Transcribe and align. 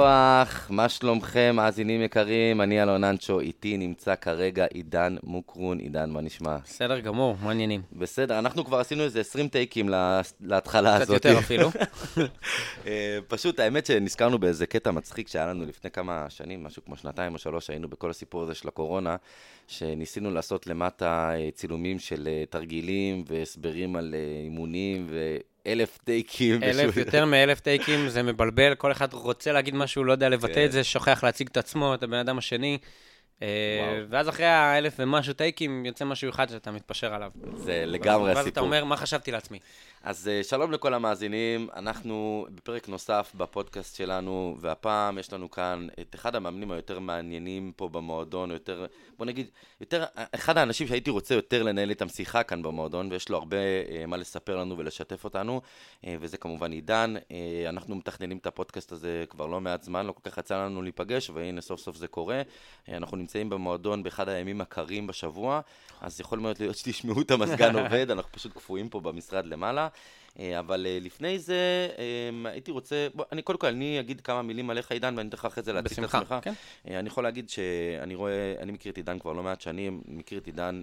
כוח, 0.00 0.66
מה 0.70 0.88
שלומכם, 0.88 1.52
מאזינים 1.56 2.02
יקרים? 2.02 2.60
אני 2.60 2.82
אלון 2.82 3.04
אנצ'ו, 3.04 3.40
איתי 3.40 3.76
נמצא 3.76 4.14
כרגע 4.14 4.64
עידן 4.74 5.16
מוקרון. 5.22 5.78
עידן, 5.78 6.10
מה 6.10 6.20
נשמע? 6.20 6.56
בסדר 6.64 7.00
גמור, 7.00 7.36
מה 7.42 7.48
העניינים? 7.48 7.82
בסדר, 7.92 8.38
אנחנו 8.38 8.64
כבר 8.64 8.78
עשינו 8.78 9.02
איזה 9.02 9.20
20 9.20 9.48
טייקים 9.48 9.88
לה- 9.88 10.20
להתחלה 10.40 10.96
הזאת. 10.96 11.16
קצת 11.16 11.24
יותר 11.24 11.38
אפילו. 11.38 11.68
אה, 12.86 13.18
פשוט, 13.28 13.60
האמת 13.60 13.86
שנזכרנו 13.86 14.38
באיזה 14.38 14.66
קטע 14.66 14.90
מצחיק 14.90 15.28
שהיה 15.28 15.46
לנו 15.46 15.66
לפני 15.66 15.90
כמה 15.90 16.26
שנים, 16.28 16.64
משהו 16.64 16.84
כמו 16.84 16.96
שנתיים 16.96 17.32
או 17.34 17.38
שלוש, 17.38 17.70
היינו 17.70 17.88
בכל 17.88 18.10
הסיפור 18.10 18.42
הזה 18.42 18.54
של 18.54 18.68
הקורונה, 18.68 19.16
שניסינו 19.66 20.30
לעשות 20.30 20.66
למטה 20.66 21.30
אה, 21.34 21.48
צילומים 21.54 21.98
של 21.98 22.28
אה, 22.30 22.44
תרגילים 22.50 23.24
והסברים 23.26 23.96
על 23.96 24.14
אימונים 24.44 25.06
ואלף 25.66 25.98
טייקים. 26.04 26.62
אלף, 26.62 26.96
יותר 26.96 27.24
מאלף 27.24 27.60
טייקים, 27.60 28.08
זה 28.08 28.22
מבלבל, 28.22 28.74
כל 28.74 28.92
אחד 28.92 29.12
רוצה 29.12 29.52
להגיד 29.52 29.74
משהו, 29.74 30.04
לא 30.04 30.12
יודע 30.12 30.28
לבטא 30.28 30.54
כן. 30.54 30.64
את 30.64 30.72
זה, 30.72 30.84
שוכח 30.84 31.24
להציג 31.24 31.48
את 31.52 31.56
עצמו, 31.56 31.94
את 31.94 32.02
הבן 32.02 32.16
אדם 32.16 32.38
השני. 32.38 32.78
אה. 33.42 34.04
ואז 34.08 34.28
אחרי 34.28 34.46
האלף 34.46 34.96
ומשהו 34.98 35.34
טייקים, 35.34 35.86
יוצא 35.86 36.04
משהו 36.04 36.30
אחד 36.30 36.48
שאתה 36.48 36.70
מתפשר 36.70 37.14
עליו. 37.14 37.30
זה 37.54 37.84
לגמרי 37.86 38.28
ואז 38.28 38.38
הסיפור. 38.38 38.52
אתה 38.52 38.60
אומר, 38.60 38.84
מה 38.84 38.96
חשבתי 38.96 39.32
לעצמי? 39.32 39.58
אז 40.02 40.28
אה, 40.28 40.44
שלום 40.44 40.72
לכל 40.72 40.94
המאזינים, 40.94 41.68
אנחנו 41.76 42.46
בפרק 42.54 42.88
נוסף 42.88 43.32
בפודקאסט 43.34 43.96
שלנו, 43.96 44.56
והפעם 44.60 45.18
יש 45.18 45.32
לנו 45.32 45.50
כאן 45.50 45.86
את 46.00 46.14
אחד 46.14 46.36
המאמנים 46.36 46.70
היותר 46.70 46.98
מעניינים 46.98 47.72
פה 47.76 47.88
במועדון, 47.88 48.50
יותר, 48.50 48.86
בוא 49.18 49.26
נגיד, 49.26 49.46
יותר, 49.80 50.04
אחד 50.34 50.58
האנשים 50.58 50.86
שהייתי 50.86 51.10
רוצה 51.10 51.34
יותר 51.34 51.62
לנהל 51.62 51.90
איתם 51.90 52.08
שיחה 52.08 52.42
כאן 52.42 52.62
במועדון, 52.62 53.12
ויש 53.12 53.28
לו 53.28 53.36
הרבה 53.36 53.56
אה, 53.56 54.06
מה 54.06 54.16
לספר 54.16 54.56
לנו 54.56 54.78
ולשתף 54.78 55.24
אותנו, 55.24 55.60
וזה 56.20 56.36
כמובן 56.36 56.72
עידן. 56.72 57.14
אנחנו 57.68 57.96
מתכננים 57.96 58.36
את 58.36 58.46
הפודקאסט 58.46 58.92
הזה 58.92 59.24
כבר 59.30 59.46
לא 59.46 59.60
מעט 59.60 59.82
זמן, 59.82 60.06
לא 60.06 60.12
כל 60.12 60.30
כך 60.30 60.38
יצא 60.38 60.64
לנו 60.64 60.82
להיפגש, 60.82 61.30
והנה 61.30 61.60
סוף 61.60 61.80
סוף 61.80 61.96
זה 61.96 62.08
קורה. 62.08 62.42
אנחנו 62.88 63.16
נמצאים 63.26 63.50
במועדון 63.50 64.02
באחד 64.02 64.28
הימים 64.28 64.60
הקרים 64.60 65.06
בשבוע, 65.06 65.60
אז 66.00 66.20
יכול 66.20 66.38
מאוד 66.38 66.56
להיות 66.60 66.76
שתשמעו 66.76 67.20
את 67.20 67.30
המזגן 67.30 67.76
עובד, 67.84 68.10
אנחנו 68.10 68.32
פשוט 68.32 68.52
קפואים 68.52 68.88
פה 68.88 69.00
במשרד 69.00 69.46
למעלה. 69.46 69.88
אה, 70.38 70.58
אבל 70.58 70.86
אה, 70.86 70.98
לפני 71.00 71.38
זה, 71.38 71.88
אה, 71.98 72.50
הייתי 72.50 72.70
רוצה, 72.70 73.08
בוא, 73.14 73.24
אני 73.32 73.42
קודם 73.42 73.58
כל, 73.58 73.66
אני 73.66 74.00
אגיד 74.00 74.20
כמה 74.20 74.42
מילים 74.42 74.70
עליך, 74.70 74.92
עידן, 74.92 75.14
ואני 75.16 75.28
אתן 75.28 75.36
לך 75.36 75.44
אחרי 75.44 75.62
זה 75.62 75.72
להציג 75.72 75.98
את 75.98 76.04
בשמחה, 76.04 76.18
עצמך. 76.18 76.34
כן. 76.42 76.52
אה, 76.88 76.98
אני 76.98 77.08
יכול 77.08 77.24
להגיד 77.24 77.50
שאני 77.50 78.14
רואה, 78.14 78.54
אני 78.58 78.72
מכיר 78.72 78.92
את 78.92 78.96
עידן 78.96 79.18
כבר 79.18 79.32
לא 79.32 79.42
מעט 79.42 79.60
שנים, 79.60 80.02
מכיר 80.08 80.38
את 80.38 80.46
עידן 80.46 80.80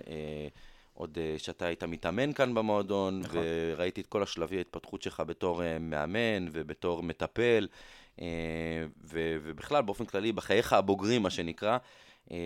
עוד 0.94 1.18
שאתה 1.38 1.66
היית 1.66 1.84
מתאמן 1.84 2.34
כאן 2.34 2.54
במועדון, 2.54 3.20
נכון. 3.20 3.40
וראיתי 3.74 4.02
את 4.02 4.08
כל 4.08 4.24
השלבי 4.24 4.58
ההתפתחות 4.58 5.02
שלך 5.02 5.24
בתור 5.28 5.62
מאמן 5.80 6.48
ובתור 6.52 7.04
מטפל, 7.04 7.68
ו- 9.04 9.38
ובכלל, 9.44 9.82
באופן 9.82 10.06
כללי, 10.06 10.32
בחייך 10.32 10.74
הבוגרים, 10.74 11.24
מה 11.24 11.30
שנקרא. 11.30 11.78
אה, 12.32 12.38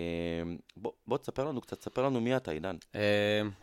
בוא, 0.76 0.92
בוא 1.06 1.18
תספר 1.18 1.44
לנו 1.44 1.60
קצת, 1.60 1.78
תספר 1.78 2.02
לנו 2.02 2.20
מי 2.20 2.36
אתה, 2.36 2.50
עידן. 2.50 2.76
אה, 2.94 3.00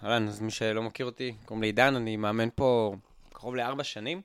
אהלן, 0.04 0.28
אז 0.28 0.42
מי 0.42 0.52
שלא 0.52 0.84
מכיר 0.84 1.06
אותי, 1.06 1.36
קוראים 1.46 1.62
לי 1.62 1.68
עידן, 1.68 1.96
אני 1.96 2.18
מאמן 2.18 2.50
פה 2.56 2.96
קרוב 3.34 3.56
לארבע 3.56 3.84
שנים. 3.84 4.22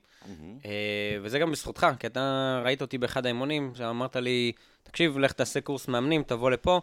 אה, 0.65 1.17
וזה 1.21 1.39
גם 1.39 1.51
בזכותך, 1.51 1.87
כי 1.99 2.07
אתה 2.07 2.61
ראית 2.65 2.81
אותי 2.81 2.97
באחד 2.97 3.25
האימונים, 3.25 3.71
שאמרת 3.75 4.15
לי, 4.15 4.51
תקשיב, 4.83 5.17
לך 5.17 5.31
תעשה 5.31 5.61
קורס 5.61 5.87
מאמנים, 5.87 6.23
תבוא 6.23 6.51
לפה, 6.51 6.81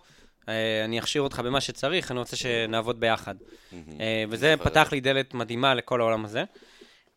אה, 0.49 0.85
אני 0.85 0.99
אכשיר 0.99 1.23
אותך 1.23 1.41
במה 1.41 1.61
שצריך, 1.61 2.11
אני 2.11 2.19
רוצה 2.19 2.37
שנעבוד 2.37 3.01
ביחד. 3.01 3.35
אה, 4.01 4.25
וזה. 4.29 4.55
פתח 4.65 4.89
לי 4.93 5.01
דלת 5.01 5.35
מדהימה 5.35 5.75
לכל 5.75 6.01
העולם 6.01 6.25
הזה. 6.25 6.45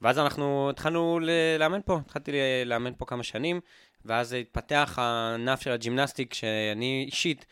ואז 0.01 0.19
אנחנו 0.19 0.69
התחלנו 0.69 1.19
לאמן 1.59 1.79
פה, 1.85 1.99
התחלתי 2.05 2.31
לאמן 2.65 2.91
פה 2.97 3.05
כמה 3.05 3.23
שנים, 3.23 3.59
ואז 4.05 4.33
התפתח 4.33 4.93
הענף 4.97 5.61
של 5.61 5.71
ה 5.71 5.77
gymnastic, 5.77 6.33
שאני 6.33 7.03
אישית, 7.05 7.45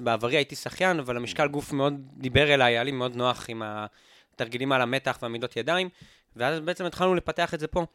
בעברי 0.00 0.36
הייתי 0.36 0.56
שחיין, 0.56 0.98
אבל 0.98 1.16
המשקל 1.16 1.48
גוף 1.48 1.72
מאוד 1.72 1.94
דיבר 2.16 2.54
אליי, 2.54 2.72
היה 2.72 2.82
לי 2.82 2.90
מאוד 2.90 3.16
נוח 3.16 3.44
עם 3.48 3.62
התרגילים 3.64 4.72
על 4.72 4.80
המתח 4.80 5.18
ועמידות 5.22 5.56
ידיים, 5.56 5.88
ואז 6.36 6.60
בעצם 6.60 6.84
התחלנו 6.84 7.14
לפתח 7.14 7.54
את 7.54 7.60
זה 7.60 7.66
פה. 7.66 7.86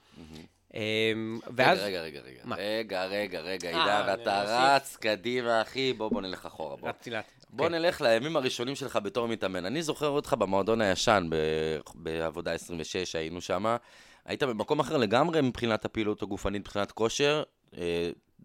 אמ, 0.73 1.39
ואז... 1.55 1.79
רגע, 1.79 2.01
רגע, 2.01 2.19
רגע, 2.19 2.39
מה? 2.43 2.55
רגע, 2.55 3.05
רגע, 3.05 3.39
רגע, 3.39 3.71
אה, 3.73 3.99
עידן, 3.99 4.21
אתה. 4.21 4.43
רץ 4.47 4.95
קדימה, 4.95 5.61
אחי, 5.61 5.93
בוא, 5.93 6.09
בוא 6.09 6.21
נלך 6.21 6.45
אחורה, 6.45 6.75
בוא. 6.75 6.89
רצתי 6.89 7.09
לאט. 7.09 7.25
בוא 7.49 7.65
אוקיי. 7.65 7.79
נלך 7.79 8.01
לימים 8.01 8.35
הראשונים 8.35 8.75
שלך 8.75 8.99
בתור 9.03 9.27
מתאמן. 9.27 9.65
אני 9.65 9.83
זוכר 9.83 10.07
אותך 10.07 10.33
במועדון 10.33 10.81
הישן, 10.81 11.29
בעבודה 11.95 12.51
26, 12.51 13.15
היינו 13.15 13.41
שם. 13.41 13.75
היית 14.25 14.43
במקום 14.43 14.79
אחר 14.79 14.97
לגמרי 14.97 15.41
מבחינת 15.41 15.85
הפעילות 15.85 16.21
הגופנית, 16.21 16.61
מבחינת 16.61 16.91
כושר. 16.91 17.43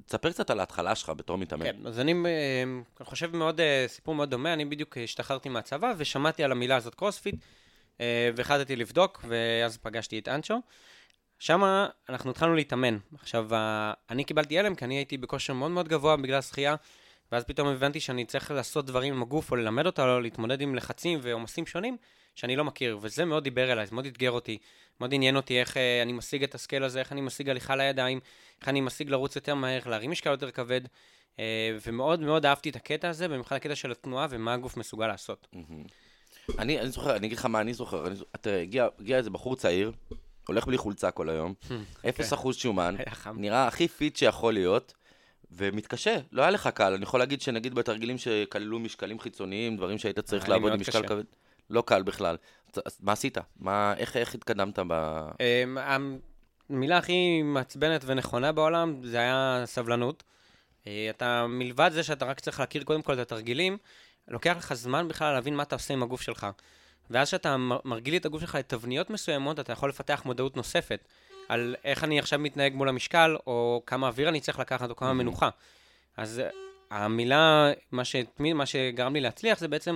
תספר 0.07 0.31
קצת 0.31 0.51
על 0.51 0.61
ההתחלה 0.61 0.95
שלך 0.95 1.13
בתור 1.17 1.39
מתאמן. 1.39 1.65
כן, 1.65 1.77
אז 1.87 2.01
אני 2.01 2.15
אה, 2.27 3.05
חושב 3.05 3.37
מאוד, 3.37 3.61
אה, 3.61 3.85
סיפור 3.89 4.15
מאוד 4.15 4.31
דומה, 4.31 4.53
אני 4.53 4.65
בדיוק 4.65 4.99
השתחררתי 4.99 5.49
מהצבא 5.49 5.93
ושמעתי 5.97 6.45
על 6.45 6.53
המילה 6.53 6.77
הזאת 6.77 6.95
קרוספיט, 6.95 7.35
אה, 8.01 8.31
והחלטתי 8.37 8.77
לבדוק, 8.77 9.25
ואז 9.29 9.77
פגשתי 9.77 10.19
את 10.19 10.29
אנצ'ו. 10.29 10.61
שם 11.39 11.87
אנחנו 12.09 12.31
התחלנו 12.31 12.55
להתאמן. 12.55 12.99
עכשיו, 13.15 13.49
אני 14.11 14.25
קיבלתי 14.25 14.59
הלם 14.59 14.75
כי 14.75 14.85
אני 14.85 14.95
הייתי 14.95 15.17
בכושר 15.17 15.53
מאוד 15.53 15.71
מאוד 15.71 15.89
גבוה 15.89 16.17
בגלל 16.17 16.41
שחייה, 16.41 16.75
ואז 17.33 17.45
פתאום 17.45 17.69
הבנתי 17.69 18.01
שאני 18.01 18.25
צריך 18.25 18.51
לעשות 18.51 18.87
דברים 18.87 19.15
עם 19.15 19.23
הגוף 19.23 19.51
או 19.51 19.57
ללמד 19.57 19.87
אותו, 19.87 20.15
או 20.15 20.21
להתמודד 20.21 20.61
עם 20.61 20.75
לחצים 20.75 21.19
ועומסים 21.23 21.67
שונים 21.67 21.97
שאני 22.35 22.57
לא 22.57 22.65
מכיר, 22.65 22.99
וזה 23.01 23.25
מאוד 23.25 23.45
דיבר 23.45 23.73
אליי, 23.73 23.87
זה 23.87 23.95
מאוד 23.95 24.07
אתגר 24.07 24.31
אותי, 24.31 24.59
מאוד 25.01 25.15
עניין 25.15 25.37
אותי 25.37 25.61
איך 25.61 25.77
אה, 25.77 26.03
אני 26.03 26.13
משיג 26.13 26.43
את 26.43 26.55
ה 26.55 26.60
skill 26.60 26.85
הזה, 26.85 27.01
איך 27.01 27.13
אני 27.13 27.21
משיג 27.21 27.49
הליכה 27.49 27.77
לידיים, 27.77 28.21
איך 28.61 28.69
אני 28.69 28.81
משיג 28.81 29.11
לרוץ 29.11 29.37
יותר 29.37 29.55
מהר, 29.55 29.81
להרים 29.87 30.11
משקל 30.11 30.31
יותר 30.31 30.51
כבד, 30.51 30.81
אה, 31.39 31.77
ומאוד 31.87 32.21
מאוד 32.21 32.47
אהבתי 32.47 32.71
את 32.71 32.77
הקטע 32.77 33.09
הזה, 33.09 33.29
במיוחד 33.29 33.57
הקטע 33.57 33.75
של 33.75 33.91
התנועה 33.91 34.27
ומה 34.31 34.55
הגוף 34.55 34.77
מסוגל 34.77 35.07
לעשות. 35.07 35.49
אני, 36.59 36.81
אני 36.81 36.89
זוכר, 36.91 37.17
אני 37.17 37.27
אגיד 37.27 37.39
לך 37.39 37.45
מה 37.45 37.61
אני 37.61 37.75
זוכר. 37.75 38.07
אני, 38.07 38.15
תראה, 38.41 38.63
הגיע, 38.63 38.89
הגיע 38.99 39.17
איזה 39.17 39.31
בחור 39.31 39.57
צעיר, 39.57 39.93
הולך 40.49 40.67
בלי 40.67 40.79
חולצה 40.79 41.11
כל 41.11 41.29
היום, 41.29 41.55
אפס 42.09 42.33
אחוז 42.33 42.57
שומן. 42.57 42.97
נראה 43.35 43.67
הכי 43.67 43.89
fit 43.89 44.17
שיכול 44.17 44.55
להיות, 44.55 44.95
ומתקשה, 45.51 46.17
לא 46.33 46.43
היה 46.43 46.51
לך 46.51 46.69
קל. 46.75 46.93
אני 46.93 47.03
יכול 47.03 47.21
להגיד 47.21 47.41
שנגיד 47.41 47.75
בתרגילים 47.75 48.19
שכללו 48.19 48.79
משקלים 48.79 49.21
חיצוניים, 49.21 49.77
דברים 49.77 49.99
שהיית 49.99 50.19
צריך 50.19 50.49
לעבוד 50.49 50.73
עם 50.73 50.81
משקל. 50.81 51.07
כבד, 51.07 51.25
לא 51.71 51.83
קל 51.87 52.03
בכלל. 52.03 52.37
אז- 52.87 52.99
מה 53.01 53.13
עשית? 53.13 53.39
מה, 53.57 53.95
איך, 53.97 54.17
איך 54.17 54.35
התקדמת 54.35 54.79
ב... 54.89 54.93
אמ, 55.41 55.79
המילה 56.71 56.99
הכי 56.99 57.43
מעצבנת 57.43 58.03
ונכונה 58.07 58.53
בעולם 58.53 59.01
זה 59.05 59.19
היה 59.19 59.63
סבלנות. 59.67 60.23
אה, 60.87 61.07
אתה, 61.11 61.47
מלבד 61.47 61.91
זה 61.93 62.03
שאתה 62.03 62.25
רק 62.25 62.41
צריך 62.41 62.61
להכיר 62.61 62.85
קודם 62.85 63.03
כל 63.03 63.13
את 63.13 63.19
התרגילים, 63.19 63.79
לוקח 64.29 64.55
לך 64.59 64.75
זמן 64.75 65.09
בכלל 65.09 65.33
להבין 65.33 65.57
מה 65.57 65.63
אתה 65.63 65.75
עושה 65.75 65.95
עם 65.95 66.03
הגוף 66.03 66.21
שלך. 66.23 66.47
ואז 67.11 67.29
כשאתה 67.29 67.57
מרגיל 67.85 68.17
את 68.17 68.27
הגוף 68.27 68.41
שלך 68.41 68.55
לתבניות 68.55 69.11
מסוימות, 69.11 69.61
אתה 69.61 69.73
יכול 69.73 69.89
לפתח 69.89 70.23
מודעות 70.25 70.57
נוספת 70.57 71.09
על 71.49 71.77
איך 71.85 72.05
אני 72.05 72.19
עכשיו 72.19 72.39
מתנהג 72.39 72.75
מול 72.75 72.89
המשקל, 72.89 73.37
או 73.47 73.83
כמה 73.87 74.07
אוויר 74.07 74.29
אני 74.29 74.41
צריך 74.41 74.59
לקחת, 74.59 74.91
או 74.91 74.97
כמה 74.97 75.13
מנוחה. 75.13 75.49
אז 76.17 76.41
אה, 76.41 76.51
המילה, 76.91 77.71
מה, 77.93 78.05
שהתמיד, 78.05 78.53
מה 78.53 78.67
שגרם 78.67 79.15
לי 79.15 79.21
להצליח 79.21 79.59
זה 79.59 79.69
בעצם 79.69 79.95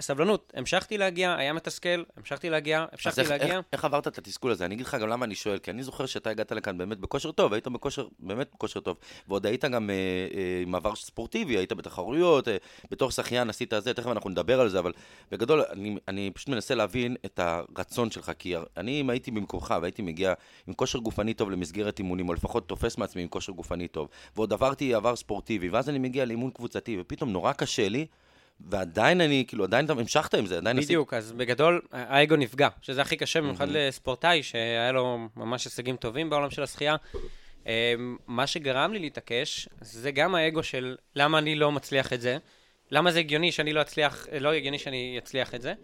סבלנות. 0.00 0.52
המשכתי 0.56 0.98
להגיע, 0.98 1.34
היה 1.34 1.52
מתסכל, 1.52 2.02
המשכתי 2.16 2.50
להגיע, 2.50 2.84
המשכתי 2.92 3.20
איך, 3.20 3.30
להגיע. 3.30 3.56
איך, 3.56 3.64
איך 3.72 3.84
עברת 3.84 4.08
את 4.08 4.18
התסכול 4.18 4.50
הזה? 4.50 4.64
אני 4.64 4.74
אגיד 4.74 4.86
לך 4.86 4.94
גם 4.94 5.08
למה 5.08 5.24
אני 5.24 5.34
שואל, 5.34 5.58
כי 5.58 5.70
אני 5.70 5.82
זוכר 5.82 6.06
שאתה 6.06 6.30
הגעת 6.30 6.52
לכאן 6.52 6.78
באמת 6.78 6.98
בכושר 6.98 7.32
טוב, 7.32 7.52
היית 7.52 7.68
בכושר, 7.68 8.06
באמת 8.18 8.48
בכושר 8.54 8.80
טוב, 8.80 8.96
ועוד 9.28 9.46
היית 9.46 9.64
גם 9.64 9.90
אה, 9.90 9.94
אה, 9.94 10.62
עם 10.62 10.74
עבר 10.74 10.94
ספורטיבי, 10.94 11.56
היית 11.56 11.72
בתחרויות, 11.72 12.48
אה, 12.48 12.56
בתור 12.90 13.10
שחיין 13.10 13.50
עשית 13.50 13.72
זה, 13.78 13.94
תכף 13.94 14.06
אנחנו 14.06 14.30
נדבר 14.30 14.60
על 14.60 14.68
זה, 14.68 14.78
אבל 14.78 14.92
בגדול, 15.30 15.62
אני, 15.70 15.96
אני 16.08 16.30
פשוט 16.34 16.48
מנסה 16.48 16.74
להבין 16.74 17.16
את 17.24 17.40
הרצון 17.42 18.10
שלך, 18.10 18.32
כי 18.38 18.54
אני, 18.76 19.00
אם 19.00 19.10
הייתי 19.10 19.30
במקומך 19.30 19.74
והייתי 19.82 20.02
מגיע 20.02 20.34
עם 20.66 20.74
כושר 20.74 20.98
גופני 20.98 21.34
טוב 21.34 21.50
למסגרת 21.50 21.98
אימונים, 21.98 22.28
או 22.28 22.34
לפחות 22.34 22.68
תופס 22.68 22.98
מעצמי 22.98 23.22
עם 23.22 23.28
כושר 23.28 23.52
גופני 23.52 23.88
טוב, 23.88 24.08
ועוד 24.36 24.52
עברתי 24.52 24.94
עבר 24.94 25.16
ספורטיבי, 25.16 25.68
ואז 25.68 25.88
אני 25.88 25.98
מגיע 25.98 26.24
לאימון 26.24 26.50
קבוצתי, 26.50 26.96
ופתאום 27.00 27.30
נורא 27.30 27.52
קשה 27.52 27.88
לי, 27.88 28.06
ועדיין 28.60 29.20
אני, 29.20 29.44
כאילו, 29.48 29.64
עדיין 29.64 29.84
אתה 29.84 29.92
המשכת 29.92 30.34
עם 30.34 30.46
זה, 30.46 30.56
עדיין 30.56 30.78
עשית... 30.78 30.88
בדיוק, 30.88 31.14
אז 31.14 31.32
בגדול, 31.32 31.80
האגו 31.92 32.36
נפגע, 32.36 32.68
שזה 32.82 33.02
הכי 33.02 33.16
קשה, 33.16 33.40
במיוחד 33.40 33.68
לספורטאי, 33.68 34.42
שהיה 34.42 34.92
לו 34.92 35.28
ממש 35.36 35.64
הישגים 35.64 35.96
טובים 35.96 36.30
בעולם 36.30 36.50
של 36.50 36.62
השחייה. 36.62 36.96
אמ, 37.66 38.16
מה 38.26 38.46
שגרם 38.46 38.92
לי 38.92 38.98
להתעקש, 38.98 39.68
זה 39.80 40.10
גם 40.10 40.34
האגו 40.34 40.62
של 40.62 40.96
למה 41.16 41.38
אני 41.38 41.54
לא 41.54 41.72
מצליח 41.72 42.12
את 42.12 42.20
זה, 42.20 42.38
למה 42.90 43.12
זה 43.12 43.18
הגיוני 43.18 43.52
שאני 43.52 43.72
לא 43.72 43.80
אצליח, 43.80 44.26
לא 44.40 44.52
הגיוני 44.52 44.78
שאני 44.78 45.14
אצליח 45.18 45.54
את 45.54 45.62
זה, 45.62 45.74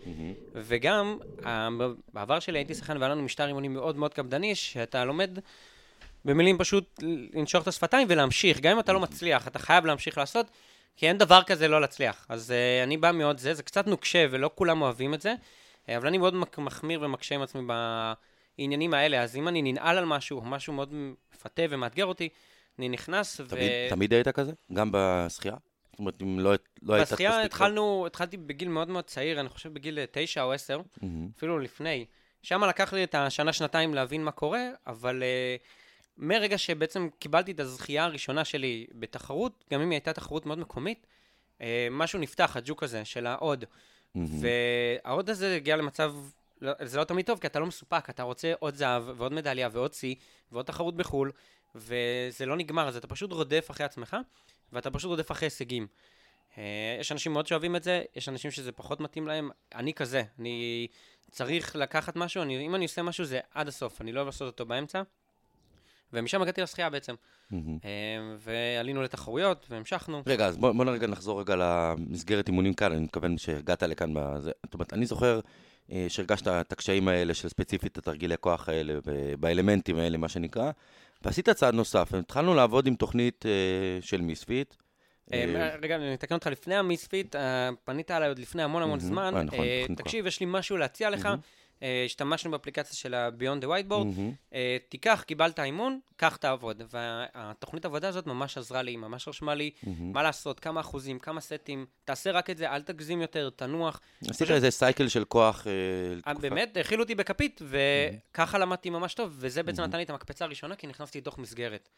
וגם, 0.55 1.19
ה- 1.44 1.69
בעבר 2.12 2.41
שלי 2.41 2.59
הייתי 2.59 2.75
שחקן 2.75 2.97
והיה 2.97 3.09
לנו 3.09 3.23
משטר 3.23 3.47
אימונים 3.47 3.75
מאוד 3.75 3.97
מאוד 3.97 4.15
קפדני, 4.15 4.55
שאתה 4.55 5.05
לומד 5.05 5.38
במילים 6.25 6.59
פשוט 6.59 7.03
לנשוך 7.35 7.62
את 7.62 7.69
השפתיים 7.69 8.06
ולהמשיך, 8.11 8.61
גם 8.61 8.73
אם 8.73 8.81
אתה 8.81 8.93
לא 8.93 9.00
מצליח, 9.00 9.49
אתה 9.49 9.59
חייב 9.59 9.87
להמשיך 9.87 10.19
לעשות, 10.19 10.47
כי 10.96 11.08
אין 11.08 11.19
דבר 11.19 11.43
כזה 11.43 11.69
לא 11.69 11.81
להצליח. 11.81 12.26
אז 12.29 12.50
uh, 12.50 12.85
אני 12.85 12.96
בא 12.96 13.12
מאוד 13.12 13.38
זה, 13.38 13.55
זה 13.55 13.62
קצת 13.62 13.87
נוקשה 13.87 14.26
ולא 14.31 14.50
כולם 14.55 14.82
אוהבים 14.82 15.14
את 15.14 15.20
זה, 15.20 15.35
אה, 15.88 15.96
אבל 15.96 16.06
אני 16.06 16.19
מאוד 16.19 16.35
מחמיר 16.58 17.02
ומקשה 17.02 17.35
עם 17.35 17.43
עצמי 17.43 17.62
בעניינים 18.58 18.94
האלה, 18.94 19.23
אז 19.23 19.37
אם 19.37 19.49
אני 19.49 19.62
ננעל 19.62 19.99
על 19.99 20.05
משהו, 20.05 20.41
משהו 20.41 20.73
מאוד 20.73 20.94
מפתה 20.94 21.62
ומאתגר 21.70 22.06
אותי, 22.06 22.29
אני 22.79 22.88
נכנס 22.88 23.41
ו... 23.41 23.49
תמיד, 23.49 23.70
תמיד 23.88 24.12
היית 24.12 24.29
כזה? 24.29 24.52
גם 24.73 24.91
בשחייה? 24.93 25.55
זאת 25.91 25.99
אומרת, 25.99 26.23
אם 26.23 26.41
לא, 26.41 26.55
לא 26.82 26.94
היית 26.94 27.08
בשחייה 27.08 27.43
התחלנו, 27.43 28.06
התחלתי 28.06 28.37
בגיל 28.37 28.69
מאוד 28.69 28.88
מאוד 28.88 29.05
צעיר, 29.05 29.40
אני 29.40 29.49
חושב 29.49 29.75
בגיל 29.75 29.99
אה, 29.99 30.05
תשע 30.11 30.43
או 30.43 30.52
עשר? 30.52 30.81
מהמם. 31.02 31.29
אפילו 31.37 31.58
לפני. 31.58 32.06
שם 32.43 32.64
לקח 32.64 32.93
לי 32.93 33.05
את 33.05 33.14
השנה-שנתיים 33.14 33.94
להבין 33.94 34.25
מה 34.25 34.31
קורה, 34.31 34.69
אבל 34.87 35.23
uh, 35.23 35.62
מרגע 36.19 36.58
שבעצם 36.58 37.08
קיבלתי 37.19 37.52
את 37.52 37.61
הזכייה 37.61 38.05
הראשונה 38.05 38.44
שלי 38.44 38.87
בתחרות, 38.93 39.64
גם 39.70 39.81
אם 39.81 39.90
היא 39.90 39.96
הייתה 39.96 40.12
תחרות 40.12 40.46
מאוד 40.46 40.58
מקומית, 40.58 41.06
uh, 41.58 41.62
משהו 41.90 42.19
נפתח, 42.19 42.56
הג'וק 42.56 42.82
הזה 42.82 43.05
של 43.05 43.26
ההוד. 43.26 43.64
מהמם. 44.14 44.28
וההוד 44.40 45.31
הזה 45.31 45.56
הגיע 45.56 45.76
למצב, 45.76 46.14
לא- 46.61 46.72
זה 46.84 46.99
לא 46.99 47.05
תמיד 47.05 47.26
טוב, 47.26 47.38
כי 47.38 47.46
אתה 47.46 47.61
לא 47.61 47.66
מסופק, 47.66 48.11
אתה 48.11 48.22
רוצה 48.22 48.52
עוד 48.58 48.75
זהב 48.75 49.02
ועוד 49.16 49.32
מדליה 49.32 49.69
ועוד 49.72 49.93
שיא 49.93 50.14
ועוד 50.52 50.66
תחרות 50.66 50.96
בחו"ל, 50.96 51.32
וזה 51.75 52.46
לא 52.46 52.56
נגמר, 52.56 52.88
אז 52.88 52.96
אתה 52.96 53.06
פשוט 53.06 53.32
רודף 53.32 53.66
אחרי 53.70 53.87
עצמך, 53.87 54.16
ואתה 54.72 54.90
פשוט 54.90 55.08
רודף 55.08 55.31
אחרי 55.31 55.46
הישגים. 55.46 55.87
אה, 56.58 56.96
יש 57.00 57.12
אנשים 57.12 57.32
מאוד 57.32 57.46
שאוהבים 57.46 57.76
את 57.76 57.82
זה, 57.82 58.02
יש 58.16 58.28
אנשים 58.28 58.50
שזה 58.50 58.72
פחות 58.72 59.00
מתאים 59.00 59.26
להם, 59.26 59.50
אני 59.75 59.94
כזה, 59.94 60.22
אני 60.38 60.87
צריך 61.31 61.76
לקחת 61.76 62.16
משהו, 62.16 62.43
אני, 62.43 62.66
אם 62.66 62.75
אני 62.75 62.84
עושה 62.84 63.02
משהו 63.02 63.25
זה 63.25 63.40
עד 63.55 63.69
הסוף, 63.69 64.00
אני 64.00 64.12
לא 64.12 64.20
אוהב 64.20 64.26
לעשות 64.26 64.46
אותו 64.52 64.66
באמצע, 64.66 65.02
ומשם 66.12 66.43
הגעתי 66.43 66.62
לשחייה 66.62 66.91
בעצם. 66.91 67.15
אה, 67.53 67.59
ועלינו 68.39 69.03
לתחרויות, 69.03 69.67
והמשכנו. 69.71 70.23
רגע, 70.27 70.47
אז 70.47 70.56
בוא, 70.56 70.73
בוא 70.73 70.85
רגע 70.85 71.06
נחזור 71.06 71.41
רגע 71.41 71.55
למסגרת 71.59 72.49
אימונים 72.49 72.75
כאן, 72.75 72.93
אני 72.93 73.01
מתכוון 73.01 73.39
שהגעת 73.39 73.83
לכאן 73.83 74.15
בזה. 74.15 74.51
זאת 74.65 74.75
אומרת, 74.75 74.93
אני 74.93 75.06
זוכר 75.06 75.41
אה, 75.93 76.06
שהרגשת 76.09 76.49
את 76.49 76.73
הקשיים 76.73 77.09
האלה 77.09 77.35
של 77.35 77.49
ספציפית 77.49 77.99
התרגילי 77.99 78.35
כוח 78.41 78.69
האלה, 78.69 78.95
באלמנטים 79.41 79.97
האלה, 79.97 80.19
מה 80.19 80.29
שנקרא, 80.29 80.71
ועשית 81.23 81.49
צעד 81.51 81.75
נוסף, 81.75 82.15
התחלנו 82.15 82.55
לעבוד 82.55 82.87
עם 82.87 82.95
תוכנית 82.95 83.47
אה, 83.47 83.53
של 84.00 84.21
מיספיט. 84.21 84.75
רגע, 85.83 85.97
אני 85.97 86.15
אתקן 86.15 86.35
אותך 86.35 86.47
לפני 86.47 86.75
המיספיט, 86.75 87.37
פנית 87.85 88.11
אליי 88.11 88.29
עוד 88.29 88.39
לפני 88.39 88.62
המון 88.62 88.83
המון. 88.83 89.00
זמן. 89.00 89.35
נכון, 89.45 89.67
תקשיב, 89.97 90.27
יש 90.27 90.41
לי 90.41 90.47
משהו 90.49 90.77
להציע 90.77 91.11
לך. 91.11 91.29
אה, 91.82 92.03
השתמשנו 92.06 92.50
באפליקציה 92.50 92.97
של 92.97 93.15
ה-Beyond 93.15 93.65
the 93.65 93.67
Whiteboard. 93.67 94.21
אה, 94.55 94.76
תיקח, 94.88 95.25
קיבלת 95.26 95.61
אימון, 95.61 96.00
קח 96.17 96.37
תעבוד. 96.37 96.82
והתוכנית 96.91 97.85
עבודה 97.85 98.09
הזאת 98.09 98.26
ממש 98.26 98.59
עזרה 98.59 98.82
לי, 98.82 98.97
ממש 98.97 99.29
רשמה 99.29 99.55
לי 99.55 99.71
מהמם. 99.82 100.12
מה 100.12 100.23
לעשות, 100.23 100.61
כמה 100.61 100.81
אחוזים, 100.81 101.19
כמה 101.19 101.41
סטים. 101.41 101.87
תעשה 102.05 102.31
רק 102.31 102.50
את 102.50 102.56
זה, 102.56 102.71
אל 102.71 102.82
תגזים 102.82 103.21
יותר, 103.21 103.50
תנוח. 103.50 104.00
עשית 104.29 104.50
איזה 104.50 104.71
סייקל 104.71 105.09
של 105.09 105.25
כוח 105.25 105.67
אה, 105.67 105.73
אה. 106.26 106.35
באמת, 106.35 106.76
האכילו 106.76 107.03
אותי 107.03 107.15
בכפית, 107.15 107.62
וככה 107.65 108.59
למדתי 108.59 108.91
ממש 108.91 109.15
טוב, 109.15 109.35
וזה 109.37 109.62
בעצם 109.62 109.82
נתן 109.82 109.97
לי 109.97 110.03
את 110.03 110.11
המקפצה 110.11 110.44
הראשונה, 110.44 110.76
כי 110.76 110.87
נכנסתי 110.87 111.19
לתוך 111.19 111.38
מסגרת. 111.38 111.88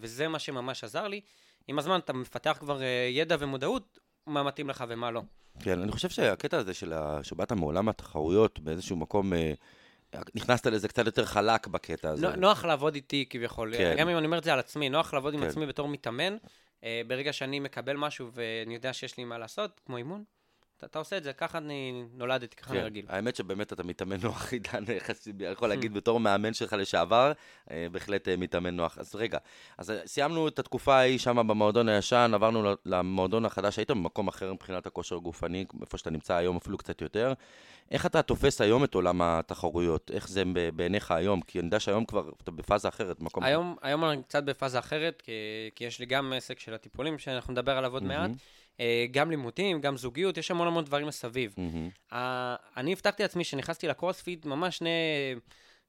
וזה 0.00 0.28
מה 0.28 0.38
שממש 0.38 0.84
עזר 0.84 1.08
לי. 1.08 1.20
עם 1.68 1.78
הזמן 1.78 1.98
אתה 1.98 2.12
מפתח 2.12 2.56
כבר 2.60 2.80
ידע 3.10 3.36
ומודעות, 3.38 3.98
מה 4.26 4.42
מתאים 4.42 4.70
לך 4.70 4.84
ומה 4.88 5.10
לא. 5.10 5.22
כן, 5.60 5.80
אני 5.82 5.92
חושב 5.92 6.08
שהקטע 6.08 6.58
הזה 6.58 6.74
של. 6.74 6.92
שבאת 7.22 7.52
מעולם 7.52 7.88
התחרויות 7.88 8.60
באיזשהו 8.60 8.96
מקום, 8.96 9.32
אה, 9.32 9.52
נכנסת 10.34 10.66
לזה 10.66 10.88
קצת 10.88 11.06
יותר 11.06 11.24
חלק 11.24 11.66
בקטע 11.66 12.10
הזה. 12.10 12.28
נו- 12.28 12.36
נוח 12.36 12.64
לעבוד 12.64 12.94
איתי 12.94 13.26
כביכול, 13.30 13.74
כן. 13.76 13.94
גם 13.98 14.08
אם 14.08 14.18
אני 14.18 14.26
אומר 14.26 14.38
את 14.38 14.44
זה 14.44 14.52
על 14.52 14.58
עצמי, 14.58 14.88
נוח 14.88 15.14
לעבוד 15.14 15.34
עם 15.34 15.40
כן. 15.40 15.46
עצמי 15.46 15.66
בתור 15.66 15.88
מתאמן. 15.88 16.36
אה, 16.84 17.02
ברגע 17.06 17.32
שאני 17.32 17.60
מקבל 17.60 17.96
משהו 17.96 18.30
ואני 18.32 18.74
יודע 18.74 18.92
שיש 18.92 19.16
לי 19.16 19.24
מה 19.24 19.38
לעשות, 19.38 19.80
כמו 19.86 19.96
אימון, 19.96 20.24
אתה, 20.84 20.90
אתה 20.90 20.98
עושה 20.98 21.16
את 21.16 21.24
זה, 21.24 21.32
ככה 21.32 21.58
אני 21.58 22.04
נולדתי, 22.14 22.56
ככה 22.56 22.70
אני 22.70 22.80
כן, 22.80 22.84
רגיל. 22.84 23.04
האמת 23.08 23.36
שבאמת 23.36 23.72
אתה 23.72 23.82
מתאמן 23.82 24.16
נוח, 24.22 24.48
עידן, 24.52 24.84
אני 24.84 24.98
יכול 25.52 25.68
להגיד 25.72 25.94
בתור 25.94 26.20
מאמן 26.20 26.54
שלך 26.54 26.72
לשעבר, 26.72 27.32
אה, 27.70 27.86
בהחלט 27.92 28.28
אה, 28.28 28.36
מתאמן 28.36 28.76
נוח. 28.76 28.98
אז 28.98 29.14
רגע, 29.14 29.38
אז 29.78 29.90
אה, 29.90 30.06
סיימנו 30.06 30.48
את 30.48 30.58
התקופה 30.58 30.94
ההיא 30.94 31.18
שם 31.18 31.48
במועדון 31.48 31.88
הישן, 31.88 32.30
עברנו 32.34 32.74
למועדון 32.86 33.44
החדש, 33.44 33.76
היית 33.76 33.90
במקום 33.90 34.28
אחר 34.28 34.52
מבחינת 34.52 34.86
הכושר 34.86 35.16
הגופני, 35.16 35.64
איפה 35.80 35.98
שאתה 35.98 36.10
נמצא 36.10 36.34
היום 36.34 36.56
אפילו 36.56 36.78
קצת 36.78 37.02
יותר. 37.02 37.32
איך 37.90 38.06
אתה 38.06 38.22
תופס 38.22 38.60
היום 38.60 38.84
את 38.84 38.94
עולם 38.94 39.22
התחרויות? 39.22 40.10
איך 40.14 40.28
זה 40.28 40.42
בעיניך 40.74 41.10
היום? 41.10 41.40
כי 41.40 41.58
אני 41.58 41.66
יודע 41.66 41.80
שהיום 41.80 42.04
כבר 42.04 42.30
אתה 42.42 42.50
בפאזה 42.50 42.88
אחרת, 42.88 43.20
מקום... 43.20 43.44
היום, 43.44 43.76
היום 43.82 44.04
אני 44.04 44.22
קצת 44.22 44.44
בפאזה 44.44 44.78
אחרת, 44.78 45.22
כי, 45.22 45.32
כי 45.74 45.84
יש 45.84 45.98
לי 45.98 46.06
גם 46.06 46.32
עסק 46.36 46.58
של 46.58 46.74
הטיפולים, 46.74 47.18
שאנחנו 47.18 47.52
נדבר 47.52 47.78
עליו 47.78 47.92
עוד 47.92 48.02
מעט, 48.02 48.30
אה, 48.30 48.36
גם 49.10 49.30
לימודים, 49.30 49.80
גם 49.80 49.96
זוגיות, 49.96 50.36
יש 50.38 50.50
המון 50.50 50.66
המון 50.66 50.84
דברים 50.84 51.06
מסביב. 51.06 51.54
ה- 52.12 52.54
אני 52.76 52.92
הבטחתי 52.92 53.22
לעצמי 53.22 53.44
שנכנסתי 53.44 53.88
לקרוספיט 53.88 54.44
ממש 54.46 54.76
שני, 54.78 54.90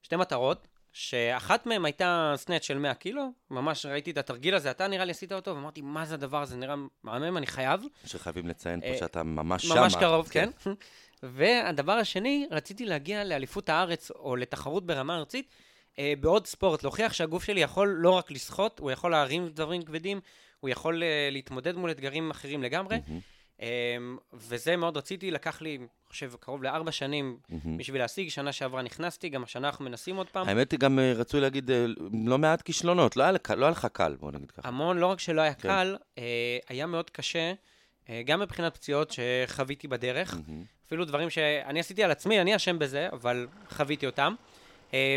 שתי 0.02 0.16
מטרות, 0.16 0.68
שאחת 0.92 1.66
מהן 1.66 1.84
הייתה 1.84 2.32
סנאט 2.36 2.62
של 2.62 2.78
100 2.78 2.94
קילו, 2.94 3.32
ממש 3.50 3.86
ראיתי 3.86 4.10
את 4.10 4.18
התרגיל 4.18 4.54
הזה, 4.54 4.70
אתה 4.70 4.88
נראה 4.88 5.04
לי 5.04 5.10
עשית 5.10 5.32
אותו, 5.32 5.54
ואמרתי, 5.54 5.80
מה 5.80 6.04
זה 6.04 6.14
הדבר 6.14 6.42
הזה, 6.42 6.56
נראה 6.56 6.74
מהמם, 7.02 7.36
אני 7.36 7.46
חייב. 7.46 7.80
שחייבים 8.04 8.46
לציין 8.48 8.80
פה 8.80 8.86
אה, 8.86 8.96
שאתה 8.98 9.22
ממש 9.22 9.66
שמה. 9.66 9.80
ממש 9.80 9.94
קרוב, 9.96 10.28
כן. 10.28 10.50
והדבר 11.22 11.92
השני, 11.92 12.46
רציתי 12.50 12.86
להגיע 12.86 13.24
לאליפות 13.24 13.68
הארץ 13.68 14.10
או 14.10 14.36
לתחרות 14.36 14.86
ברמה 14.86 15.16
ארצית 15.16 15.48
אה, 15.98 16.12
בעוד 16.20 16.46
ספורט, 16.46 16.82
להוכיח 16.82 17.12
שהגוף 17.12 17.44
שלי 17.44 17.60
יכול 17.60 17.88
לא 17.98 18.10
רק 18.10 18.30
לשחות, 18.30 18.78
הוא 18.78 18.90
יכול 18.90 19.10
להרים 19.10 19.48
דברים 19.48 19.82
כבדים, 19.82 20.20
הוא 20.60 20.70
יכול 20.70 21.02
אה, 21.02 21.28
להתמודד 21.32 21.76
מול 21.76 21.90
אתגרים 21.90 22.30
אחרים 22.30 22.62
לגמרי. 22.62 22.98
אה, 23.62 23.96
וזה 24.32 24.76
מאוד 24.76 24.96
רציתי, 24.96 25.30
לקח 25.30 25.62
לי, 25.62 25.76
אני 25.76 25.86
חושב, 26.08 26.32
קרוב 26.40 26.62
לארבע 26.62 26.92
שנים 26.92 27.38
מהמם. 27.48 27.76
בשביל 27.76 28.00
להשיג. 28.00 28.28
שנה 28.28 28.52
שעברה 28.52 28.82
נכנסתי, 28.82 29.28
גם 29.28 29.42
השנה 29.42 29.68
אנחנו 29.68 29.84
מנסים 29.84 30.16
עוד 30.16 30.28
פעם. 30.28 30.48
האמת 30.48 30.72
היא 30.72 30.80
גם 30.80 30.98
אה, 30.98 31.12
רצוי 31.12 31.40
להגיד 31.40 31.70
אה, 31.70 31.86
לא 32.26 32.38
מעט 32.38 32.62
כישלונות, 32.62 33.16
לא 33.16 33.22
היה 33.22 33.32
לא 33.56 33.64
היה 33.64 33.70
לך 33.70 33.86
קל, 33.92 34.16
בוא 34.20 34.32
נגיד 34.32 34.50
ככה. 34.50 34.68
המון, 34.68 34.98
לא 34.98 35.06
רק 35.06 35.20
שלא 35.20 35.40
היה 35.40 35.54
כן. 35.54 35.68
קל, 35.68 35.96
היה 36.68 36.86
מאוד 36.86 37.10
קשה, 37.10 37.52
גם 38.24 38.40
מבחינת 38.40 38.74
פציעות 38.74 39.10
שחוויתי 39.12 39.88
בדרך. 39.88 40.34
מהמם. 40.34 40.64
אפילו 40.86 41.04
דברים 41.04 41.30
שאני 41.30 41.80
עשיתי 41.80 42.04
על 42.04 42.10
עצמי, 42.10 42.40
אני 42.40 42.56
אשם 42.56 42.78
בזה, 42.78 43.08
אבל 43.12 43.46
חוויתי 43.70 44.06
אותם. 44.06 44.34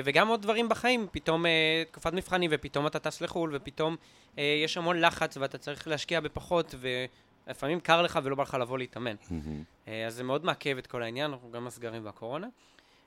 וגם 0.03 0.27
עוד 0.27 0.41
דברים 0.41 0.69
בחיים, 0.69 1.07
פתאום 1.11 1.45
תקופת 1.91 2.13
מבחנים, 2.13 2.51
ופתאום 2.53 2.87
אתה 2.87 2.99
טס 2.99 3.21
לחו"ל, 3.21 3.49
ופתאום 3.53 3.95
יש 4.37 4.77
המון 4.77 5.01
לחץ, 5.01 5.37
ואתה 5.37 5.57
צריך 5.57 5.87
להשקיע 5.87 6.19
בפחות, 6.19 6.75
ולפעמים 6.79 7.79
קר 7.79 8.01
לך 8.01 8.19
ולא 8.23 8.35
בא 8.35 8.43
לך 8.43 8.53
לבוא 8.53 8.77
להתאמן. 8.77 9.15
אה, 9.87 10.07
אז 10.07 10.15
זה 10.15 10.23
מאוד 10.23 10.45
מעכב 10.45 10.77
את 10.77 10.87
כל 10.87 11.03
העניין, 11.03 11.31
אנחנו 11.31 11.51
גם 11.51 11.67
הסגרים 11.67 12.05
והקורונה. 12.05 12.47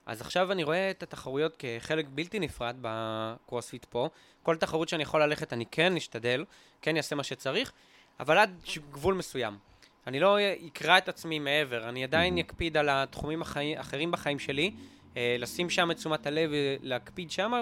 אז 0.06 0.20
עכשיו 0.20 0.52
אני 0.52 0.64
רואה 0.64 0.90
את 0.90 1.02
התחרויות 1.02 1.56
כחלק 1.58 2.06
בלתי 2.14 2.38
נפרד 2.38 2.76
בקרוספיט 2.80 3.84
פה. 3.84 4.08
כל 4.42 4.56
תחרות 4.56 4.88
שאני 4.88 5.02
יכול 5.02 5.22
ללכת, 5.22 5.52
אני 5.52 5.66
כן 5.70 5.96
אשתדל, 5.96 6.44
כן 6.82 6.96
אעשה 6.96 7.16
מה 7.16 7.25
שצריך, 7.25 7.72
אבל 8.20 8.38
עד 8.38 8.60
גבול 8.90 9.14
מסוים. 9.14 9.58
אני 10.06 10.20
לא 10.20 10.38
אקרע 10.66 10.99
את 10.99 11.08
עצמי 11.08 11.38
מעבר, 11.38 11.88
אני 11.88 12.04
עדיין 12.04 12.34
אמ-המ. 12.35 12.47
אקפיד 12.46 12.76
על 12.76 12.88
התחומים 12.88 13.42
החיים, 13.42 13.78
האחרים 13.78 14.10
בחיים 14.10 14.38
שלי, 14.38 14.70
אה, 15.16 15.37
לשים 15.38 15.70
שם 15.70 15.90
את 15.90 15.96
תשומת 15.96 16.26
הלב 16.26 16.50
ולהקפיד 16.52 17.30
שם, 17.30 17.52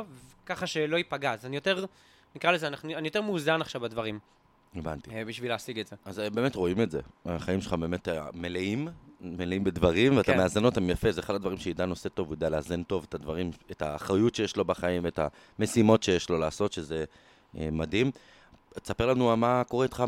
ככה 0.46 0.66
שלא 0.66 0.96
ייפגע. 0.96 1.32
אז 1.32 1.46
אני 1.46 1.56
יותר, 1.56 1.84
נקרא 2.36 2.50
לזה, 2.50 2.66
אנחנו, 2.66 2.94
אני 2.94 3.08
יותר 3.08 3.22
מאוזן 3.22 3.60
עכשיו 3.60 3.80
בדברים, 3.80 4.18
הבנתי. 4.76 5.10
אה, 5.10 5.24
בשביל 5.24 5.50
להשיג 5.50 5.78
את 5.78 5.86
זה. 5.86 5.96
אז 6.04 6.20
אה, 6.20 6.30
באמת 6.30 6.54
רואים 6.54 6.80
את 6.80 6.90
זה. 6.90 7.00
החיים 7.26 7.60
שלך 7.60 7.72
באמת 7.72 8.08
אה, 8.08 8.26
מלאים, 8.34 8.88
מלאים 9.20 9.64
בדברים, 9.64 10.16
ואתה 10.16 10.32
כן. 10.32 10.38
מאזן 10.38 10.64
אותם 10.64 10.90
יפה. 10.90 11.12
זה 11.12 11.20
אחד 11.20 11.34
הדברים 11.34 11.58
שעידן 11.58 11.90
עושה 11.90 12.08
טוב, 12.08 12.26
הוא 12.26 12.34
יודע 12.34 12.48
לאזן 12.48 12.82
טוב 12.82 13.06
את 13.08 13.14
הדברים, 13.14 13.50
את 13.70 13.82
האחריות 13.82 14.34
שיש 14.34 14.56
לו 14.56 14.64
בחיים, 14.64 15.06
את 15.06 15.20
המשימות 15.58 16.02
שיש 16.02 16.30
לו 16.30 16.38
לעשות, 16.38 16.72
שזה 16.72 17.04
מדהים. 17.54 18.10
תספר 18.82 19.06
לנו 19.06 19.36
מה 19.36 19.62
קורה 19.68 19.84
איתך 19.84 20.04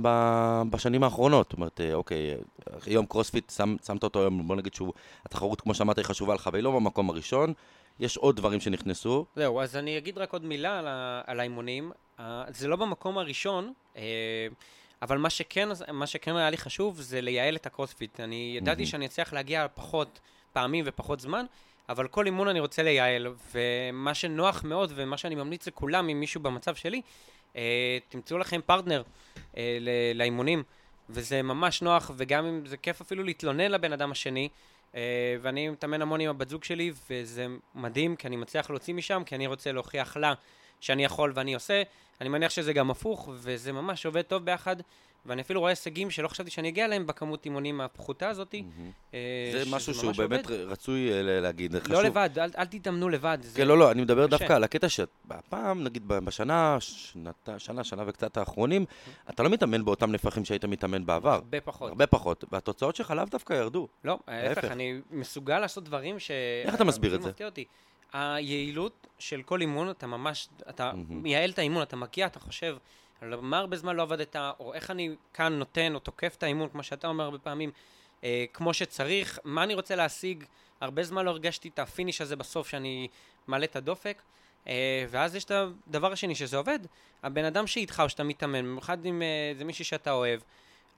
בשנים 0.70 1.04
האחרונות. 1.04 1.46
זאת 1.50 1.56
אומרת, 1.56 1.80
אוקיי, 1.94 2.36
אה, 2.70 2.76
יום 2.86 3.06
קרוספיט, 3.06 3.50
שם, 3.50 3.76
שמת 3.86 4.02
אותו 4.02 4.20
היום, 4.20 4.48
בוא 4.48 4.56
נגיד 4.56 4.74
שהוא, 4.74 4.92
התחרות, 5.26 5.60
כמו 5.60 5.74
שאמרתי, 5.74 6.04
חשובה 6.04 6.34
לך, 6.34 6.50
והיא 6.52 6.64
לא 6.64 6.70
במקום 6.70 7.10
הראשון. 7.10 7.52
יש 8.00 8.16
עוד 8.16 8.36
דברים 8.36 8.60
שנכנסו. 8.60 9.24
זהו, 9.36 9.60
אז 9.60 9.76
אני 9.76 9.98
אגיד 9.98 10.18
רק 10.18 10.32
עוד 10.32 10.44
מילה 10.44 10.78
על, 10.78 10.86
ה, 10.88 11.22
על 11.26 11.40
האימונים. 11.40 11.92
אה, 12.20 12.22
זה 12.48 12.68
לא 12.68 12.76
במקום 12.76 13.18
הראשון, 13.18 13.72
אה, 13.94 13.98
אבל 15.02 15.18
מה 15.18 15.30
שכן, 15.30 15.68
מה 15.92 16.06
שכן 16.06 16.36
היה 16.36 16.50
לי 16.50 16.56
חשוב 16.56 17.00
זה 17.00 17.20
לייעל 17.20 17.56
את 17.56 17.66
הקרוספיט. 17.66 18.20
אני 18.20 18.54
ידעתי 18.56 18.82
אמ-המ. 18.82 18.86
שאני 18.86 19.06
אצליח 19.06 19.32
להגיע 19.32 19.66
פחות 19.74 20.20
פעמים 20.52 20.84
ופחות 20.88 21.20
זמן, 21.20 21.44
אבל 21.88 22.08
כל 22.08 22.26
אימון 22.26 22.48
אני 22.48 22.60
רוצה 22.60 22.82
לייעל, 22.82 23.26
ומה 23.54 24.14
שנוח 24.14 24.64
מאוד 24.64 24.92
ומה 24.94 25.16
שאני 25.16 25.34
ממליץ 25.34 25.66
לכולם, 25.66 26.08
אם 26.08 26.20
מישהו 26.20 26.40
במצב 26.40 26.74
שלי, 26.74 27.02
אה, 27.52 27.56
תמצאו 28.08 28.38
לכם 28.38 28.60
פרטנר 28.66 29.02
לאימונים, 30.14 30.62
וזה 31.08 31.42
ממש 31.42 31.82
נוח, 31.82 32.10
וגם 32.16 32.46
אם 32.46 32.66
זה 32.66 32.76
כיף 32.76 33.00
אפילו 33.00 33.24
להתלונן 33.24 33.70
לבן 33.70 33.92
אדם 33.92 34.10
השני. 34.10 34.48
ואני 35.42 35.68
מתאמן 35.68 36.02
המון 36.02 36.20
עם 36.20 36.30
הבת 36.30 36.48
זוג 36.48 36.64
שלי, 36.64 36.92
וזה 37.10 37.46
מדהים, 37.74 38.16
כי 38.16 38.26
אני 38.26 38.36
מצליח 38.36 38.70
להוציא 38.70 38.94
משם, 38.94 39.22
כי 39.26 39.34
אני 39.34 39.46
רוצה 39.46 39.72
להוכיח 39.72 40.16
לה 40.16 40.34
שאני 40.80 41.04
יכול 41.04 41.32
ואני 41.34 41.54
עושה. 41.54 41.82
אני 42.20 42.28
מניח 42.28 42.50
שזה 42.50 42.72
גם 42.72 42.90
הפוך, 42.90 43.28
וזה 43.34 43.72
ממש 43.72 44.06
עובד 44.06 44.22
טוב 44.22 44.44
ביחד. 44.44 44.76
ואני 45.26 45.42
אפילו 45.42 45.60
רואה 45.60 45.70
הישגים 45.70 46.10
שלא 46.10 46.28
חשבתי 46.28 46.50
שאני 46.50 46.68
אגיע 46.68 46.84
אליהם 46.84 47.06
בכמות 47.06 47.44
אימונים 47.44 47.80
הפחותה 47.80 48.28
הזאת. 48.28 48.54
אה, 49.14 49.50
זה 49.52 49.70
משהו 49.70 49.94
שהוא 49.94 50.12
באמת 50.12 50.46
רצוי 50.46 51.12
אה, 51.12 51.22
להגיד, 51.22 51.78
חשוב. 51.78 51.92
לא 51.92 52.02
לבד, 52.02 52.30
אל, 52.38 52.50
אל 52.58 52.64
תתאמנו 52.64 53.08
לבד. 53.08 53.38
כן, 53.54 53.68
לא, 53.68 53.78
לא, 53.78 53.90
אני 53.90 54.02
מדבר 54.02 54.26
קשה. 54.26 54.38
דווקא 54.38 54.52
על 54.52 54.64
הקטע 54.64 54.88
שהפעם, 54.88 55.84
נגיד 55.84 56.08
בשנה, 56.08 56.76
שנת, 56.80 57.48
שנה, 57.58 57.84
שנה 57.84 58.02
וקצת 58.06 58.36
האחרונים, 58.36 58.84
אתה 59.30 59.42
לא 59.42 59.50
מתאמן 59.50 59.84
באותם 59.84 60.12
נפחים 60.12 60.44
שהיית 60.44 60.64
מתאמן 60.64 61.06
בעבר. 61.06 61.32
הרבה 61.32 61.60
פחות. 61.60 61.88
הרבה 61.88 62.06
פחות, 62.06 62.44
והתוצאות 62.52 62.96
שלך 62.96 63.10
לאו 63.10 63.24
דווקא 63.24 63.54
ירדו. 63.54 63.88
לא, 64.04 64.18
להפך, 64.28 64.64
אני 64.64 65.00
מסוגל 65.10 65.58
לעשות 65.58 65.84
דברים 65.84 66.18
ש... 66.18 66.30
איך 66.64 66.74
אתה 66.74 66.84
מסביר 66.84 67.14
את 67.14 67.22
זה? 67.22 67.30
היעילות 68.12 69.06
של 69.18 69.42
כל 69.42 69.60
אימון, 69.60 69.90
אתה 69.90 70.06
ממש, 70.06 70.48
אתה 70.68 70.92
מייעל 71.08 71.50
את 71.50 71.58
האימון, 71.58 71.82
אתה 71.82 71.96
מגיע, 71.96 72.26
אתה 72.26 72.40
חושב, 72.40 72.76
על 73.20 73.36
מה 73.40 73.58
הרבה 73.58 73.76
זמן 73.76 73.96
לא 73.96 74.02
עבדת, 74.02 74.36
או 74.36 74.74
איך 74.74 74.90
אני 74.90 75.10
כאן 75.34 75.52
נותן 75.52 75.94
או 75.94 75.98
תוקף 75.98 76.34
את 76.38 76.42
האימון, 76.42 76.68
כמו 76.68 76.82
שאתה 76.82 77.08
אומר 77.08 77.24
הרבה 77.24 77.38
פעמים, 77.38 77.70
אה, 78.24 78.44
כמו 78.52 78.74
שצריך, 78.74 79.38
מה 79.44 79.62
אני 79.62 79.74
רוצה 79.74 79.96
להשיג, 79.96 80.44
הרבה 80.80 81.02
זמן 81.02 81.24
לא 81.24 81.30
הרגשתי 81.30 81.68
את 81.68 81.78
ה 81.78 81.84
finish 81.84 82.20
הזה 82.20 82.36
בסוף, 82.36 82.68
שאני 82.68 83.08
מעלה 83.46 83.64
את 83.64 83.76
הדופק. 83.76 84.22
אה, 84.68 85.04
ואז 85.10 85.34
יש 85.34 85.44
את 85.44 85.50
הדבר 85.50 86.12
השני 86.12 86.34
שזה 86.34 86.56
עובד, 86.56 86.78
הבן 87.22 87.44
אדם 87.44 87.66
שאיתך 87.66 88.02
או 88.04 88.08
שאתה 88.08 88.24
מתאמן, 88.24 88.64
במיוחד 88.64 89.06
אם 89.06 89.22
אה, 89.22 89.52
זה 89.58 89.64
מישהי 89.64 89.84
שאתה 89.84 90.12
אוהב, 90.12 90.40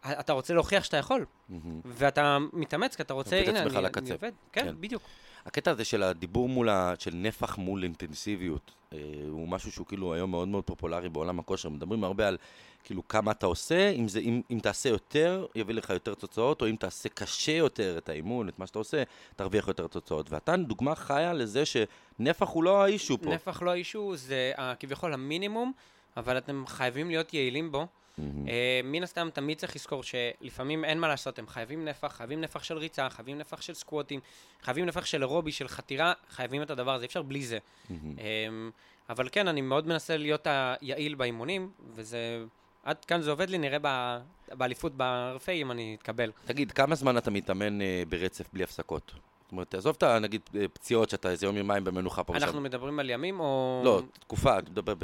אתה 0.06 0.32
רוצה 0.32 0.54
להוכיח 0.54 0.84
שאתה 0.84 0.96
יכול, 0.96 1.26
אמ-המ. 1.50 1.54
ואתה 1.84 2.38
מתאמץ 2.52 2.96
כי 2.96 3.02
אתה 3.02 3.14
רוצה, 3.14 3.36
הנה, 3.36 3.62
אני, 3.62 3.76
אני 3.96 4.12
עובד, 4.12 4.32
כן, 4.52 4.64
כן, 4.64 4.74
בדיוק. 4.80 5.02
הקטע 5.46 5.70
הזה 5.70 5.84
של 5.84 6.02
הדיבור 6.02 6.48
מול, 6.48 6.68
ה... 6.68 6.94
של 6.98 7.10
נפח 7.14 7.58
מול 7.58 7.82
אינטנסיביות, 7.82 8.70
אה, 8.92 8.98
הוא 9.28 9.48
משהו 9.48 9.72
שהוא 9.72 9.86
כאילו 9.86 10.14
היום 10.14 10.30
מאוד 10.30 10.48
מאוד 10.48 10.64
פופולרי 10.64 11.08
בעולם 11.08 11.38
הכושר. 11.38 11.68
מדברים 11.68 12.04
הרבה 12.04 12.28
על 12.28 12.36
כאילו 12.84 13.08
כמה 13.08 13.30
אתה 13.30 13.46
עושה, 13.46 13.90
אם, 13.90 14.08
זה, 14.08 14.20
אם, 14.20 14.40
אם 14.50 14.58
תעשה 14.62 14.88
יותר, 14.88 15.46
יביא 15.54 15.74
לך 15.74 15.90
יותר 15.90 16.14
תוצאות, 16.14 16.62
או 16.62 16.68
אם 16.68 16.76
תעשה 16.76 17.08
קשה 17.08 17.52
יותר 17.52 17.98
את 17.98 18.08
האימון, 18.08 18.48
את 18.48 18.58
מה 18.58 18.66
שאתה 18.66 18.78
עושה, 18.78 19.02
תרוויח 19.36 19.68
יותר 19.68 19.86
תוצאות. 19.86 20.30
ואתה 20.30 20.56
דוגמה 20.56 20.94
חיה 20.94 21.32
לזה 21.32 21.62
שנפח 21.66 22.48
הוא 22.48 22.64
לא 22.64 22.84
האישו 22.84 23.18
פה. 23.18 23.30
נפח 23.30 23.62
לא 23.62 23.70
האישו, 23.70 24.16
זה 24.16 24.52
כביכול 24.80 25.14
המינימום, 25.14 25.72
אבל 26.16 26.38
אתם 26.38 26.64
חייבים 26.66 27.08
להיות 27.08 27.34
יעילים 27.34 27.72
בו. 27.72 27.86
Mm-hmm. 28.18 28.22
Uh, 28.22 28.50
מן 28.84 29.02
הסתם 29.02 29.28
תמיד 29.32 29.58
צריך 29.58 29.76
לזכור 29.76 30.02
שלפעמים 30.02 30.84
אין 30.84 30.98
מה 30.98 31.08
לעשות, 31.08 31.38
הם 31.38 31.46
חייבים 31.46 31.84
נפח, 31.84 32.12
חייבים 32.16 32.40
נפח 32.40 32.62
של 32.62 32.78
ריצה, 32.78 33.10
חייבים 33.10 33.38
נפח 33.38 33.60
של 33.60 33.74
סקווטים, 33.74 34.20
חייבים 34.62 34.86
נפח 34.86 35.04
של 35.04 35.22
אירובי, 35.22 35.52
של 35.52 35.68
חתירה, 35.68 36.12
חייבים 36.28 36.62
את 36.62 36.70
הדבר 36.70 36.94
הזה, 36.94 37.02
אי 37.02 37.06
אפשר 37.06 37.22
בלי 37.22 37.42
זה. 37.42 37.58
Mm-hmm. 37.58 37.92
Um, 37.92 37.92
אבל 39.08 39.28
כן, 39.32 39.48
אני 39.48 39.60
מאוד 39.60 39.86
מנסה 39.86 40.16
להיות 40.16 40.46
היעיל 40.46 41.14
באימונים, 41.14 41.70
וזה... 41.94 42.44
עד 42.84 43.04
כאן 43.04 43.20
זה 43.20 43.30
עובד 43.30 43.50
לי, 43.50 43.58
נראה 43.58 43.78
באליפות 44.48 44.96
ברפי 44.96 45.62
אם 45.62 45.70
אני 45.70 45.96
אתקבל. 45.98 46.32
תגיד, 46.44 46.72
כמה 46.72 46.94
זמן 46.94 47.18
אתה 47.18 47.30
מתאמן 47.30 47.80
uh, 47.80 47.84
ברצף 48.08 48.48
בלי 48.52 48.64
הפסקות? 48.64 49.12
אומרת, 49.52 49.70
תעזוב 49.70 49.96
את, 49.98 50.04
נגיד, 50.04 50.40
פציעות 50.72 51.10
שאתה 51.10 51.30
איזה 51.30 51.46
יום 51.46 51.56
יומיים 51.56 51.84
במנוחה 51.84 52.24
פה 52.24 52.32
ושם. 52.32 52.44
אנחנו 52.44 52.60
מדברים 52.60 52.98
על 52.98 53.10
ימים 53.10 53.40
או... 53.40 53.82
לא, 53.84 54.02
תקופה, 54.20 54.58
אני 54.58 54.70
מדבר 54.70 54.94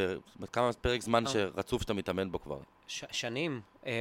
בכמה 0.40 0.72
פרק 0.72 1.02
זמן 1.02 1.26
אה. 1.26 1.32
שרצוף 1.32 1.82
שאתה 1.82 1.94
מתאמן 1.94 2.32
בו 2.32 2.40
כבר. 2.40 2.58
ש- 2.86 3.04
שנים. 3.10 3.60
אה, 3.86 3.92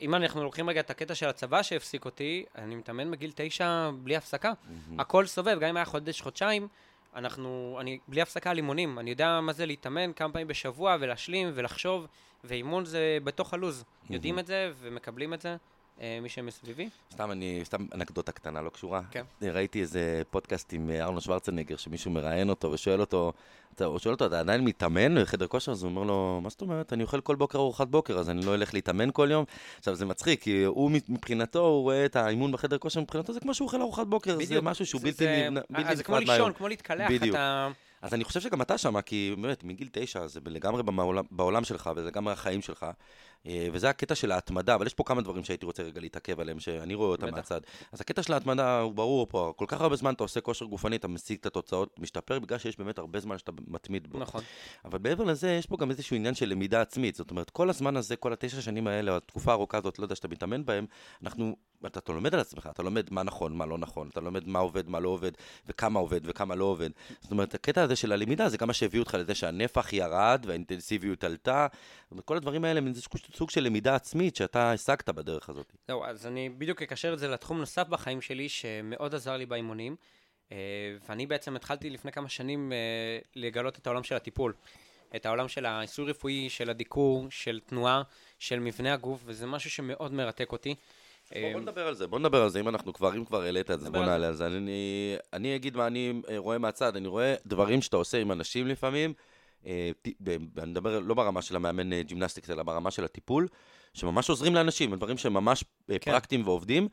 אם 0.00 0.14
אנחנו 0.14 0.44
לוקחים 0.44 0.70
רגע 0.70 0.80
את 0.80 0.90
הקטע 0.90 1.14
של 1.14 1.28
הצבא 1.28 1.62
שהפסיק 1.62 2.04
אותי, 2.04 2.44
אני 2.58 2.74
מתאמן 2.74 3.10
בגיל 3.10 3.32
תשע 3.34 3.90
בלי 4.02 4.16
הפסקה. 4.16 4.52
הכל 4.98 5.26
סובב, 5.26 5.58
גם 5.60 5.68
אם 5.68 5.76
היה 5.76 5.84
חודש, 5.84 6.20
חודשיים, 6.20 6.68
אנחנו, 7.16 7.76
אני 7.80 7.98
בלי 8.08 8.22
הפסקה 8.22 8.50
על 8.50 8.56
אימונים. 8.56 8.98
אני 8.98 9.10
יודע 9.10 9.40
מה 9.40 9.52
זה 9.52 9.66
להתאמן 9.66 10.12
כמה 10.12 10.32
פעמים 10.32 10.48
בשבוע 10.48 10.96
ולהשלים 11.00 11.50
ולחשוב, 11.54 12.06
ואימון 12.44 12.84
זה 12.84 13.18
בתוך 13.24 13.54
הלוז. 13.54 13.84
יודעים 14.10 14.38
את 14.38 14.46
זה 14.46 14.72
ומקבלים 14.78 15.34
את 15.34 15.40
זה. 15.40 15.56
אה, 16.00 16.18
מי 16.22 16.28
שמסביבי? 16.28 16.88
סתם 17.12 17.30
אני, 17.30 17.60
סתם 17.64 17.86
אנקדוטה 17.94 18.32
קטנה, 18.32 18.62
לא 18.62 18.70
קשורה. 18.70 19.02
כן. 19.10 19.24
ראיתי 19.42 19.80
איזה 19.80 20.22
פודקאסט 20.30 20.72
עם 20.72 20.90
אה, 20.90 21.04
ארנו 21.04 21.20
שוורצנגר, 21.20 21.76
שמישהו 21.76 22.10
מראיין 22.10 22.50
אותו 22.50 22.70
ושואל 22.72 23.00
אותו, 23.00 23.32
הוא 23.84 23.98
שואל 23.98 24.14
אותו, 24.14 24.26
אתה 24.26 24.40
עדיין 24.40 24.64
מתאמן 24.64 25.22
בחדר 25.22 25.46
כושר? 25.46 25.72
אז 25.72 25.82
הוא 25.82 25.90
אומר 25.90 26.02
לו, 26.02 26.40
מה 26.42 26.48
זאת 26.48 26.60
אומרת? 26.60 26.92
אני 26.92 27.02
אוכל 27.02 27.20
כל 27.20 27.36
בוקר 27.36 27.58
ארוחת 27.58 27.88
בוקר, 27.88 28.18
אז 28.18 28.30
אני 28.30 28.46
לא 28.46 28.54
אלך 28.54 28.74
להתאמן 28.74 29.08
כל 29.12 29.28
יום. 29.30 29.44
עכשיו, 29.78 29.94
זה 29.94 30.06
מצחיק, 30.06 30.42
כי 30.42 30.64
הוא 30.64 30.90
מבחינתו, 31.08 31.60
הוא 31.66 31.82
רואה 31.82 32.04
את 32.04 32.16
האימון 32.16 32.52
בחדר 32.52 32.78
כושר, 32.78 33.00
מבחינתו 33.00 33.32
זה 33.32 33.40
כמו 33.40 33.54
שהוא 33.54 33.66
אוכל 33.66 33.80
ארוחת 33.80 34.06
בוקר, 34.06 34.34
בדיוק. 34.34 34.48
זה 34.48 34.60
משהו 34.60 34.86
שהוא 34.86 35.00
בלתי 35.00 35.24
נפרד 35.50 35.64
מהיום. 35.70 35.94
זה 35.94 36.04
כמו 36.04 36.18
לישון, 36.18 36.52
כמו 36.52 36.68
להתקלח, 36.68 37.10
אתה... 37.30 37.68
אז 38.02 38.14
אני 38.14 38.24
חושב 38.24 38.40
שגם 38.40 38.62
אתה 38.62 38.78
שמה, 38.78 39.02
כי 39.02 39.34
באמת, 39.40 39.64
מגיל 39.64 39.88
תשע 39.92 40.26
זה 40.26 40.40
לגמרי 40.46 40.82
בעולם, 40.82 41.24
בעולם 41.30 41.64
שלך, 41.64 41.90
וזה 41.96 42.06
לגמרי 42.06 42.32
החיים 42.32 42.62
שלך. 42.62 42.86
אה, 43.46 43.68
וזה 43.72 43.88
הקטע 43.90 44.14
של 44.14 44.32
ההתמדה, 44.32 44.74
אבל 44.74 44.86
יש 44.86 44.94
פה 44.94 45.04
כמה 45.04 45.22
דברים 45.22 45.44
שהייתי 45.44 45.66
רוצה 45.66 45.82
רגע 45.82 46.00
להתעכב 46.00 46.40
עליהם, 46.40 46.60
שאני 46.60 46.94
רואה 46.94 47.08
אותם 47.08 47.30
מהצד. 47.30 47.60
אז 47.92 48.00
הקטע 48.00 48.22
של 48.22 48.32
ההתמדה 48.32 48.80
הוא 48.80 48.94
ברור 48.94 49.26
פה, 49.30 49.52
כל 49.56 49.64
כך 49.68 49.80
הרבה 49.80 49.96
זמן 49.96 50.14
אתה 50.14 50.24
עושה 50.24 50.40
כושר 50.40 50.64
גופני, 50.64 50.96
אתה 50.96 51.08
משיג 51.08 51.38
את 51.40 51.46
התוצאות, 51.46 52.00
משתפר, 52.00 52.38
בגלל 52.38 52.58
שיש 52.58 52.78
באמת 52.78 52.98
הרבה 52.98 53.20
זמן 53.20 53.38
שאתה 53.38 53.52
מתמיד 53.68 54.06
בו. 54.06 54.18
נכון. 54.18 54.40
אבל 54.84 54.98
מעבר 55.02 55.24
לזה, 55.24 55.50
יש 55.50 55.66
פה 55.66 55.76
גם 55.76 55.90
איזשהו 55.90 56.16
עניין 56.16 56.34
של 56.34 56.48
למידה 56.48 56.80
עצמית. 56.80 57.14
זאת 57.14 57.30
אומרת, 57.30 57.50
כל 57.50 57.70
הזמן 57.70 57.96
הזה, 57.96 58.16
כל 58.16 58.32
התשע 58.32 58.60
שנים 58.60 58.86
האלה, 58.86 59.16
התקופה 59.16 59.50
הארוכה 59.50 59.78
הזאת, 59.78 59.98
לא 59.98 60.04
יודע, 60.04 60.14
שאתה 60.14 60.28
מתאמן 60.28 60.64
בהם, 60.64 60.86
אנחנו 61.22 61.56
אתה, 61.86 61.98
אתה 61.98 62.12
לומד 62.12 62.34
על 62.34 62.40
עצמך, 62.40 62.68
אתה 62.72 62.82
לומד 62.82 63.06
מה 63.10 63.22
נכון, 63.22 63.56
מה 63.56 63.66
לא 63.66 63.78
נכון, 63.78 64.08
אתה 64.08 64.20
לומד 64.20 64.48
מה 64.48 64.58
עובד, 64.58 64.88
מה 64.88 65.00
לא 65.00 65.08
עובד, 65.08 65.30
וכמה 65.66 66.00
עובד 66.00 66.20
וכמה 66.24 66.54
לא 66.54 66.64
עובד. 66.64 66.90
זאת 67.20 67.30
אומרת, 67.30 67.54
הקטע 67.54 67.82
הזה 67.82 67.96
של 67.96 68.12
הלמידה 68.12 68.48
זה 68.48 68.56
גם 68.56 68.66
מה 68.66 68.72
שהביא 68.72 69.00
אותך 69.00 69.14
לזה 69.14 69.34
שהנפח 69.34 69.92
ירד 69.92 70.44
והאינטנסיביות 70.46 71.24
עלתה. 71.24 71.66
זאת 72.02 72.10
אומרת, 72.10 72.24
כל 72.24 72.36
הדברים 72.36 72.64
האלה, 72.64 72.80
זה 72.92 73.02
סוג 73.34 73.50
של 73.50 73.62
למידה 73.62 73.94
עצמית 73.94 74.36
שאתה 74.36 74.72
השגת 74.72 75.08
בדרך 75.08 75.48
הזאת. 75.48 75.72
זהו, 75.88 76.04
אז 76.04 76.26
אני 76.26 76.48
בדיוק 76.48 76.82
אקשר 76.82 77.12
את 77.12 77.18
זה 77.18 77.28
לתחום 77.28 77.58
נוסף 77.58 77.88
בחיים 77.88 78.20
שלי, 78.20 78.48
שמאוד 78.48 79.14
עזר 79.14 79.36
לי 79.36 79.46
באימונים. 79.46 79.96
אה, 80.52 80.56
ואני 81.08 81.26
בעצם 81.26 81.56
התחלתי 81.56 81.90
לפני 81.90 82.12
כמה 82.12 82.28
שנים 82.28 82.72
אה, 82.72 83.18
לגלות 83.34 83.78
את 83.78 83.86
העולם 83.86 84.02
של 84.02 84.14
הטיפול. 84.14 84.54
את 85.16 85.26
העולם 85.26 85.48
של 85.48 85.66
העיסוי 85.66 86.10
רפואי, 86.10 86.50
של 86.50 86.70
הדיקור, 86.70 87.26
של 87.30 87.60
תנועה, 87.66 88.02
של 88.38 88.60
מבנה 88.60 88.92
הגוף, 88.92 89.20
וזה 89.24 89.46
משהו 89.46 89.70
שמאוד 89.70 90.12
מרתק 90.12 90.52
אותי. 90.52 90.74
בוא 91.32 91.60
נדבר 91.60 91.86
על 91.86 91.94
זה, 91.94 92.06
בוא 92.06 92.18
נדבר 92.18 92.42
על 92.42 92.48
זה, 92.48 92.60
אם 92.60 92.68
אנחנו 92.68 92.92
כבר, 92.92 93.16
אם 93.16 93.24
כבר 93.24 93.42
העלית 93.42 93.70
את 93.70 93.80
זה, 93.80 93.90
בוא 93.90 94.04
נעלה 94.04 94.28
על 94.28 94.34
זה. 94.34 94.46
אני, 94.46 95.16
אני 95.32 95.56
אגיד 95.56 95.76
מה 95.76 95.86
אני 95.86 96.22
אה, 96.28 96.38
רואה 96.38 96.58
מהצד, 96.58 96.96
אני 96.96 97.08
רואה 97.08 97.34
דברים 97.46 97.82
שאתה 97.82 97.96
עושה 97.96 98.20
עם 98.20 98.32
אנשים 98.32 98.66
לפעמים, 98.66 99.12
אה, 99.66 99.90
אני 100.58 100.66
מדבר 100.66 100.98
לא 101.00 101.14
ברמה 101.14 101.42
של 101.42 101.56
המאמן 101.56 101.92
אה, 101.92 102.02
gymnastics, 102.02 102.50
אלא 102.50 102.62
ברמה 102.62 102.90
של 102.90 103.04
הטיפול, 103.04 103.48
שממש 103.94 104.30
עוזרים 104.30 104.54
לאנשים, 104.54 104.94
דברים 104.94 105.18
שהם 105.18 105.34
ממש 105.34 105.64
כן. 105.88 105.98
פרקטיים 105.98 106.48
ועובדים. 106.48 106.88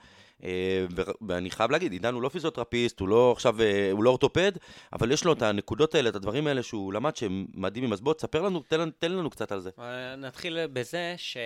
ואני 1.28 1.52
חייב 1.52 1.72
להגיד, 1.72 1.92
עידן 1.92 2.14
הוא 2.14 2.22
לא 2.22 2.30
פיזיותרפיסט, 2.30 3.00
הוא 3.00 3.08
לא 3.08 3.32
עכשיו, 3.32 3.56
הוא 3.92 4.04
לא 4.04 4.10
אורתופד, 4.10 4.52
אבל 4.94 5.12
יש 5.12 5.24
לו 5.24 5.34
את 5.34 5.42
הנקודות 5.42 5.96
האלה, 5.96 6.10
את 6.10 6.16
הדברים 6.16 6.48
האלה 6.48 6.64
שהוא 6.64 6.94
למד 6.94 7.16
שהם 7.16 7.46
מדהימים. 7.54 7.94
אז 7.94 8.02
בוא, 8.02 8.14
תספר 8.14 8.42
לנו, 8.42 8.64
תן, 8.68 8.90
תן 8.90 9.12
לנו 9.12 9.30
קצת 9.30 9.52
על 9.52 9.60
זה. 9.60 9.70
נתחיל 10.18 10.68
בזה 10.68 11.14
ש... 11.18 11.38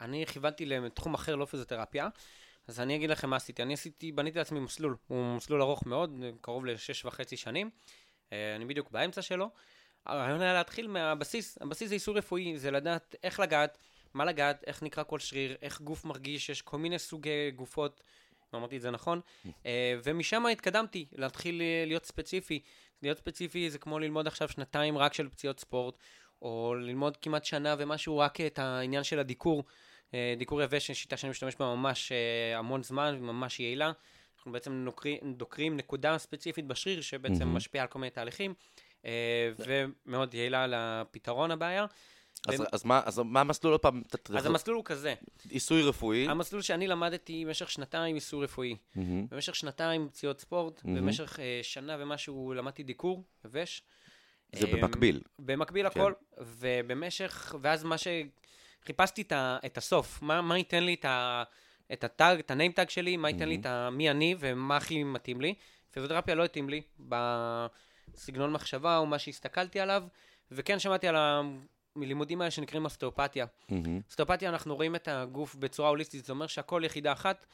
אני 0.00 0.26
כיוונתי 0.26 0.66
לתחום 0.66 1.14
אחר, 1.14 1.34
לא 1.36 1.44
פיזיותרפיה, 1.44 2.08
אז 2.68 2.80
אני 2.80 2.96
אגיד 2.96 3.10
לכם 3.10 3.30
מה 3.30 3.36
עשיתי. 3.36 3.62
אני 3.62 3.74
עשיתי, 3.74 4.12
בניתי 4.12 4.38
לעצמי 4.38 4.60
מסלול, 4.60 4.96
הוא 5.06 5.36
מסלול 5.36 5.62
ארוך 5.62 5.86
מאוד, 5.86 6.24
קרוב 6.40 6.66
לשש 6.66 7.04
וחצי 7.04 7.36
שנים. 7.36 7.70
אה, 8.32 8.56
אני 8.56 8.64
בדיוק 8.64 8.90
באמצע 8.90 9.22
שלו. 9.22 9.50
הרעיון 10.06 10.40
היה 10.40 10.54
להתחיל 10.54 10.88
מהבסיס, 10.88 11.58
הבסיס 11.60 11.88
זה 11.88 11.94
איסור 11.94 12.16
רפואי, 12.16 12.58
זה 12.58 12.70
לדעת 12.70 13.14
איך 13.22 13.40
לגעת, 13.40 13.78
מה 14.14 14.24
לגעת, 14.24 14.64
איך 14.66 14.82
נקרא 14.82 15.04
כל 15.04 15.18
שריר, 15.18 15.56
איך 15.62 15.80
גוף 15.80 16.04
מרגיש, 16.04 16.48
יש 16.48 16.62
כל 16.62 16.78
מיני 16.78 16.98
סוגי 16.98 17.50
גופות, 17.50 18.02
אם 18.54 18.58
אמרתי 18.58 18.76
את 18.76 18.82
זה 18.82 18.90
נכון, 18.90 19.20
אה, 19.66 19.94
ומשם 20.04 20.46
התקדמתי, 20.46 21.06
להתחיל 21.12 21.62
להיות 21.86 22.06
ספציפי. 22.06 22.60
להיות 23.02 23.18
ספציפי 23.18 23.70
זה 23.70 23.78
כמו 23.78 23.98
ללמוד 23.98 24.26
עכשיו 24.26 24.48
שנתיים 24.48 24.98
רק 24.98 25.14
של 25.14 25.28
פציעות 25.28 25.60
ספורט, 25.60 25.98
או 26.44 26.74
ללמוד 26.74 27.16
כמעט 27.16 27.44
שנה 27.44 27.74
ומשהו 27.78 28.18
רק 28.18 28.40
את 28.40 28.58
העניין 28.58 29.04
של 29.04 29.18
הדיקור. 29.18 29.64
אה, 30.14 30.34
דיקור 30.38 30.62
יבש, 30.62 30.90
שיטה 30.90 31.16
שאני 31.16 31.30
משתמש 31.30 31.56
בה 31.56 31.66
ממש 31.66 32.12
אה, 32.12 32.58
המון 32.58 32.82
זמן 32.82 33.16
וממש 33.18 33.60
יעילה. 33.60 33.92
אנחנו 34.36 34.52
בעצם 34.52 34.72
נוקרים, 34.72 35.18
דוקרים 35.36 35.76
נקודה 35.76 36.18
ספציפית 36.18 36.66
בשריר 36.66 37.00
שבעצם 37.00 37.42
mm-hmm. 37.42 37.44
משפיעה 37.44 37.84
על 37.84 37.88
כל 37.88 37.98
מיני 37.98 38.10
תהליכים, 38.10 38.54
אה, 39.04 39.50
ומאוד 39.58 40.34
יעילה 40.34 40.66
לפתרון 40.68 41.50
הבעיה. 41.50 41.86
אז, 42.48 42.60
ו... 42.60 42.64
אז, 42.72 42.84
מה, 42.84 43.00
אז 43.04 43.18
מה 43.18 43.40
המסלול 43.40 43.72
עוד 43.72 43.80
פעם? 43.80 44.02
אז 44.36 44.46
המסלול 44.46 44.76
הוא 44.76 44.84
כזה. 44.84 45.14
עיסוי 45.48 45.82
רפואי. 45.82 46.28
המסלול 46.28 46.62
שאני 46.62 46.86
למדתי 46.86 47.44
במשך 47.44 47.70
שנתיים 47.70 48.14
עיסוי 48.14 48.44
רפואי. 48.44 48.72
Mm-hmm. 48.72 49.00
במשך 49.30 49.54
שנתיים 49.54 50.08
פציעות 50.08 50.40
ספורט, 50.40 50.78
mm-hmm. 50.80 50.88
במשך 50.88 51.36
uh, 51.36 51.40
שנה 51.62 51.96
ומשהו 51.98 52.54
למדתי 52.54 52.82
דיקור 52.82 53.24
יבש. 53.44 53.82
זה 54.56 54.66
במקביל. 54.66 55.20
במקביל 55.38 55.90
כן. 55.90 56.00
הכל, 56.00 56.12
ובמשך, 56.38 57.54
ואז 57.60 57.84
מה 57.84 57.98
ש... 57.98 58.08
חיפשתי 58.86 59.22
את, 59.32 59.78
הסוף, 59.78 60.22
מה, 60.22 60.42
מה 60.42 60.58
ייתן 60.58 60.84
לי 60.84 60.94
את, 60.94 61.04
ה, 61.04 61.42
את 61.92 62.04
הטאג, 62.04 62.38
את 62.38 62.50
הניים 62.50 62.72
טאג 62.72 62.90
שלי, 62.90 63.16
מה 63.16 63.28
ייתן 63.28 63.42
mm-hmm. 63.42 63.46
לי 63.46 63.56
את 63.56 63.66
ה, 63.66 63.90
מי 63.90 64.10
אני 64.10 64.34
ומה 64.38 64.76
הכי 64.76 65.04
מתאים 65.04 65.40
לי. 65.40 65.54
פיזיותרפיה 65.90 66.34
לא 66.34 66.44
התאים 66.44 66.70
לי, 66.70 66.82
ב, 67.08 67.16
סגנון 68.14 68.52
מחשבה 68.52 68.98
או 68.98 69.06
מה 69.06 69.18
שהסתכלתי 69.18 69.80
עליו, 69.80 70.02
וכן 70.50 70.78
שמעתי 70.78 71.08
על 71.08 71.16
הלימודים 71.96 72.40
האלה 72.40 72.50
שנקראים 72.50 72.86
אסטאופתיה. 72.86 73.46
אסטאופתיה, 74.10 74.48
אנחנו 74.48 74.76
רואים 74.76 74.96
את 74.96 75.08
הגוף 75.08 75.54
בצורה 75.54 75.88
הוליסטית, 75.88 76.24
זה 76.24 76.32
אומר 76.32 76.46
שהכל 76.46 76.82
יחידה 76.84 77.12
אחת. 77.12 77.46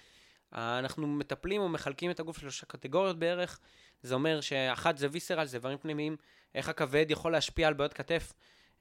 אנחנו 0.52 1.07
מטפלים 1.07 1.61
או 1.61 1.69
מחלקים 1.69 2.11
את 2.11 2.21
הגוף 2.21 2.38
לשלושה 2.38 2.66
קטגוריות 2.66 3.19
בערך. 3.19 3.61
זה 4.02 4.14
אומר 4.14 4.40
שאחת 4.40 4.99
זה 4.99 5.09
ויסרל, 5.11 5.45
זה 5.45 5.57
איברים 5.57 5.78
פנימיים, 5.78 6.16
איך 6.54 6.69
הכבד 6.69 7.07
יכול 7.09 7.33
להשפיע 7.33 7.69
על 7.69 7.75
בעיות 7.75 7.92
כתף, 7.92 8.33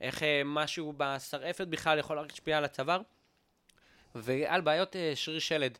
איך 0.01 0.23
אה, 0.23 0.41
משהו 0.45 0.93
בשרעפת 0.97 1.67
בכלל 1.67 1.99
יכול 1.99 2.21
להשפיע 2.21 2.57
על 2.57 2.65
הצוואר, 2.65 3.01
ועל 4.15 4.61
בעיות 4.61 4.95
אה, 4.95 5.11
שריר 5.15 5.39
שלד. 5.39 5.77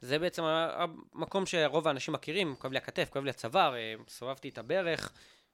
זה 0.00 0.18
בעצם 0.18 0.42
המקום 0.44 1.46
שרוב 1.46 1.88
האנשים 1.88 2.14
מכירים, 2.14 2.54
כואב 2.58 2.72
לי 2.72 2.78
הכתף, 2.78 3.08
כואב 3.12 3.24
לי 3.24 3.30
הצוואר, 3.30 3.74
אה, 3.74 3.94
סובבתי 4.08 4.48
את 4.48 4.58
הברך, 4.58 5.12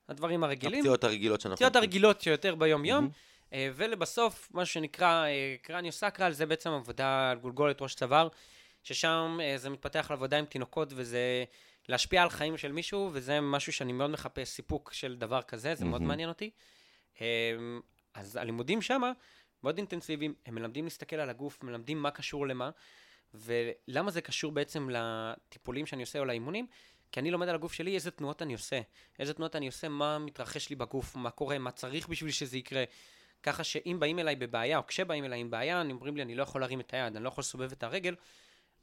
הדברים 0.08 0.44
הרגילים. 0.44 0.78
הפציעות 0.78 1.04
הרגילות 1.04 1.40
שאנחנו... 1.40 1.54
הפציעות 1.54 1.76
הרגילות 1.76 2.20
שיותר 2.20 2.54
ביום-יום. 2.54 3.10
אה, 3.52 3.70
ולבסוף, 3.74 4.48
משהו 4.54 4.74
שנקרא 4.74 5.26
אה, 5.26 5.56
קרניו 5.62 5.92
סקרל, 5.92 6.32
זה 6.32 6.46
בעצם 6.46 6.70
עבודה 6.70 7.30
על 7.30 7.38
גולגולת 7.38 7.82
ראש 7.82 7.94
צוואר, 7.94 8.28
ששם 8.82 9.38
אה, 9.42 9.58
זה 9.58 9.70
מתפתח 9.70 10.06
על 10.10 10.16
עבודה 10.16 10.38
עם 10.38 10.44
תינוקות, 10.44 10.92
וזה 10.96 11.44
להשפיע 11.88 12.22
על 12.22 12.30
חיים 12.30 12.56
של 12.56 12.72
מישהו, 12.72 13.10
וזה 13.12 13.40
משהו 13.40 13.72
שאני 13.72 13.92
מאוד 13.92 14.10
מחפש 14.10 14.48
סיפוק 14.48 14.92
של 14.92 15.16
דבר 15.16 15.42
כזה, 15.42 15.74
זה 15.74 15.84
מאוד 15.84 16.00
מהמם. 16.00 16.08
מעניין 16.08 16.28
אותי. 16.28 16.50
אה, 17.20 17.26
אז 18.14 18.36
הלימודים 18.36 18.82
שמה 18.82 19.12
מאוד 19.62 19.76
אינטנסיביים, 19.76 20.34
הם 20.46 20.54
מלמדים 20.54 20.84
להסתכל 20.84 21.16
על 21.16 21.30
הגוף, 21.30 21.62
מלמדים 21.62 22.02
מה 22.02 22.10
קשור 22.10 22.46
למה, 22.46 22.70
ולמה 23.34 24.10
זה 24.10 24.20
קשור 24.20 24.52
בעצם 24.52 24.88
לטיפולים 24.92 25.86
שאני 25.86 26.02
עושה 26.02 26.18
או 26.18 26.24
לאימונים? 26.24 26.66
כי 27.12 27.20
אני 27.20 27.30
לומד 27.30 27.48
על 27.48 27.54
הגוף 27.54 27.72
שלי 27.72 27.94
איזה 27.94 28.10
תנועות 28.10 28.42
אני 28.42 28.52
עושה, 28.52 28.80
איזה 29.18 29.34
תנועות 29.34 29.56
אני 29.56 29.66
עושה, 29.66 29.88
מה 29.88 30.18
מתרחש 30.18 30.70
לי 30.70 30.76
בגוף, 30.76 31.16
מה 31.16 31.30
קורה, 31.30 31.58
מה 31.58 31.70
צריך 31.70 32.08
בשביל 32.08 32.30
שזה 32.30 32.58
יקרה. 32.58 32.84
ככה 33.42 33.64
שאם 33.64 33.96
באים 34.00 34.18
אליי 34.18 34.36
בבעיה, 34.36 34.78
או 34.78 34.86
כשבאים 34.86 35.24
אליי 35.24 35.40
עם 35.40 35.50
בעיה, 35.50 35.80
אני 35.80 35.92
אומרים 35.92 36.16
לי, 36.16 36.22
אני 36.22 36.34
לא 36.34 36.42
יכול 36.42 36.60
להרים 36.60 36.80
את 36.80 36.94
היד, 36.94 37.16
אני 37.16 37.24
לא 37.24 37.28
יכול 37.28 37.42
לסובב 37.42 37.72
את 37.72 37.82
הרגל, 37.82 38.14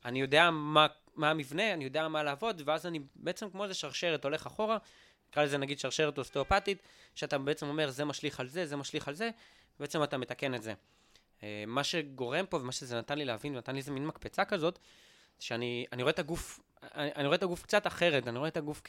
אני 0.05 0.21
יודע 0.21 0.51
מה, 0.51 0.88
מה 1.15 1.29
המבנה, 1.29 1.74
אני 1.74 1.83
יודע 1.83 2.07
מה 2.07 2.24
לעבוד, 2.24 2.62
ואז 2.65 2.85
אני 2.85 3.00
בעצם 3.15 3.50
כמו 3.50 3.63
איזה 3.63 3.74
שרשרת 3.74 4.24
הולך 4.24 4.45
אחורה, 4.45 4.77
נקרא 5.29 5.43
לזה 5.43 5.57
נגיד 5.57 5.79
שרשרת 5.79 6.17
אוסטאופטית, 6.17 6.77
שאתה 7.15 7.38
בעצם 7.38 7.67
אומר, 7.67 7.89
זה 7.89 8.05
משליך 8.05 8.39
על 8.39 8.47
זה, 8.47 8.65
זה 8.65 8.75
משליך 8.75 9.07
על 9.07 9.13
זה, 9.13 9.29
ובעצם 9.79 10.03
אתה 10.03 10.17
מתקן 10.17 10.55
את 10.55 10.63
זה. 10.63 10.74
אה, 11.43 11.63
מה 11.67 11.83
שגורם 11.83 12.45
פה, 12.45 12.57
ומה 12.57 12.71
שזה 12.71 12.97
נתן 12.97 13.17
לי 13.17 13.25
להבין, 13.25 13.55
ונתן 13.55 13.71
לי 13.71 13.77
איזה 13.77 13.91
מין 13.91 14.07
מקפצה 14.07 14.45
כזאת, 14.45 14.79
שאני 15.39 15.85
אני 15.91 16.03
רואה 16.03 16.12
את 16.12 16.19
הגוף, 16.19 16.59
אני, 16.83 17.12
אני 17.15 17.25
רואה 17.25 17.35
את 17.35 17.43
הגוף 17.43 17.62
קצת 17.62 17.88
אחרת, 17.88 18.27
אני 18.27 18.38
רואה 18.38 18.50
את 18.50 18.57
הגוף 18.57 18.81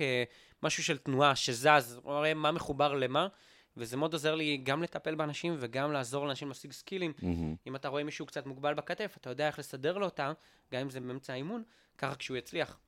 כמשהו 0.60 0.84
של 0.84 0.98
תנועה 0.98 1.36
שזז, 1.36 2.00
רואה 2.02 2.34
מה 2.34 2.52
מחובר 2.52 2.94
למה, 2.94 3.28
וזה 3.76 3.96
מאוד 3.96 4.12
עוזר 4.12 4.34
לי 4.34 4.56
גם 4.56 4.82
לטפל 4.82 5.14
באנשים 5.14 5.56
וגם 5.60 5.92
לעזור 5.92 6.26
לאנשים 6.26 6.48
להשיג 6.48 6.72
סקילים. 6.72 7.12
מהמם. 7.22 7.54
אם 7.66 7.76
אתה 7.76 7.88
רואה 7.88 8.04
מישהו 8.04 8.26
קצת 8.26 8.46
מוגבל 8.46 8.74
בכתף, 8.74 9.16
אתה 9.20 9.30
יודע 9.30 9.46
איך 9.46 9.58
לסדר 9.58 9.98
לו 9.98 10.04
אותה, 10.04 10.32
גם 10.72 10.80
אם 10.80 10.90
זה 10.90 11.00
באמצע 11.00 11.32
האימון, 11.32 11.62
ככה 11.98 12.14
כשהוא 12.14 12.36
יצליח. 12.36 12.78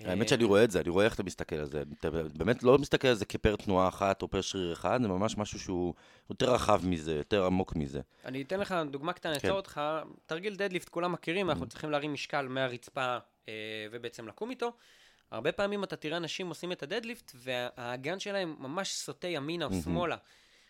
האמת 0.00 0.22
אה, 0.22 0.28
שאני 0.28 0.44
רואה 0.44 0.64
את 0.64 0.70
זה, 0.70 0.80
אני 0.80 0.88
רואה 0.88 1.04
איך 1.04 1.14
אתה 1.14 1.22
מסתכל 1.22 1.56
על 1.56 1.66
זה. 1.66 1.82
אתה 2.00 2.10
באמת 2.10 2.62
לא 2.62 2.78
מסתכל 2.78 3.08
על 3.08 3.14
זה 3.14 3.24
כפר 3.24 3.56
תנועה 3.56 3.88
אחת 3.88 4.22
או 4.22 4.28
פר 4.28 4.40
שריר 4.40 4.72
אחד, 4.72 4.98
זה 5.02 5.08
ממש 5.08 5.36
משהו 5.38 5.60
שהוא 5.60 5.94
יותר 6.30 6.54
רחב 6.54 6.80
מזה, 6.86 7.14
יותר 7.14 7.46
עמוק 7.46 7.76
מזה. 7.76 8.00
אני 8.24 8.42
אתן 8.42 8.60
לך 8.60 8.74
דוגמה 8.90 9.12
קטנה, 9.12 9.32
כן. 9.32 9.46
אעצור 9.46 9.56
אותך, 9.56 9.80
תרגיל 10.26 10.56
דדליפט, 10.56 10.88
כולם 10.88 11.12
מכירים, 11.12 11.50
אנחנו 11.50 11.66
צריכים 11.66 11.90
להרים 11.90 12.12
משקל 12.12 12.48
מהרצפה 12.48 13.18
אה, 13.48 13.52
ובעצם 13.90 14.28
לקום 14.28 14.50
איתו. 14.50 14.72
הרבה 15.30 15.52
פעמים 15.52 15.84
אתה 15.84 15.96
תראה 15.96 16.16
אנשים 16.16 16.48
עושים 16.48 16.72
את 16.72 16.82
הדדליפט, 16.82 17.32
והאגן 17.34 18.18
שלהם 18.18 18.56
ממש 18.58 18.92
סוטה 18.94 19.28
ימינה 19.28 19.64
או. 19.64 19.70
שמאלה. 19.84 20.16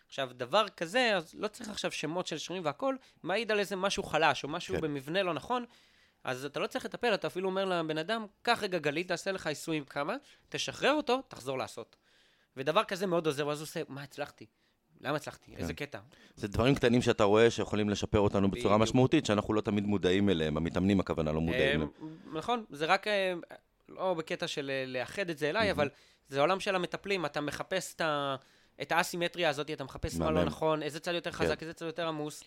עכשיו, 0.06 0.30
דבר 0.32 0.68
כזה, 0.68 1.16
אז 1.16 1.34
לא 1.34 1.48
צריך 1.48 1.68
עכשיו 1.68 1.92
שמות 1.92 2.26
של 2.26 2.38
שרירים 2.38 2.64
והכל, 2.64 2.96
מעיד 3.22 3.52
על 3.52 3.58
איזה 3.58 3.76
משהו 3.76 4.02
חלש, 4.02 4.44
או 4.44 4.48
משהו 4.48 4.74
כן. 4.74 4.80
במבנה 4.80 5.22
לא 5.22 5.34
נכון, 5.34 5.64
אז 6.24 6.44
אתה 6.44 6.60
לא 6.60 6.66
צריך 6.66 6.84
לטפל, 6.84 7.14
אתה 7.14 7.26
אפילו 7.26 7.48
אומר 7.48 7.64
לבן 7.64 7.98
אדם, 7.98 8.26
קח 8.42 8.58
רגע 8.62 8.78
גלית, 8.78 9.08
תעשה 9.08 9.32
לך 9.32 9.46
עיסויים 9.46 9.84
כמה, 9.84 10.16
תשחרר 10.48 10.92
אותו, 10.92 11.22
תחזור 11.28 11.58
לעשות. 11.58 11.96
ודבר 12.56 12.84
כזה 12.84 13.06
מאוד 13.06 13.26
עוזר, 13.26 13.46
ואז 13.46 13.58
הוא 13.58 13.64
עושה, 13.64 13.82
מה 13.88 14.02
הצלחתי? 14.02 14.46
למה 15.00 15.16
הצלחתי? 15.16 15.56
איזה 15.56 15.74
קטע? 15.74 15.98
זה 16.36 16.48
דברים 16.48 16.74
קטנים 16.74 17.02
שאתה 17.02 17.24
רואה 17.24 17.50
שיכולים 17.50 17.90
לשפר 17.90 18.18
אותנו 18.18 18.50
בצורה. 18.50 18.78
משמעותית, 18.78 19.26
שאנחנו 19.26 19.54
לא 19.54 19.60
תמיד 19.60 19.86
מודעים 19.86 20.30
אליהם, 20.30 20.56
המתאמנים 20.56 21.00
הכוונה 21.00 21.32
לא 21.32 21.40
מודעים 21.40 21.62
אה, 21.62 21.72
אליהם. 21.72 21.88
נכון, 22.34 22.64
זה 22.70 22.86
רק, 22.86 23.06
אה, 23.06 23.34
לא 23.88 24.14
בקטע 24.14 24.46
של 24.46 24.70
אה, 24.70 24.84
לאחד 24.86 25.30
את 25.30 25.38
זה 25.38 25.50
אליי, 25.50 25.70
אבל 25.70 25.88
זה 26.28 26.40
עולם 26.40 26.60
של 26.60 26.74
המטפלים, 26.74 27.26
אתה 27.26 27.40
מחפש 27.40 27.94
את 27.94 28.00
ה- 28.00 28.36
את 28.82 28.92
האסימטריה 28.92 29.48
הזאת, 29.50 29.70
אתה 29.70 29.84
מחפש 29.84 30.16
מה 30.16 30.30
לא. 30.30 30.44
נכון, 30.44 30.82
איזה 30.82 31.00
צד 31.00 31.14
יותר 31.14 31.30
חזק, 31.32 31.58
כן. 31.58 31.66
איזה 31.66 31.72
צד 31.74 31.86
יותר 31.86 32.08
עמוס. 32.08 32.44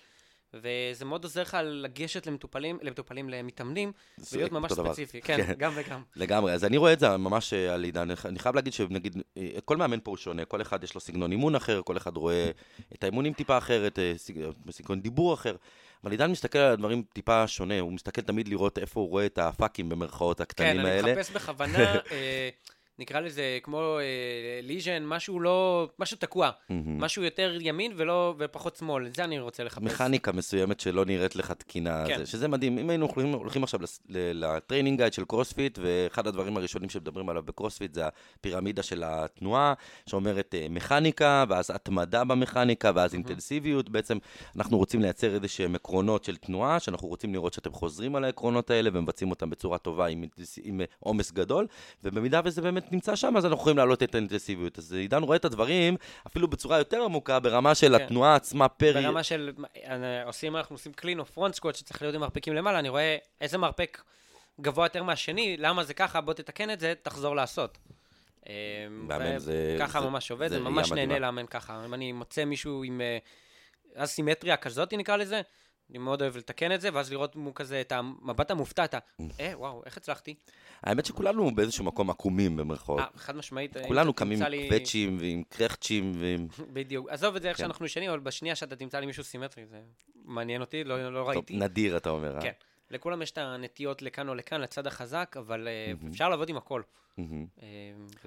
וזה 0.54 1.06
מאוד 1.06 1.24
עוזר 1.24 1.42
לך 1.42 1.58
לגשת 1.64 2.28
למטופלים, 2.28 2.80
למטופלים, 2.82 3.30
למתאמנים, 3.30 3.92
ולהיות 4.34 4.52
ממש. 4.52 4.74
ספציפי. 4.74 5.22
כן, 5.22 5.38
כן. 5.46 5.54
גם 5.58 5.72
וגם. 5.76 6.04
לגמרי, 6.16 6.54
אז 6.54 6.66
אני 6.66 6.78
רואה 6.78 6.94
את 6.94 7.00
זה 7.00 7.18
ממש 7.18 7.54
אה, 7.54 7.74
על 7.74 7.84
עידן, 7.84 8.08
אני 8.26 8.40
חייב 8.40 8.56
להגיד 8.56 8.74
שנגיד, 8.74 9.18
אה, 9.38 9.48
כל 9.66 9.78
מאמן 9.78 10.00
פה 10.04 10.12
הוא 10.12 10.18
שונה, 10.18 10.46
כל 10.46 10.62
אחד 10.62 10.84
יש 10.84 10.96
לו 10.96 11.02
סגנון 11.02 11.32
אימון 11.32 11.56
אחר, 11.56 11.82
כל 11.86 11.98
אחד 11.98 12.18
רואה 12.18 12.52
את 12.96 13.04
האימונים 13.04 13.34
טיפה 13.34 13.58
אחרת, 13.58 14.00
סג- 14.18 14.52
סגנון 14.72 15.02
דיבור 15.02 15.34
אחר, 15.34 15.56
אבל 16.04 16.12
עידן 16.12 16.32
מסתכל 16.32 16.60
על 16.60 16.72
הדברים 16.74 17.04
טיפה 17.14 17.48
שונה, 17.48 17.80
הוא 17.80 17.92
מסתכל 17.92 18.22
תמיד 18.22 18.48
לראות 18.48 18.78
איפה 18.78 19.00
הוא 19.00 19.10
רואה 19.10 19.26
את 19.26 19.38
הפאקים 19.38 19.90
במרכאות 19.90 20.38
כן, 20.38 20.44
הקטנים 20.44 20.80
אני 20.80 20.90
האלה. 20.90 21.14
מחפש 21.14 21.32
בכוונה, 21.32 21.94
נקרא 23.02 23.20
לזה 23.20 23.60
כמו 23.64 23.98
אה, 24.00 24.60
lesion, 24.64 25.04
משהו 25.06 25.40
לא, 25.40 25.90
משהו 26.00 26.18
תקוע, 26.18 26.50
אמ-המ. 26.70 27.02
משהו 27.02 27.24
יותר 27.24 27.58
ימין 27.62 27.92
ולא, 27.96 28.36
ופחות 28.38 28.76
שמאל, 28.76 29.08
את 29.08 29.16
זה 29.16 29.24
אני 29.24 29.40
רוצה 29.40 29.64
לחפש. 29.64 29.84
מכניקה 29.84 30.32
מסוימת 30.32 30.80
שלא 30.80 31.06
נראית 31.06 31.36
לך 31.36 31.52
תקינה, 31.52 32.04
כן. 32.08 32.18
זה, 32.18 32.26
שזה 32.26 32.48
מדהים. 32.48 32.78
אם 32.78 32.90
היינו 32.90 33.06
הולכים, 33.06 33.34
הולכים 33.34 33.64
עכשיו 33.64 33.80
ל 34.10 34.19
training 34.19 34.98
guide 34.98 35.14
של 35.14 35.26
קרוספיט, 35.26 35.80
ואחד 35.82 36.28
הדברים 36.28 36.58
הראשונים 36.58 36.90
שמדברים 36.90 37.30
עליו 37.30 37.44
בקרוספיט 37.44 37.94
זה 37.94 38.04
הפירמידה 38.08 38.84
של 38.84 39.04
התנועה, 39.06 39.74
שאומרת 40.10 40.56
אה, 40.58 40.68
מכניקה, 40.70 41.46
ואז 41.50 41.72
התמדה 41.76 42.24
במכניקה, 42.24 42.92
ואז 42.96 43.14
אינטנסיביות. 43.14 43.90
בעצם 43.90 44.18
אנחנו 44.56 44.78
רוצים 44.78 45.02
לייצר 45.02 45.36
איזה 45.36 45.48
שהם 45.48 45.76
עקרונות 45.76 46.24
של 46.24 46.38
תנועה, 46.38 46.80
שאנחנו 46.80 47.08
רוצים 47.08 47.34
לראות 47.34 47.54
שאתם 47.54 47.74
חוזרים 47.74 48.16
על 48.16 48.24
העקרונות 48.24 48.70
האלה 48.70 48.90
ומבצעים 48.94 49.32
אותם 49.32 49.50
בצורה 49.50 49.78
טובה 49.78 50.08
עם 50.64 50.82
אה, 50.82 50.86
עומס 51.00 51.32
גדול, 51.32 51.68
ובמידה 52.04 52.42
וזה 52.46 52.62
באמת 52.62 52.91
נמצא 52.92 53.16
שם, 53.16 53.38
אז 53.38 53.46
אנחנו 53.46 53.62
יכולים 53.62 53.78
להעלות 53.78 54.04
את 54.04 54.16
האינטנסיביות. 54.16 54.78
אז 54.78 54.94
עידן 54.94 55.24
רואה 55.24 55.38
את 55.38 55.46
הדברים 55.46 55.96
אפילו 56.28 56.48
בצורה 56.48 56.78
יותר 56.78 57.04
עמוקה, 57.04 57.40
ברמה 57.40 57.76
של 57.76 57.98
כן. 57.98 58.04
התנועה 58.04 58.36
עצמה 58.36 58.68
פר... 58.68 58.94
ברמה 58.94 59.24
של, 59.24 59.52
אה, 59.86 60.24
עושים, 60.24 60.56
אנחנו 60.56 60.76
עושים 60.76 60.94
קלין 60.94 61.20
או 61.20 61.26
פרונט 61.26 61.56
סקוואט 61.56 61.76
שצריך 61.76 62.02
להיות 62.02 62.16
עם 62.16 62.22
מרפקים 62.22 62.54
למעלה, 62.54 62.80
אני 62.80 62.90
רואה 62.90 63.18
איזה 63.42 63.58
מרפק 63.58 64.02
גבוה 64.62 64.86
יותר 64.86 65.04
מהשני, 65.04 65.58
למה 65.58 65.84
זה 65.84 65.94
ככה, 65.94 66.22
בוא 66.22 66.34
תתקן 66.34 66.70
את 66.72 66.80
זה, 66.80 66.94
תחזור 67.04 67.36
לעשות. 67.36 67.78
אה, 68.50 68.54
מאמן 68.90 69.38
זה- 69.38 69.76
ככה 69.80 70.02
זה- 70.02 70.08
ממש 70.08 70.32
עובד, 70.32 70.48
זה 70.48 70.60
ממש 70.60 70.92
מדהימה. 70.92 71.08
נהנה 71.08 71.20
לאמן 71.20 71.46
ככה. 71.46 71.86
אם 71.86 71.94
אני 71.94 72.12
מוצא 72.12 72.46
מישהו 72.46 72.84
עם 72.84 73.02
אה, 73.02 73.18
אסימטריה 73.96 74.58
כזאת, 74.58 74.94
נקרא 74.94 75.16
לזה, 75.16 75.42
אני 75.92 76.00
מאוד 76.00 76.22
אוהב 76.22 76.38
לתקן 76.38 76.72
את 76.72 76.82
זה, 76.82 76.90
ואז 76.94 77.12
לראות 77.12 77.36
כזה 77.56 77.82
את 77.82 77.92
המבט 77.92 78.52
המופתע, 78.52 78.86
אתה, 78.86 78.98
אה, 79.40 79.54
וואו, 79.56 79.82
איך 79.86 79.98
הצלחתי? 79.98 80.36
האמת 80.84 81.06
שכולנו 81.06 81.56
באיזשהו 81.56 81.86
מקום 81.86 82.10
עקומים 82.10 82.58
במרכאות. 82.58 83.00
אה, 83.00 83.06
חד 83.16 83.36
משמעית. 83.36 83.78
אם 83.78 83.88
כולנו 83.88 84.14
קמים 84.14 84.44
עם 84.44 84.70
קווצ'ים 84.70 85.18
ועם 85.20 85.44
קרחצ'ים 85.50 86.12
ועם... 86.16 86.48
בדיוק. 86.74 87.10
עזוב 87.10 87.36
את 87.36 87.42
זה 87.42 87.50
איך 87.50 87.58
כן. 87.58 87.64
שאנחנו 87.64 87.86
ישנים, 87.86 88.10
אבל 88.10 88.20
בשנייה 88.20 88.56
שאתה 88.56 88.76
תמצא 88.76 89.00
לי 89.00 89.06
מישהו 89.06 89.24
סימטרי, 89.24 89.66
זה 89.66 89.82
מעניין 90.26 90.62
אותי, 90.62 90.84
לא 90.84 91.14
לא 91.14 91.30
ראיתי. 91.30 91.56
נדיר 91.56 91.98
אתה 91.98 92.10
אומר, 92.10 92.36
אה? 92.36 92.42
כן. 92.42 92.52
לכולם 92.92 93.22
יש 93.22 93.32
את 93.32 93.38
הנטיות 93.38 94.02
לכאן 94.02 94.30
או 94.30 94.36
לכאן, 94.36 94.62
לצד 94.62 94.88
החזק, 94.88 95.36
אבל 95.40 95.68
מהמם. 95.88 96.10
אפשר 96.12 96.30
לעבוד 96.30 96.50
עם 96.50 96.58
הכל. 96.58 96.82
אה, 97.20 97.26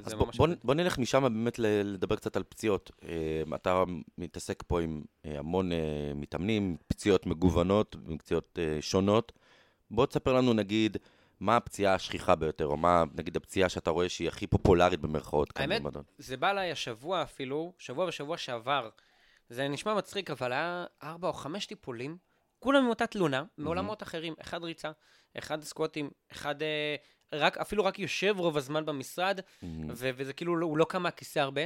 אז 0.05 0.15
בוא, 0.15 0.27
בוא. 0.37 0.49
בוא 0.65 0.75
נלך 0.75 0.99
משם 0.99 1.23
באמת 1.23 1.59
לדבר 1.59 2.17
קצת 2.17 2.37
על 2.37 2.43
פציעות. 2.43 2.91
אה, 3.03 3.43
אתה 3.55 3.85
מתעסק 4.19 4.63
פה 4.67 4.81
עם 4.81 5.03
המון 5.25 5.71
מתאמנים, 6.15 6.77
פציעות 6.89 7.27
מגוונות, 7.27 7.97
פציעות 8.19 8.59
שונות. 8.81 9.33
בוא 9.91 10.07
תספר 10.07 10.33
לנו 10.33 10.53
נגיד, 10.53 10.97
מה 11.41 11.57
הפציעה 11.57 11.95
השכיחה 11.95 12.35
ביותר, 12.35 12.67
או 12.67 12.77
מה 12.77 13.05
נגיד 13.15 13.37
הפציעה 13.37 13.69
שאתה 13.69 13.91
רואה 13.91 14.09
שהיא 14.09 14.29
הכי 14.29 14.47
פופולרית 14.47 15.01
במרכאות 15.01 15.53
כאן 15.53 15.63
האמת, 15.63 15.81
במועדון. 15.81 16.03
זה 16.19 16.37
בא 16.37 16.51
אליי 16.51 16.71
השבוע 16.71 17.23
אפילו, 17.23 17.73
שבוע 17.79 18.07
ושבוע 18.07 18.37
שעבר. 18.37 18.89
זה 19.49 19.69
נשמע 19.69 19.95
מצחיק, 19.95 20.31
אבל 20.31 20.53
היה 20.53 20.87
ארבע 21.03 21.29
או 21.29 21.33
חמש 21.33 21.67
טיפולים, 21.67 22.17
כולם 22.65 22.85
עם 22.85 22.89
אותה 22.91 23.07
תלונה, 23.07 23.45
מעולמות 23.59 24.03
אחרים. 24.03 24.35
אחד 24.41 24.65
ריצה, 24.65 24.91
אחד 25.39 25.63
סקווטים, 25.63 26.11
אחד 26.33 26.63
אה, 26.63 26.97
רק, 27.33 27.59
אפילו 27.59 27.85
רק 27.85 27.99
יושב 27.99 28.35
רוב 28.39 28.57
הזמן 28.57 28.87
במשרד, 28.87 29.41
מהמם. 29.63 29.91
ו- 29.91 30.11
וזה 30.17 30.33
כאילו, 30.33 30.57
לא- 30.57 30.67
הוא 30.67 30.79
לא 30.79 30.87
קם 30.89 31.03
מהכיסא 31.03 31.39
הרבה. 31.39 31.61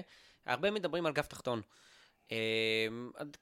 הרבה 0.46 0.70
מדברים 0.70 1.06
על 1.06 1.12
גב 1.12 1.22
תחתון. 1.24 1.60
אה, 2.32 2.86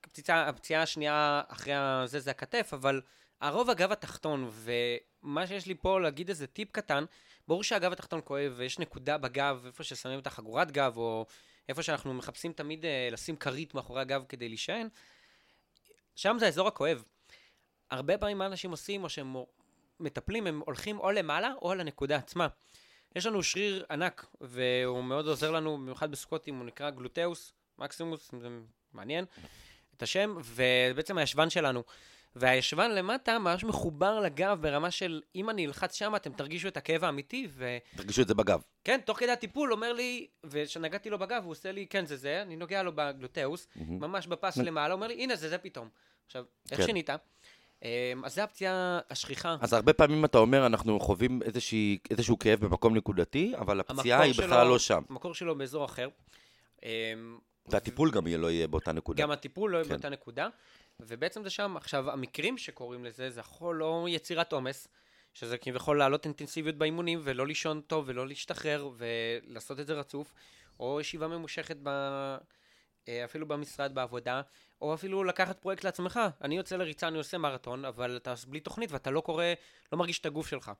הפציעה, 0.04 0.48
הפציעה 0.48 0.82
השנייה 0.82 1.42
אחרי 1.48 1.72
זה 2.04 2.20
זה 2.20 2.30
הכתף, 2.30 2.70
אבל 2.72 3.00
הרוב 3.40 3.70
הגב 3.70 3.92
התחתון, 3.92 4.50
ומה 4.52 5.46
שיש 5.46 5.66
לי 5.66 5.74
פה 5.74 6.00
להגיד 6.00 6.28
איזה 6.28 6.46
טיפ 6.46 6.70
קטן, 6.70 7.04
ברור 7.48 7.62
שהגב 7.62 7.92
התחתון 7.92 8.20
כואב, 8.24 8.52
ויש 8.56 8.78
נקודה 8.78 9.18
בגב, 9.18 9.62
איפה 9.66 9.84
ששמים 9.84 10.18
את 10.18 10.26
החגורת 10.26 10.70
גב, 10.70 10.96
או 10.96 11.26
איפה 11.68 11.82
שאנחנו 11.82 12.14
מחפשים 12.14 12.52
תמיד 12.52 12.84
אה, 12.84 13.08
לשים 13.12 13.36
כרית 13.36 13.74
מאחורי 13.74 14.00
הגב 14.00 14.24
כדי 14.28 14.48
להישען, 14.48 14.88
שם 16.16 16.36
זה 16.38 16.46
האזור 16.46 16.68
הכואב. 16.68 17.02
הרבה 17.90 18.18
פעמים 18.18 18.38
מה 18.38 18.46
אנשים 18.46 18.70
עושים, 18.70 19.04
או 19.04 19.08
שהם 19.08 19.36
מטפלים, 20.00 20.46
הם 20.46 20.62
הולכים 20.66 20.98
או 20.98 21.10
למעלה 21.10 21.52
או 21.62 21.72
על 21.72 21.80
הנקודה 21.80 22.16
עצמה. 22.16 22.48
יש 23.16 23.26
לנו 23.26 23.42
שריר 23.42 23.84
ענק, 23.90 24.26
והוא 24.40 25.04
מאוד 25.04 25.26
עוזר 25.26 25.50
לנו, 25.50 25.76
במיוחד 25.76 26.10
בסקוטים, 26.10 26.58
הוא 26.58 26.66
נקרא 26.66 26.90
גלוטאוס, 26.90 27.52
מקסימוס, 27.78 28.30
זה 28.40 28.48
מעניין, 28.92 29.24
את 29.96 30.02
השם, 30.02 30.36
ובעצם 30.44 31.18
הישבן 31.18 31.50
שלנו. 31.50 31.82
והישבן 32.36 32.90
למטה 32.90 33.38
ממש 33.38 33.64
מחובר 33.64 34.20
לגב 34.20 34.58
ברמה 34.60 34.90
של 34.90 35.22
אם 35.34 35.50
אני 35.50 35.66
אלחץ 35.66 35.94
שם, 35.94 36.16
אתם 36.16 36.32
תרגישו 36.32 36.68
את 36.68 36.76
הכאב 36.76 37.04
האמיתי. 37.04 37.48
ו... 37.50 37.76
תרגישו 37.96 38.22
את 38.22 38.28
זה 38.28 38.34
בגב. 38.34 38.62
כן, 38.84 39.00
תוך 39.04 39.18
כדי 39.18 39.30
הטיפול 39.30 39.72
אומר 39.72 39.92
לי, 39.92 40.26
וכשנגעתי 40.44 41.10
לו 41.10 41.18
בגב, 41.18 41.42
הוא 41.44 41.50
עושה 41.50 41.72
לי, 41.72 41.86
כן, 41.86 42.06
זה 42.06 42.16
זה, 42.16 42.42
אני 42.42 42.56
נוגע 42.56 42.82
לו 42.82 42.92
בגלוטאוס, 42.94 43.66
mm-hmm. 43.66 43.80
ממש 43.90 44.26
בפס 44.26 44.56
למעלה, 44.56 44.94
אומר 44.94 45.06
לי, 45.06 45.14
הנה, 45.14 45.36
זה 45.36 45.48
זה 45.48 45.58
פתאום. 45.58 45.88
עכשיו, 46.26 46.44
איך 46.70 46.80
כן. 46.80 46.86
שינית? 46.86 47.10
אמ, 47.82 48.24
אז 48.24 48.34
זה 48.34 48.44
הפציעה 48.44 48.98
השכיחה. 49.10 49.56
אז 49.60 49.72
הרבה 49.72 49.92
פעמים 49.92 50.24
אתה 50.24 50.38
אומר, 50.38 50.66
אנחנו 50.66 51.00
חווים 51.00 51.42
איזושהי, 51.42 51.98
איזשהו 52.10 52.38
כאב 52.38 52.60
במקום 52.60 52.96
נקודתי, 52.96 53.52
אבל 53.58 53.80
הפציעה 53.80 54.20
היא 54.20 54.32
שלו, 54.32 54.46
בכלל 54.46 54.66
לא 54.66 54.78
שם. 54.78 55.02
המקור 55.08 55.34
שלו 55.34 55.58
באזור 55.58 55.84
אחר. 55.84 56.08
אמ, 56.82 57.38
והטיפול 57.66 58.08
ו... 58.08 58.12
גם 58.12 58.26
לא 58.26 58.50
יהיה 58.50 58.68
באותה 58.68 58.92
נקודה. 58.92 59.22
גם 59.22 59.30
הטיפול 59.30 59.70
לא 59.70 59.76
יהיה 59.76 59.84
כן. 59.84 59.90
באותה 59.90 60.08
נקודה. 60.08 60.48
ובעצם 61.00 61.44
זה 61.44 61.50
שם. 61.50 61.76
עכשיו, 61.76 62.10
המקרים 62.10 62.58
שקורים 62.58 63.04
לזה, 63.04 63.30
זה 63.30 63.40
יכול 63.40 63.76
לא 63.76 64.06
יצירת 64.08 64.52
עומס, 64.52 64.88
שזה 65.34 65.58
כביכול 65.58 65.98
להעלות 65.98 66.24
אינטנסיביות 66.24 66.76
באימונים, 66.76 67.20
ולא 67.22 67.46
לישון 67.46 67.80
טוב, 67.80 68.04
ולא 68.08 68.26
להשתחרר, 68.26 68.90
ולעשות 68.96 69.80
את 69.80 69.86
זה 69.86 69.94
רצוף, 69.94 70.32
או 70.80 71.00
ישיבה 71.00 71.28
ממושכת 71.28 71.76
ב... 71.82 71.88
אה, 73.08 73.24
אפילו 73.24 73.48
במשרד, 73.48 73.94
בעבודה, 73.94 74.42
או 74.80 74.94
אפילו 74.94 75.24
לקחת 75.24 75.58
פרויקט 75.58 75.84
לעצמך. 75.84 76.20
אני 76.42 76.56
יוצא 76.56 76.76
לריצה, 76.76 77.08
אני 77.08 77.18
עושה 77.18 77.38
מרתון, 77.38 77.84
אבל 77.84 78.16
אתה 78.16 78.34
בלי 78.48 78.60
תוכנית 78.60 78.92
ואתה 78.92 79.10
לא 79.10 79.20
קורא, 79.20 79.44
לא 79.92 79.98
מרגיש 79.98 80.18
את 80.18 80.26
הגוף 80.26 80.48
שלך. 80.48 80.72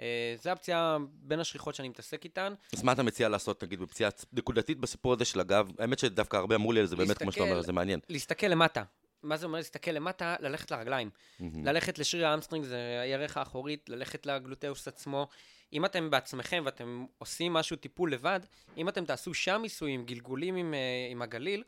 אה, 0.00 0.34
זה 0.42 0.52
הפציעה 0.52 0.96
בין 1.12 1.40
השכיחות 1.40 1.74
שאני 1.74 1.88
מתעסק 1.88 2.24
איתן. 2.24 2.54
אז 2.72 2.82
מה 2.82 2.92
אתה 2.92 3.02
מציע 3.02 3.28
לעשות, 3.28 3.64
נגיד, 3.64 3.80
בפציעה 3.80 4.10
נקודתית 4.32 4.78
בסיפור 4.78 5.12
הזה 5.12 5.24
של 5.24 5.40
הגב? 5.40 5.70
האמת 5.78 5.98
שדווקא 5.98 6.36
הרבה 6.36 6.54
אמרו 6.54 6.72
לי 6.72 6.80
על 6.80 6.86
זה, 6.86 6.96
באמת, 6.96 7.18
כמו 7.18 7.32
שאתה 7.32 7.44
אומר, 7.44 7.62
זה 7.62 7.72
מעניין. 7.72 8.00
להסתכל 8.08 8.46
למטה. 8.46 8.82
מה 9.22 9.36
זה 9.36 9.46
אומר 9.46 9.58
להסתכל 9.58 9.90
למטה? 9.90 10.36
ללכת 10.40 10.70
לרגליים. 10.70 11.10
Mm-hmm. 11.10 11.44
ללכת 11.64 11.98
לשריר 11.98 12.26
hamstring, 12.26 12.64
זה 12.64 13.00
הירך 13.02 13.36
האחורית, 13.36 13.88
ללכת 13.88 14.26
ל 14.26 14.34
gluteus 14.34 14.88
עצמו. 14.88 15.28
אם 15.72 15.84
אתם 15.84 16.10
בעצמכם 16.10 16.62
ואתם 16.64 17.06
עושים 17.18 17.52
משהו, 17.52 17.76
טיפול 17.76 18.12
לבד, 18.12 18.40
אם 18.76 18.88
אתם 18.88 19.04
תעשו 19.04 19.34
שם 19.34 19.60
ניסויים, 19.62 20.04
גלגולים 20.04 20.56
עם, 20.56 20.74
אה, 20.74 21.08
עם 21.10 21.22
הגליל, 21.22 21.62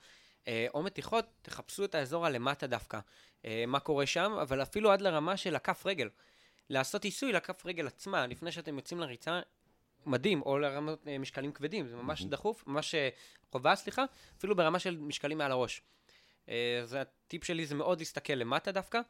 או 0.75 0.83
מתיחות, 0.83 1.25
תחפשו 1.43 1.85
את 1.85 1.95
האזור 1.95 2.27
הלמטה 2.27 2.67
דווקא. 2.67 2.99
אה, 3.45 3.65
מה 3.67 3.81
קורה 3.81 4.07
שם, 4.07 4.33
אבל 4.33 4.63
אפילו 4.63 4.93
עד 4.93 5.01
לרמה 5.01 5.37
של 5.37 5.57
הכף 5.57 5.87
רגל. 5.87 6.09
לעשות 6.71 7.05
עיסוי 7.05 7.33
לכף 7.33 7.67
רגל 7.67 7.87
עצמה, 7.87 8.27
לפני 8.27 8.53
שאתם 8.53 8.77
יוצאים 8.77 9.01
לריצה, 9.01 9.41
מדהים, 10.07 10.43
או 10.43 10.59
לרמת 10.59 10.99
משקלים 11.21 11.53
כבדים, 11.53 11.89
זה 11.89 11.97
ממש. 11.97 12.23
דחוף, 12.23 12.67
ממש 12.67 12.95
חובה, 13.51 13.75
סליחה, 13.75 14.05
אפילו 14.39 14.57
ברמה 14.57 14.79
של 14.79 14.97
משקלים 14.97 15.39
מעל 15.39 15.53
הראש. 15.53 15.83
אה, 16.49 16.81
זה 16.85 17.01
הטיפ 17.01 17.45
שלי 17.45 17.67
זה 17.67 17.75
מאוד 17.75 17.99
להסתכל 17.99 18.33
למטה 18.33 18.73
דווקא. 18.73 19.01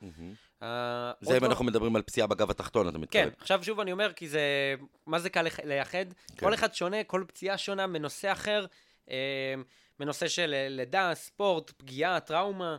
אה, 0.63 1.13
זה 1.21 1.37
אם 1.37 1.45
אנחנו 1.45 1.65
מדברים 1.65 1.97
על 1.97 2.03
פציעה 2.03 2.27
בגב 2.27 2.51
התחתון, 2.51 2.89
אתה 2.89 2.99
מתכוון. 2.99 3.25
כן, 3.25 3.31
עכשיו 3.41 3.65
שוב 3.65 3.81
אני 3.81 3.93
אומר, 3.93 4.13
כי 4.13 4.29
זה, 4.29 4.75
מה 5.07 5.19
זה 5.19 5.31
קל 5.31 5.47
לייחד? 5.65 6.05
כן. 6.13 6.47
כל 6.47 6.55
אחד 6.55 6.75
שונה, 6.75 7.05
כל 7.05 7.25
פציעה 7.29 7.59
שונה 7.59 7.87
בנושא 7.87 8.33
אחר, 8.33 8.67
אה, 9.11 9.55
בנושא 10.01 10.29
של 10.29 10.67
לידה, 10.69 11.15
ספורט, 11.15 11.71
פגיעה, 11.71 12.21
טראומה, 12.21 12.77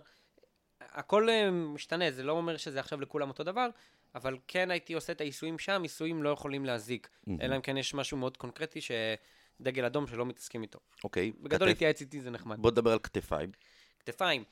הכל 0.79 1.27
משתנה, 1.51 2.11
זה 2.11 2.23
לא 2.23 2.31
אומר 2.31 2.57
שזה 2.57 2.79
עכשיו 2.79 3.01
לכולם 3.01 3.29
אותו 3.29 3.43
דבר, 3.43 3.67
אבל 4.15 4.37
כן 4.47 4.71
הייתי 4.71 4.93
עושה 4.93 5.13
את 5.13 5.21
העיסויים 5.21 5.59
שם, 5.59 5.81
עיסויים 5.83 6.23
לא 6.23 6.29
יכולים 6.29 6.65
להזיק, 6.65 7.09
אלא 7.41 7.55
אם 7.55 7.61
כן 7.61 7.77
יש 7.77 7.93
משהו 7.93 8.17
מאוד 8.17 8.37
קונקרטי 8.37 8.79
שדגל 8.81 9.85
אדום 9.85 10.07
שלא 10.07 10.25
מתעסקים 10.25 10.61
איתו. 10.61 10.79
אוקיי. 11.03 11.31
בגדול 11.39 11.67
להתייעץ 11.67 12.01
איתי 12.01 12.21
זה 12.21 12.29
נחמד. 12.29 12.59
בוא 12.59 12.71
נדבר 12.71 12.91
על 12.91 12.99
כתפיים. 12.99 13.51
כתפיים. 13.99 14.43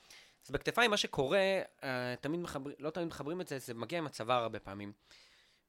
אז 0.45 0.51
בכתפיים 0.51 0.91
מה 0.91 0.97
שקורה, 0.97 1.61
uh, 1.79 1.83
תמיד 2.21 2.39
מחבר, 2.39 2.71
לא 2.79 2.89
תמיד 2.89 3.07
מחברים 3.07 3.41
את 3.41 3.47
זה, 3.47 3.59
זה 3.59 3.73
מגיע 3.73 3.99
עם 3.99 4.05
הצוואר 4.05 4.41
הרבה 4.41 4.59
פעמים. 4.59 4.91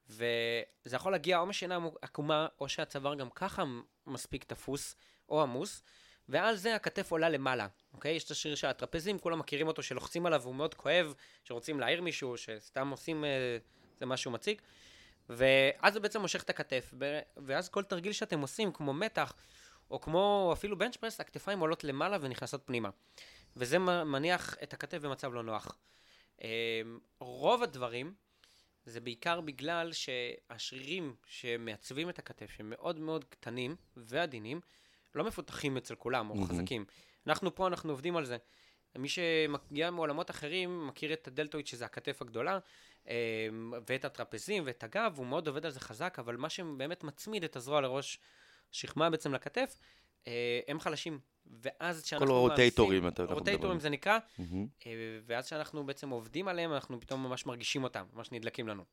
וזה 0.08 0.96
יכול 0.96 1.12
להגיע 1.12 1.38
או 1.38 1.46
משינה 1.46 1.78
עקומה, 2.02 2.46
או 2.60 2.68
שהצוואר 2.68 3.14
גם 3.14 3.30
ככה 3.30 3.64
מספיק 4.06 4.44
תפוס, 4.44 4.96
או 5.28 5.42
עמוס, 5.42 5.82
ועל 6.30 6.56
זה 6.56 6.74
הכתף 6.74 7.10
עולה 7.10 7.28
למעלה, 7.28 7.66
אוקיי? 7.94 8.12
יש 8.12 8.24
את 8.24 8.30
השריר 8.30 8.54
של 8.54 8.66
הטרפזים, 8.66 9.18
כולם 9.18 9.38
מכירים 9.38 9.68
אותו, 9.68 9.82
שלוחצים 9.82 10.26
עליו, 10.26 10.42
הוא 10.44 10.54
מאוד 10.54 10.74
כואב, 10.74 11.14
שרוצים 11.44 11.80
להעיר 11.80 12.02
מישהו, 12.02 12.36
שסתם 12.36 12.90
עושים, 12.90 13.24
uh, 13.24 13.26
זה 13.98 14.06
משהו 14.06 14.30
מציג. 14.30 14.60
ואז 15.28 15.92
זה 15.92 16.00
בעצם 16.00 16.20
מושך 16.20 16.42
את 16.42 16.50
הכתף, 16.50 16.94
ואז 17.36 17.68
כל 17.68 17.82
תרגיל 17.82 18.12
שאתם 18.12 18.40
עושים, 18.40 18.72
כמו 18.72 18.92
מתח, 18.92 19.34
או 19.90 20.00
כמו 20.00 20.50
אפילו 20.52 20.78
בנצ'פרס, 20.78 21.20
הכתפיים 21.20 21.60
עולות 21.60 21.84
למעלה 21.84 22.18
ונכנסות 22.20 22.62
פנימה. 22.64 22.90
וזה 23.56 23.78
מניח 23.78 24.56
את 24.62 24.72
הכתף 24.72 24.98
במצב 24.98 25.32
לא 25.32 25.42
נוח. 25.42 25.78
אמ, 26.42 26.48
רוב 27.20 27.62
הדברים 27.62 28.14
זה 28.84 29.00
בעיקר 29.00 29.40
בגלל 29.40 29.92
שהשרירים 29.92 31.14
שמעצבים 31.26 32.10
את 32.10 32.18
הכתף, 32.18 32.50
שהם 32.50 32.70
מאוד 32.70 33.00
מאוד 33.00 33.24
קטנים 33.24 33.76
ועדינים, 33.96 34.60
לא 35.14 35.24
מפותחים 35.24 35.76
אצל 35.76 35.94
כולם, 35.94 36.30
או 36.30 36.34
mm-hmm. 36.34 36.48
חזקים. 36.48 36.84
אנחנו 37.26 37.54
פה, 37.54 37.66
אנחנו 37.66 37.92
עובדים 37.92 38.16
על 38.16 38.24
זה. 38.24 38.36
מי 38.98 39.08
שמגיע 39.08 39.90
מעולמות 39.90 40.30
אחרים 40.30 40.86
מכיר 40.86 41.12
את 41.12 41.28
הדלטואיד, 41.28 41.66
שזה 41.66 41.84
הכתף 41.84 42.22
הגדולה, 42.22 42.58
אמ, 43.06 43.12
ואת 43.90 44.04
הטרפזים 44.04 44.62
ואת 44.66 44.84
הגב, 44.84 45.14
הוא 45.16 45.26
מאוד 45.26 45.48
עובד 45.48 45.66
על 45.66 45.72
זה 45.72 45.80
חזק, 45.80 46.16
אבל 46.18 46.36
מה 46.36 46.48
שבאמת 46.48 47.04
מצמיד 47.04 47.44
את 47.44 47.56
הזרוע 47.56 47.80
לראש 47.80 48.18
שכמה 48.70 49.10
בעצם 49.10 49.34
לכתף, 49.34 49.78
אה, 50.26 50.60
הם 50.68 50.80
חלשים. 50.80 51.18
ואז 51.46 52.02
כשאנחנו... 52.02 52.26
כל 52.26 52.32
רוטייטורים, 52.32 53.08
אתה 53.08 53.22
יודע. 53.22 53.34
רוטייטורים 53.34 53.80
זה 53.80 53.88
נקרא, 53.88 54.18
אה, 54.86 54.92
ואז 55.26 55.46
כשאנחנו 55.46 55.86
בעצם 55.86 56.10
עובדים 56.10 56.48
עליהם, 56.48 56.72
אנחנו 56.72 57.00
פתאום 57.00 57.22
ממש 57.22 57.46
מרגישים 57.46 57.84
אותם, 57.84 58.04
ממש 58.12 58.32
נדלקים 58.32 58.68
לנו. 58.68 58.84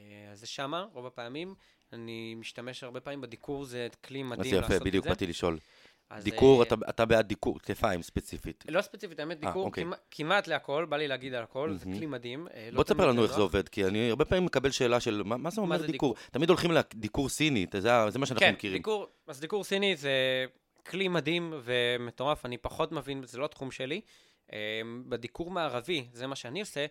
אה, 0.00 0.04
אז 0.32 0.40
זה 0.40 0.46
שמה, 0.46 0.86
רוב 0.92 1.06
הפעמים. 1.06 1.54
אני 1.92 2.34
משתמש 2.34 2.84
הרבה 2.84 3.00
פעמים 3.00 3.20
בדיקור, 3.20 3.64
זה 3.64 3.88
כלי 4.04 4.22
מדהים 4.22 4.54
לעשות 4.54 4.64
את 4.64 4.68
זה. 4.68 4.74
אז 4.74 4.80
יפה, 4.80 4.84
בדיוק 4.84 5.06
באתי 5.06 5.26
לשאול. 5.26 5.58
דיקור, 6.16 6.62
אתה, 6.62 6.74
אתה 6.88 7.04
בעד 7.04 7.28
דיקור, 7.28 7.58
כתפיים 7.58 8.02
ספציפית. 8.02 8.64
לא 8.68 8.82
ספציפית, 8.82 9.20
האמת 9.20 9.40
דיקור 9.40 9.64
아, 9.64 9.66
אוקיי. 9.66 9.84
כמעט, 9.84 10.00
כמעט 10.10 10.46
להכל, 10.46 10.86
בא 10.88 10.96
לי 10.96 11.08
להגיד 11.08 11.34
על 11.34 11.42
הכל, 11.42 11.70
mm-hmm. 11.70 11.78
זה 11.78 11.84
כלי 11.84 12.06
מדהים. 12.06 12.48
לא 12.72 12.76
בוא 12.76 12.84
תספר 12.84 13.08
לנו 13.08 13.22
איך 13.22 13.32
זה 13.32 13.40
עובד, 13.40 13.68
כי 13.68 13.84
אני 13.84 14.10
הרבה 14.10 14.24
פעמים 14.24 14.44
מקבל 14.44 14.70
שאלה 14.70 15.00
של 15.00 15.22
מה, 15.22 15.36
מה 15.36 15.50
זה 15.50 15.60
אומר 15.60 15.70
מה 15.70 15.78
זה 15.78 15.86
דיקור? 15.86 16.14
דיקור? 16.14 16.30
תמיד 16.30 16.48
הולכים 16.48 16.70
לדיקור 16.70 17.28
סיני, 17.28 17.66
זה, 17.72 18.10
זה 18.10 18.18
מה 18.18 18.26
שאנחנו 18.26 18.46
כן, 18.46 18.52
מכירים. 18.52 18.76
כן, 18.76 18.78
דיקור, 18.78 19.06
אז 19.26 19.40
דיקור 19.40 19.64
סיני 19.64 19.96
זה 19.96 20.46
כלי 20.86 21.08
מדהים 21.08 21.54
ומטורף, 21.64 22.44
אני 22.44 22.58
פחות 22.58 22.92
מבין, 22.92 23.22
זה 23.26 23.38
לא 23.38 23.46
תחום 23.46 23.70
שלי. 23.70 24.00
בדיקור 25.08 25.50
מערבי, 25.50 26.08
זה 26.12 26.26
מה 26.26 26.36
שאני 26.36 26.60
עושה, 26.60 26.86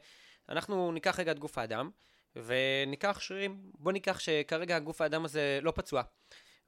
אנחנו 0.50 0.92
ניקח 0.92 1.20
רגע 1.20 1.32
את 1.32 1.40
גוף 1.40 1.58
האדם, 1.58 1.90
וניקח 2.46 3.20
שרירים. 3.20 3.58
בוא 3.80 3.92
ניקח 3.92 4.20
שכרגע 4.20 4.76
הגוף 4.76 5.02
האדם 5.02 5.26
הזה 5.26 5.60
לא 5.62 5.72
פצוע. 5.76 6.02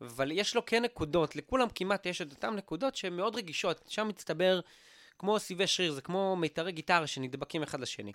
אבל 0.01 0.31
יש 0.31 0.55
לו 0.55 0.65
כן 0.65 0.83
נקודות, 0.83 1.35
לכולם 1.35 1.67
כמעט 1.75 2.05
יש 2.05 2.21
את 2.21 2.31
אותן 2.31 2.55
נקודות 2.55 2.95
שהן 2.95 3.13
מאוד 3.13 3.35
רגישות, 3.35 3.85
שם 3.87 4.07
מצטבר 4.07 4.59
כמו 5.19 5.39
סיבי 5.39 5.67
שריר, 5.67 5.91
זה 5.91 6.01
כמו 6.01 6.35
מיתרי 6.35 6.71
גיטרה 6.71 7.07
שנדבקים 7.07 7.63
אחד 7.63 7.79
לשני. 7.79 8.11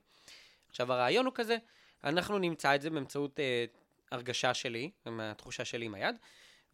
עכשיו 0.69 0.93
הרעיון 0.93 1.27
הוא 1.27 1.35
כזה, 1.35 1.57
אנחנו 2.05 2.39
נמצא 2.39 2.75
את 2.75 2.83
זה 2.83 2.91
באמצעות 2.91 3.41
אה, 3.41 3.65
הרגשה 4.13 4.55
שלי, 4.55 4.91
התחושה 5.07 5.65
שלי 5.65 5.87
עם 5.87 5.95
היד, 5.95 6.17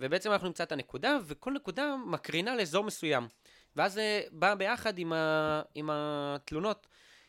ובעצם 0.01 0.33
אנחנו 0.33 0.47
נמצא 0.47 0.65
את 0.65 0.73
הנקודה, 0.73 1.17
וכל 1.27 1.53
נקודה 1.53 1.95
מקרינה 2.07 2.57
לאזור 2.57 2.85
מסוים. 2.85 3.29
ואז 3.77 3.93
זה 3.93 4.23
בא 4.31 4.55
ביחד 4.55 4.99
עם, 4.99 5.13
ה, 5.13 5.63
עם 5.75 5.91
התלונות. 5.93 6.87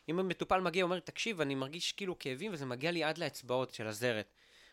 אם 0.08 0.18
המטופל 0.18 0.60
מגיע 0.60 0.84
ואומר, 0.84 1.00
תקשיב, 1.00 1.40
אני 1.40 1.54
מרגיש 1.54 1.92
כאילו 1.92 2.18
כאבים, 2.18 2.52
וזה 2.52 2.66
מגיע 2.66 2.90
לי 2.90 3.04
עד 3.04 3.18
לאצבעות 3.18 3.74
של 3.74 3.86
הזרת. 3.86 4.26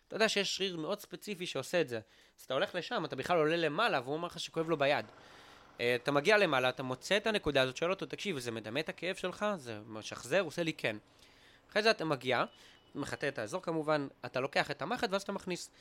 אתה 0.08 0.16
יודע 0.16 0.30
שיש 0.30 0.56
שריר 0.56 0.78
מאוד 0.78 1.00
ספציפי 1.00 1.46
שעושה 1.46 1.82
את 1.82 1.88
זה. 1.88 2.00
אז 2.40 2.44
אתה 2.46 2.54
הולך 2.54 2.76
לשם, 2.76 3.06
אתה 3.06 3.16
בכלל 3.16 3.38
עולה 3.38 3.58
למעלה, 3.58 4.02
והוא 4.02 4.14
אומר 4.14 4.28
לך 4.28 4.40
שכואב 4.40 4.70
לו 4.70 4.78
ביד. 4.78 5.06
אה, 5.80 5.96
אתה 5.96 6.12
מגיע 6.12 6.38
למעלה, 6.38 6.70
אתה 6.70 6.84
מוצא 6.84 7.18
את 7.18 7.28
הנקודה 7.28 7.62
הזאת, 7.62 7.78
שואל 7.78 7.92
אותו, 7.92 8.06
תקשיב, 8.06 8.40
זה 8.40 8.52
מדמה 8.52 8.80
את 8.80 8.90
הכאב 8.90 9.16
שלך? 9.16 9.46
זה 9.58 9.80
משחזר? 9.88 10.42
עושה 10.42 10.64
לי 10.64 10.74
כן. 10.74 10.98
אחרי 11.70 11.84
זה 11.84 11.92
אתה 11.92 12.06
מגיע, 12.06 12.44
מחטא 12.96 13.28
את 13.28 13.40
האזור 13.40 13.62
כמובן, 13.62 14.08
אתה 14.26 14.40
לוקח 14.40 14.72
את 14.72 14.82
המחט 14.82 15.10
ואז 15.12 15.22
אתה 15.22 15.32
מכניס. 15.32 15.72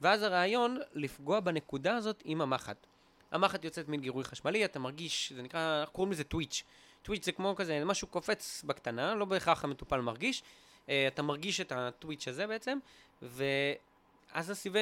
ואז 0.00 0.22
הרעיון, 0.22 0.78
לפגוע 0.92 1.40
בנקודה 1.40 1.96
הזאת 1.96 2.22
עם 2.24 2.40
המחט. 2.40 2.86
המחט 3.30 3.64
יוצאת 3.64 3.88
מין 3.88 4.00
גירוי 4.00 4.24
חשמלי, 4.24 4.64
אתה 4.64 4.78
מרגיש, 4.78 5.32
זה 5.32 5.42
נקרא, 5.42 5.80
אנחנו 5.80 5.94
קוראים 5.94 6.12
לזה 6.12 6.24
טוויץ'. 6.24 6.64
טוויץ' 7.08 7.24
זה 7.24 7.32
כמו 7.32 7.54
כזה, 7.56 7.84
משהו 7.84 8.08
קופץ 8.08 8.62
בקטנה, 8.66 9.14
לא 9.14 9.24
בהכרח 9.24 9.64
המטופל 9.64 10.00
מרגיש. 10.00 10.42
Uh, 10.86 10.90
אתה 11.08 11.22
מרגיש 11.22 11.60
את 11.60 11.72
הטוויץ' 11.76 12.28
הזה 12.28 12.46
בעצם, 12.46 12.78
ואז 13.22 14.50
הסיבי 14.50 14.80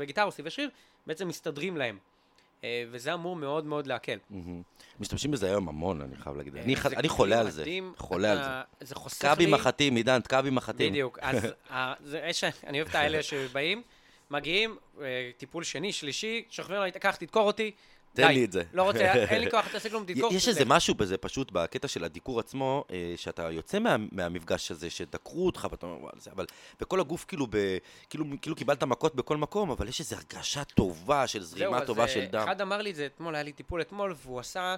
גיטרה 0.00 0.24
או 0.24 0.30
סיבי 0.32 0.50
שריר 0.50 0.70
בעצם 1.06 1.28
מסתדרים 1.28 1.76
להם. 1.76 1.98
אה, 2.64 2.84
וזה 2.90 3.14
אמור 3.14 3.36
מאוד 3.36 3.64
מאוד 3.64 3.86
להקל. 3.86 4.18
מהמם. 4.30 4.62
משתמשים 5.00 5.30
בזה 5.30 5.46
היום 5.46 5.68
המון, 5.68 6.00
אני 6.02 6.16
חייב 6.16 6.36
להגיד. 6.36 6.56
אה, 6.56 6.62
אני 6.62 6.76
ח- 6.76 6.88
זה 6.88 6.96
אני 6.96 7.08
חולה 7.08 7.40
על 7.40 7.50
זה. 7.50 7.60
מדהים, 7.62 7.92
חולה 7.96 8.32
על 8.32 8.38
זה. 8.38 8.86
זה 8.86 8.94
חוסך 8.94 9.34
לי... 9.38 9.46
מחטים, 9.46 9.96
עידן, 9.96 10.20
תקע 10.20 10.40
בי 10.40 10.50
מחטים. 10.50 10.90
בדיוק, 10.92 11.18
אז 11.22 11.46
ה- 11.70 11.94
זה- 12.04 12.22
יש- 12.26 12.44
אני 12.66 12.78
אוהב 12.80 12.88
את 12.88 12.94
האלה 12.94 13.22
שבאים, 13.22 13.82
מגיעים, 14.30 14.76
טיפול 15.36 15.64
שני, 15.64 15.92
שלישי, 15.92 16.44
שוכבים 16.50 16.78
קח, 17.00 17.16
תדקור 17.16 17.46
אותי. 17.46 17.70
תן 18.16 18.28
לי 18.28 18.44
את 18.44 18.52
זה. 18.52 18.62
לא 18.72 18.82
רוצה, 18.82 19.12
אין 19.12 19.40
לי 19.40 19.50
כוח 19.54 19.74
לעשות 19.74 19.90
כלום, 19.90 20.04
תדקור. 20.04 20.32
יש 20.34 20.48
איזה 20.48 20.64
משהו 20.64 20.94
בזה 20.94 21.16
פשוט 21.16 21.52
בקטע 21.52 21.88
של 21.88 22.04
הדיקור 22.04 22.40
עצמו, 22.40 22.84
אה, 22.90 23.14
שאתה 23.16 23.50
יוצא 23.50 23.78
מה, 23.78 23.96
מהמפגש 24.12 24.70
הזה, 24.70 24.90
שדקרו 24.90 25.46
אותך, 25.46 25.68
ואתה 25.70 25.86
אומר, 25.86 26.02
וואלה, 26.02 26.20
זה, 26.20 26.30
אבל, 26.32 26.46
וכל 26.80 27.00
הגוף 27.00 27.24
כאילו, 27.24 27.46
ב, 27.50 27.56
כאילו, 28.10 28.24
כאילו 28.42 28.56
קיבלת 28.56 28.82
מכות 28.82 29.14
בכל 29.14 29.36
מקום, 29.36 29.70
אבל 29.70 29.88
יש 29.88 30.00
איזו 30.00 30.16
הרגשה 30.16 30.64
טובה 30.64 31.26
של 31.26 31.42
זרימה 31.42 31.78
זהו, 31.78 31.86
טובה 31.86 32.04
אז, 32.04 32.10
של 32.10 32.20
אה, 32.20 32.26
דם. 32.26 32.42
אחד 32.44 32.60
אמר 32.60 32.82
לי 32.82 32.90
את 32.90 32.96
זה 32.96 33.06
אתמול, 33.06 33.34
היה 33.34 33.44
לי 33.44 33.52
טיפול 33.52 33.80
אתמול, 33.80 34.14
והוא 34.22 34.40
עשה... 34.40 34.76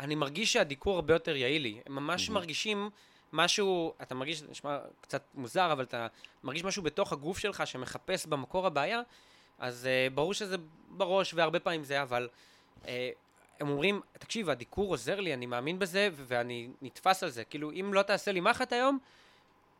אני 0.00 0.14
מרגיש 0.14 0.52
שהדיקור 0.52 0.94
הרבה 0.94 1.14
יותר 1.14 1.36
יעיל 1.36 1.62
לי. 1.62 1.80
הם 1.86 1.94
ממש 1.94 2.30
מרגישים 2.30 2.90
משהו, 3.32 3.92
אתה 4.02 4.14
מרגיש, 4.14 4.42
נשמע 4.50 4.78
קצת 5.00 5.22
מוזר, 5.34 5.72
אבל 5.72 5.84
אתה 5.84 6.06
מרגיש 6.44 6.64
משהו 6.64 6.82
בתוך 6.82 7.12
הגוף 7.12 7.38
שלך 7.38 7.66
שמחפש 7.66 8.26
במקור 8.26 8.66
הבעיה, 8.66 9.00
אז 9.58 9.88
uh, 9.88 10.14
ברור 10.14 10.34
שזה 10.34 10.56
בראש, 10.88 11.34
והרבה 11.34 11.60
פעמים 11.60 11.84
זה, 11.84 12.02
אבל 12.02 12.28
הם 13.60 13.68
אומרים, 13.68 14.00
תקשיב, 14.18 14.50
הדיקור 14.50 14.90
עוזר 14.90 15.20
לי, 15.20 15.34
אני 15.34 15.46
מאמין 15.46 15.78
בזה, 15.78 16.08
ואני 16.14 16.68
נתפס 16.82 17.22
על 17.22 17.30
זה. 17.30 17.44
כאילו, 17.44 17.70
אם 17.70 17.94
לא 17.94 18.02
תעשה 18.02 18.32
לי 18.32 18.40
מחט 18.40 18.72
היום, 18.72 18.98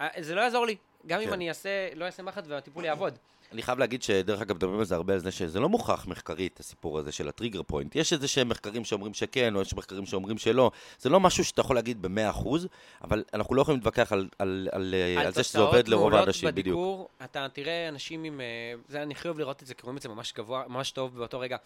אה, 0.00 0.08
זה 0.20 0.34
לא 0.34 0.40
יעזור 0.40 0.66
לי. 0.66 0.76
גם 1.06 1.20
אם 1.20 1.26
כן. 1.26 1.32
אני 1.32 1.48
אעשה, 1.48 1.94
לא 1.94 2.04
אעשה 2.04 2.22
מחט 2.22 2.44
והטיפול 2.46 2.84
יעבוד. 2.84 3.18
אני 3.52 3.62
חייב 3.62 3.78
להגיד 3.78 4.02
שדרך 4.02 4.40
אגב 4.40 4.56
מדברים 4.56 4.78
על 4.78 4.84
זה 4.84 4.94
הרבה, 4.94 5.14
על 5.14 5.18
זה 5.18 5.30
שזה 5.30 5.60
לא 5.60 5.68
מוכח 5.68 6.06
מחקרית, 6.06 6.60
הסיפור 6.60 6.98
הזה 6.98 7.12
של 7.12 7.28
הטריגר 7.28 7.62
פוינט. 7.62 7.96
יש 7.96 8.12
איזה 8.12 8.28
שהם 8.28 8.48
מחקרים 8.48 8.84
שאומרים 8.84 9.14
שכן, 9.14 9.56
או 9.56 9.60
יש 9.60 9.74
מחקרים 9.74 10.06
שאומרים 10.06 10.38
שלא. 10.38 10.70
זה 10.98 11.08
לא 11.08 11.20
משהו 11.20 11.44
שאתה 11.44 11.60
יכול 11.60 11.76
להגיד 11.76 12.02
במאה 12.02 12.30
אחוז, 12.30 12.68
אבל 13.04 13.24
אנחנו 13.34 13.54
לא 13.54 13.62
יכולים 13.62 13.78
להתווכח 13.78 14.12
על, 14.12 14.28
על, 14.38 14.68
על, 14.72 14.94
על, 15.18 15.26
על 15.26 15.32
זה 15.32 15.42
שזה 15.42 15.58
עובד 15.58 15.88
לרוב 15.88 16.14
האנשים, 16.14 16.48
בדיוק. 16.48 16.66
בדיקור, 16.66 17.08
אתה 17.24 17.46
תראה 17.52 17.88
אנשים 17.88 18.24
עם... 18.24 18.40
אה, 18.40 18.46
זה, 18.88 19.02
אני 19.02 19.14
הכי 19.14 19.28
אוהב 19.28 19.38
לראות 19.38 19.62
את 19.62 19.66
זה, 19.66 19.74
כי 19.74 19.82
רואים 19.82 19.96
את 19.96 20.02
זה 20.02 20.08
ממש 20.08 20.32
גבוה, 20.32 20.64
ממש 20.68 20.90
טוב 20.90 21.18
באותו 21.18 21.40
רגע. 21.40 21.56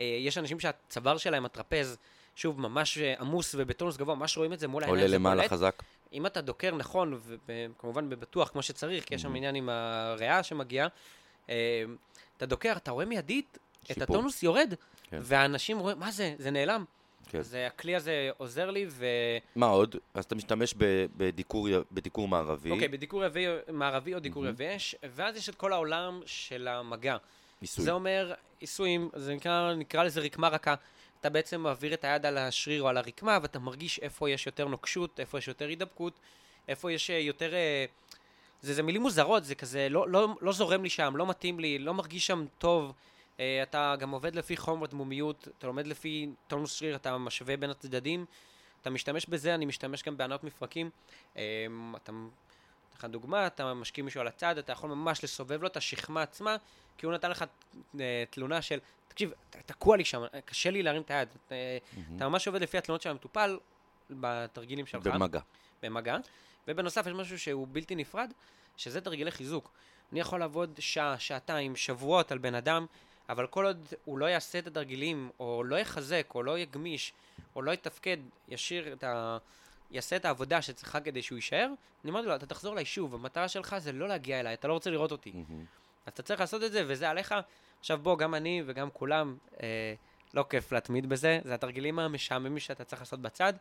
אה, 0.00 0.04
יש 0.20 0.38
אנשים 0.38 0.60
שהצוואר 0.60 1.16
שלהם, 1.16 1.44
הטרפז, 1.44 1.98
שוב, 2.36 2.60
ממש 2.60 2.98
אה, 2.98 3.14
עמוס 3.20 3.54
ובטונוס 3.58 3.96
גבוה, 3.96 4.14
ממש 4.14 4.36
רואים 4.36 4.52
את 4.52 4.58
זה 4.60 4.68
מול 4.68 4.82
העיניים. 4.82 5.04
עולה 5.04 5.14
למעלה 5.14 5.40
בולט. 5.42 5.52
חזק. 5.52 5.82
אם 6.12 6.26
אתה 6.26 6.40
דוקר 6.40 6.74
נכון, 6.74 7.20
וכמובן 7.46 8.08
בבטוח, 8.08 8.48
כמו 8.48 8.62
שצריך, 8.62 9.04
כי 9.04 9.14
יש 9.14 9.20
Mm-hmm. 9.20 9.28
שם 9.28 9.34
עניין 9.36 9.54
עם 9.54 9.68
הריאה 9.68 10.42
שמגיעה, 10.42 10.88
אה, 11.50 11.82
אתה 12.36 12.46
דוקר, 12.46 12.72
אתה 12.76 12.90
רואה 12.90 13.04
מיידית 13.04 13.58
את 13.82 13.86
שיפור. 13.86 14.02
הטונוס 14.16 14.42
יורד, 14.42 14.74
כן. 15.10 15.18
והאנשים 15.22 15.78
רואים, 15.78 15.98
מה 15.98 16.10
זה? 16.10 16.34
זה 16.38 16.50
נעלם. 16.50 16.84
כן. 17.30 17.38
אז 17.38 17.56
הכלי 17.66 17.96
הזה 17.96 18.30
עוזר 18.36 18.70
לי, 18.70 18.86
ו... 18.88 19.06
מה 19.56 19.66
עוד? 19.66 19.96
אז 20.14 20.24
אתה 20.24 20.34
משתמש 20.34 20.74
ב- 20.78 21.06
בדיקור, 21.16 21.68
בדיקור 21.92 22.28
מערבי, 22.28 22.70
אוקיי, 22.70 22.88
בדיקור 22.88 23.24
יביא, 23.24 23.48
מערבי 23.72 24.14
או 24.14 24.18
דיקור 24.20 24.46
יבש, 24.46 24.94
ואז 25.14 25.36
יש 25.36 25.48
את 25.48 25.54
כל 25.54 25.72
העולם 25.72 26.20
של 26.26 26.68
המגע. 26.68 27.16
עיסוי. 27.60 27.84
זה 27.84 27.92
אומר 27.92 28.34
עיסויים, 28.60 29.10
זה 29.14 29.34
נקרא, 29.34 29.74
נקרא 29.74 30.02
לזה 30.04 30.20
רקמה 30.20 30.48
רכה. 30.48 30.74
אתה 31.20 31.30
בעצם 31.30 31.60
מעביר 31.60 31.94
את 31.94 32.04
היד 32.04 32.26
על 32.26 32.38
השריר 32.38 32.82
או 32.82 32.88
על 32.88 32.96
הרקמה, 32.96 33.38
ואתה 33.42 33.58
מרגיש 33.58 33.98
איפה 33.98 34.30
יש 34.30 34.46
יותר 34.46 34.68
נוקשות, 34.68 35.20
איפה 35.20 35.38
יש 35.38 35.48
יותר 35.48 35.68
הידבקות, 35.68 36.20
איפה 36.68 36.92
יש 36.92 37.10
אה, 37.10 37.18
יותר... 37.18 37.54
אה, 37.54 37.84
זה, 38.62 38.74
זה 38.74 38.82
מילים 38.82 39.02
מוזרות, 39.02 39.44
זה 39.44 39.54
כזה 39.54 39.88
לא, 39.88 40.08
לא, 40.08 40.28
לא 40.40 40.52
זורם 40.52 40.82
לי 40.82 40.90
שם, 40.90 41.16
לא 41.16 41.26
מתאים 41.26 41.60
לי, 41.60 41.78
לא 41.78 41.94
מרגיש 41.94 42.26
שם 42.26 42.46
טוב. 42.58 42.92
אה, 43.40 43.62
אתה 43.62 43.94
גם 43.98 44.10
עובד 44.10 44.34
לפי 44.34 44.56
חומר 44.56 44.86
דמומיות, 44.86 45.48
אתה 45.58 45.66
לומד 45.66 45.86
לפי 45.86 46.28
טונוס 46.46 46.72
שריר, 46.72 46.96
אתה 46.96 47.18
משווה 47.18 47.56
בין 47.56 47.70
הצדדים. 47.70 48.24
אתה 48.80 48.90
משתמש 48.90 49.26
בזה, 49.26 49.54
אני 49.54 49.66
משתמש 49.66 50.02
גם 50.02 50.16
בענות 50.16 50.44
מפרקים. 50.44 50.90
אתה, 51.32 52.12
לך 52.98 53.04
דוגמה, 53.04 53.46
אתה 53.46 53.74
משקיע 53.74 54.04
מישהו 54.04 54.20
על 54.20 54.26
הצד, 54.26 54.58
אתה 54.58 54.72
יכול 54.72 54.90
ממש 54.90 55.24
לסובב 55.24 55.62
לו 55.62 55.68
את 55.68 55.76
השכמה 55.76 56.22
עצמה, 56.22 56.56
כי 56.98 57.06
הוא 57.06 57.14
נתן 57.14 57.30
לך 57.30 57.44
אה, 58.00 58.24
תלונה 58.30 58.62
של, 58.62 58.78
תקשיב, 59.08 59.32
תקוע 59.50 59.96
לי 59.96 60.04
שם, 60.04 60.22
קשה 60.44 60.70
לי 60.70 60.82
להרים 60.82 61.02
את 61.02 61.10
היד. 61.10 61.28
אה, 61.52 61.78
אתה 62.16 62.28
ממש 62.28 62.46
עובד 62.46 62.62
לפי 62.62 62.78
התלונות 62.78 63.02
של 63.02 63.10
המטופל 63.10 63.58
בתרגילים 64.10 64.86
שלך. 64.86 65.06
במגע. 65.06 65.40
במגע. 65.82 66.16
ובנוסף 66.68 67.06
יש 67.06 67.12
משהו 67.12 67.38
שהוא 67.38 67.66
בלתי 67.72 67.94
נפרד, 67.94 68.32
שזה 68.76 69.00
תרגילי 69.00 69.30
חיזוק. 69.30 69.70
אני 70.12 70.20
יכול 70.20 70.40
לעבוד 70.40 70.74
שעה, 70.78 71.18
שעתיים, 71.18 71.76
שבועות 71.76 72.32
על 72.32 72.38
בן 72.38 72.54
אדם, 72.54 72.86
אבל 73.28 73.46
כל 73.46 73.64
עוד 73.64 73.88
הוא 74.04 74.18
לא 74.18 74.26
יעשה 74.26 74.58
את 74.58 74.66
התרגילים, 74.66 75.30
או 75.40 75.64
לא 75.64 75.76
יחזק, 75.76 76.32
או 76.34 76.42
לא 76.42 76.58
יגמיש, 76.58 77.12
או 77.56 77.62
לא 77.62 77.70
יתפקד, 77.70 78.16
ישאיר 78.48 78.92
את 78.92 79.04
ה... 79.04 79.38
יעשה 79.90 80.16
את 80.16 80.24
העבודה 80.24 80.62
שצריכה 80.62 81.00
כדי 81.00 81.22
שהוא 81.22 81.36
יישאר, 81.36 81.68
אני 82.04 82.10
אומר 82.10 82.20
לו, 82.20 82.34
אתה 82.34 82.46
תחזור 82.46 82.72
אליי 82.72 82.84
שוב, 82.84 83.14
המטרה 83.14 83.48
שלך 83.48 83.76
זה 83.78 83.92
לא 83.92 84.08
להגיע 84.08 84.40
אליי, 84.40 84.54
אתה 84.54 84.68
לא 84.68 84.72
רוצה 84.72 84.90
לראות 84.90 85.12
אותי. 85.12 85.32
מהמם. 85.34 85.64
אז 86.08 86.12
אתה 86.12 86.22
צריך 86.22 86.40
לעשות 86.40 86.62
את 86.64 86.72
זה, 86.72 86.84
וזה 86.86 87.10
עליך. 87.10 87.34
עכשיו 87.80 87.98
בוא, 88.02 88.18
גם 88.18 88.34
אני 88.34 88.62
וגם 88.66 88.88
כולם, 88.92 89.36
אה, 89.62 89.94
לא 90.34 90.44
כיף 90.50 90.72
להתמיד 90.72 91.08
בזה, 91.08 91.38
זה 91.44 91.54
התרגילים 91.54 91.98
המשעממים 91.98 92.58
שאתה 92.58 92.84
צריך 92.84 93.02
לעשות 93.02 93.20
בצד. 93.22 93.52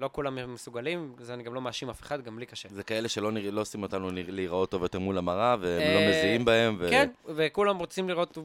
לא 0.00 0.08
כולם 0.12 0.54
מסוגלים, 0.54 1.14
זה 1.18 1.34
אני 1.34 1.42
גם 1.42 1.54
לא 1.54 1.60
מאשים 1.60 1.90
אף 1.90 2.02
אחד, 2.02 2.22
גם 2.22 2.38
לי 2.38 2.46
קשה. 2.46 2.68
זה 2.72 2.82
כאלה 2.82 3.08
שלא 3.08 3.32
נרא- 3.32 3.50
לא 3.50 3.60
עושים 3.60 3.82
אותנו 3.82 4.08
להיראות 4.12 4.70
טוב 4.70 4.82
יותר 4.82 4.98
מול 4.98 5.18
המראה, 5.18 5.56
והם 5.60 5.80
אה, 5.80 5.94
לא 5.94 6.10
מזיעים 6.10 6.44
בהם. 6.44 6.76
ו- 6.78 6.86
כן, 6.90 7.10
וכולם 7.26 7.78
רוצים 7.78 8.08
לראות, 8.08 8.38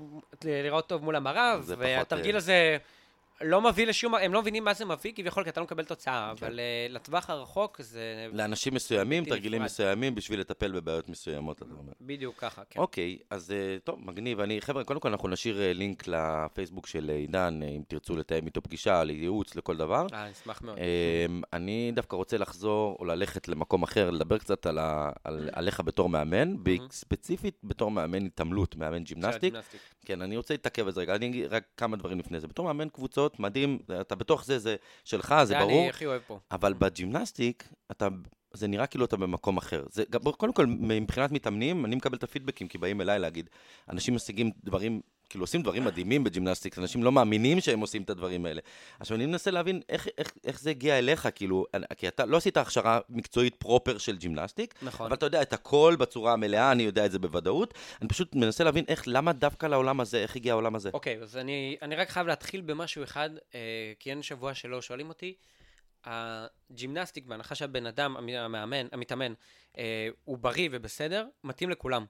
לראות 0.44 0.88
טוב 0.90 1.04
מול 1.04 1.16
המראה, 1.16 1.56
והתרגיל 1.66 2.32
אה, 2.36 2.38
הזה 2.38 2.78
לא 3.42 3.62
מביא 3.62 3.88
לשום, 3.88 4.16
הם 4.16 4.34
לא 4.34 4.42
מבינים 4.42 4.64
מה 4.64 4.74
זה 4.74 4.86
מביא 4.86 5.12
כביכול, 5.16 5.44
כי 5.44 5.50
אתה 5.50 5.60
לא 5.60 5.64
מקבל 5.64 5.86
תוצאה, 5.86 6.34
כן. 6.36 6.46
אבל 6.46 6.60
אה, 6.60 6.88
לטווח 6.90 7.30
הרחוק 7.30 7.82
זה 7.82 8.28
לאנשים 8.34 8.74
מסוימים, 8.74 9.26
תרגילים 9.26 9.62
נפרד. 9.62 9.66
מסוימים, 9.66 10.16
בשביל 10.16 10.40
לטפל 10.40 10.72
בבעיות 10.72 11.10
מסוימות, 11.10 11.58
אתה 11.58 11.66
אומר. 11.80 11.94
בדיוק 12.02 12.36
ככה, 12.38 12.62
כן. 12.70 12.80
אוקיי, 12.80 13.18
אז 13.30 13.52
אה, 13.52 13.78
טוב, 13.84 14.00
מגניב. 14.06 14.40
אני, 14.40 14.62
חבר'ה, 14.62 14.84
קודם 14.84 15.00
כל 15.00 15.10
אנחנו 15.10 15.30
נשאיר 15.30 15.62
אה, 15.62 15.74
לינק 15.74 16.04
לפייסבוק 16.08 16.88
של 16.88 17.10
עידן, 17.10 17.60
אם 17.64 17.82
תרצו 17.88 18.18
לתאם 18.18 18.46
איתו 18.46 18.62
פגישה, 18.62 19.04
לייעוץ, 19.04 19.56
לכל 19.56 19.78
דבר. 19.78 20.08
אה, 20.14 20.32
אשמח 20.32 20.62
מאוד. 20.62 20.78
אמ, 20.78 21.42
אני 21.54 21.92
דווקא 21.96 22.16
רוצה 22.16 22.38
לחזור 22.38 22.98
או 23.00 23.06
ללכת 23.06 23.48
למקום 23.48 23.84
אחר, 23.84 24.10
לדבר 24.10 24.38
קצת 24.38 24.66
על 24.66 24.78
ה, 24.78 25.12
על, 25.24 25.50
עליך 25.54 25.82
בתור 25.82 26.10
מאמן, 26.10 26.56
ספציפית 26.92 27.56
בתור 27.64 27.92
מאמן 27.92 28.26
התעמלות, 28.26 28.76
מאמן 28.76 29.04
gymnastic. 29.04 29.54
כן, 30.06 30.22
אני 30.22 30.38
רוצה 30.38 30.54
להתעכב 30.54 30.86
על 30.86 30.94
זה 30.94 31.02
רגע, 31.02 31.16
אני 31.16 31.26
אגיד 31.26 31.46
רק 31.54 31.64
כמה 31.78 31.98
דברים 31.98 32.20
לפני 32.20 32.40
זה. 32.40 32.48
בתור 32.48 32.66
מאמן 32.66 32.90
קבוצות, 32.90 33.27
מדהים, 33.40 33.80
אתה 34.02 34.16
בתוך 34.16 34.46
זה, 34.46 34.60
זה 34.60 34.76
שלך, 35.04 35.36
זה 35.40 35.46
זה 35.46 35.60
ברור, 35.60 35.82
אני 35.82 35.90
הכי 35.90 36.06
אוהב 36.06 36.22
פה. 36.28 36.40
אבל 36.52 36.74
ב 36.74 36.82
gymnastic, 36.82 37.70
אתה... 37.92 38.08
זה 38.54 38.68
נראה 38.68 38.88
כאילו 38.88 39.06
אתה 39.06 39.18
במקום 39.18 39.58
אחר. 39.58 39.84
זה, 39.90 40.04
קודם 40.38 40.54
כל, 40.54 40.66
מבחינת 40.68 41.32
מתאמנים, 41.32 41.86
אני 41.86 41.96
מקבל 41.96 42.18
את 42.18 42.24
הפידבקים, 42.24 42.68
כי 42.68 42.78
באים 42.78 43.02
אליי 43.02 43.20
להגיד, 43.20 43.50
אנשים 43.90 44.16
משיגים 44.16 44.52
דברים, 44.64 45.02
כאילו 45.30 45.44
עושים 45.44 45.62
דברים 45.62 45.86
מדהימים 45.86 46.24
ב 46.24 46.29
gymnastic, 46.29 46.78
אנשים 46.78 47.04
לא 47.04 47.12
מאמינים 47.12 47.60
שהם 47.62 47.80
עושים 47.80 48.02
את 48.04 48.10
הדברים 48.10 48.46
האלה. 48.46 48.62
עכשיו, 49.00 49.18
אני 49.18 49.26
מנסה 49.26 49.52
להבין 49.52 49.82
איך, 49.90 50.08
איך, 50.18 50.32
איך 50.44 50.60
זה 50.62 50.70
הגיע 50.70 50.98
אליך, 50.98 51.28
כאילו, 51.36 51.66
כי 51.98 52.08
אתה 52.08 52.26
לא 52.26 52.38
עשית 52.38 52.58
הכשרה 52.58 53.00
מקצועית 53.10 53.56
proper 53.56 53.98
של 53.98 54.18
gymnastic, 54.18 54.74
נכון. 54.82 55.06
אבל 55.06 55.16
אתה 55.16 55.26
יודע 55.26 55.42
את 55.42 55.54
הכל 55.54 55.96
בצורה 56.00 56.34
המלאה, 56.34 56.72
אני 56.72 56.84
יודע 56.84 57.06
את 57.06 57.12
זה 57.12 57.20
בוודאות. 57.20 57.74
אני 58.02 58.10
פשוט 58.10 58.36
מנסה 58.36 58.64
להבין 58.64 58.86
איך, 58.88 59.04
למה 59.08 59.34
דווקא 59.34 59.66
לעולם 59.66 60.00
הזה, 60.00 60.18
איך 60.18 60.36
הגיע 60.36 60.54
העולם 60.54 60.76
הזה. 60.76 60.90
אוקיי, 60.94 61.22
אז 61.22 61.38
אני, 61.38 61.78
אני 61.82 61.96
רק 61.96 62.10
חייב 62.10 62.28
להתחיל 62.28 62.62
במשהו 62.62 63.04
אחד, 63.04 63.30
אה, 63.56 63.60
כי 64.00 64.10
אין 64.10 64.22
שבוע 64.22 64.54
שלא 64.54 64.82
שואלים 64.82 65.10
אותי. 65.10 65.34
ה 66.06 66.16
gymnastic, 66.16 67.26
בהנחה 67.26 67.56
שהבן 67.56 67.86
אדם, 67.86 68.18
המ- 68.18 68.30
המאמן, 68.30 68.88
המתאמן, 68.92 69.34
אה, 69.78 70.08
הוא 70.24 70.38
בריא 70.38 70.70
ובסדר, 70.72 71.26
מתאים 71.44 71.70
לכולם. 71.70 72.06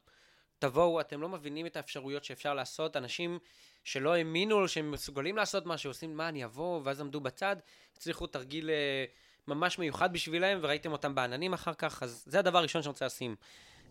תבואו, 0.60 1.02
אתם 1.02 1.22
לא 1.22 1.30
מבינים 1.30 1.66
את 1.66 1.76
האפשרויות 1.76 2.24
שאפשר 2.24 2.54
לעשות. 2.54 2.98
אנשים 2.98 3.40
שלא 3.84 4.14
האמינו 4.14 4.68
שהם 4.68 4.92
מסוגלים 4.92 5.38
לעשות 5.38 5.66
משהו, 5.66 5.90
עושים, 5.90 6.18
מה, 6.18 6.30
אני 6.30 6.46
אבוא, 6.46 6.82
ואז 6.84 7.02
עמדו 7.02 7.20
בצד, 7.20 7.56
הצליחו 7.98 8.28
תרגיל 8.28 8.70
אה, 8.70 9.06
ממש 9.48 9.80
מיוחד 9.80 10.14
בשבילם, 10.14 10.60
וראיתם 10.62 10.92
אותם 10.92 11.16
בעננים 11.16 11.54
אחר 11.54 11.74
כך, 11.74 12.04
אז 12.04 12.24
זה 12.28 12.40
הדבר 12.40 12.58
הראשון 12.58 12.82
שאני 12.82 12.92
רוצה 12.92 13.06
לשים 13.06 13.36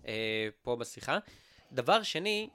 אה, 0.07 0.49
פה 0.63 0.77
בשיחה. 0.77 1.19
דבר 1.73 2.03
שני, 2.03 2.49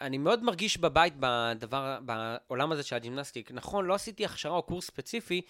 אני 0.00 0.18
מאוד 0.18 0.42
מרגיש 0.42 0.78
בבית 0.78 1.14
בדבר, 1.20 1.98
בעולם 2.02 2.72
הזה 2.72 2.82
של 2.82 2.96
ה 2.96 3.01
gymnastic. 3.01 3.50
נכון, 3.52 3.86
לא 3.86 3.94
עשיתי 3.94 4.24
הכשרה 4.24 4.52
או 4.52 4.62
קורס 4.62 4.86
ספציפי, 4.86 5.42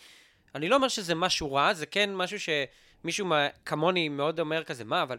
אני 0.54 0.68
לא 0.68 0.76
אומר 0.76 0.88
שזה 0.88 1.14
משהו 1.14 1.52
רע, 1.52 1.74
זה 1.74 1.86
כן 1.86 2.14
משהו 2.14 2.38
שמישהו 2.40 3.26
כמוני 3.64 4.08
מאוד 4.08 4.40
אומר 4.40 4.64
כזה, 4.64 4.84
מה, 4.84 5.02
אבל 5.02 5.18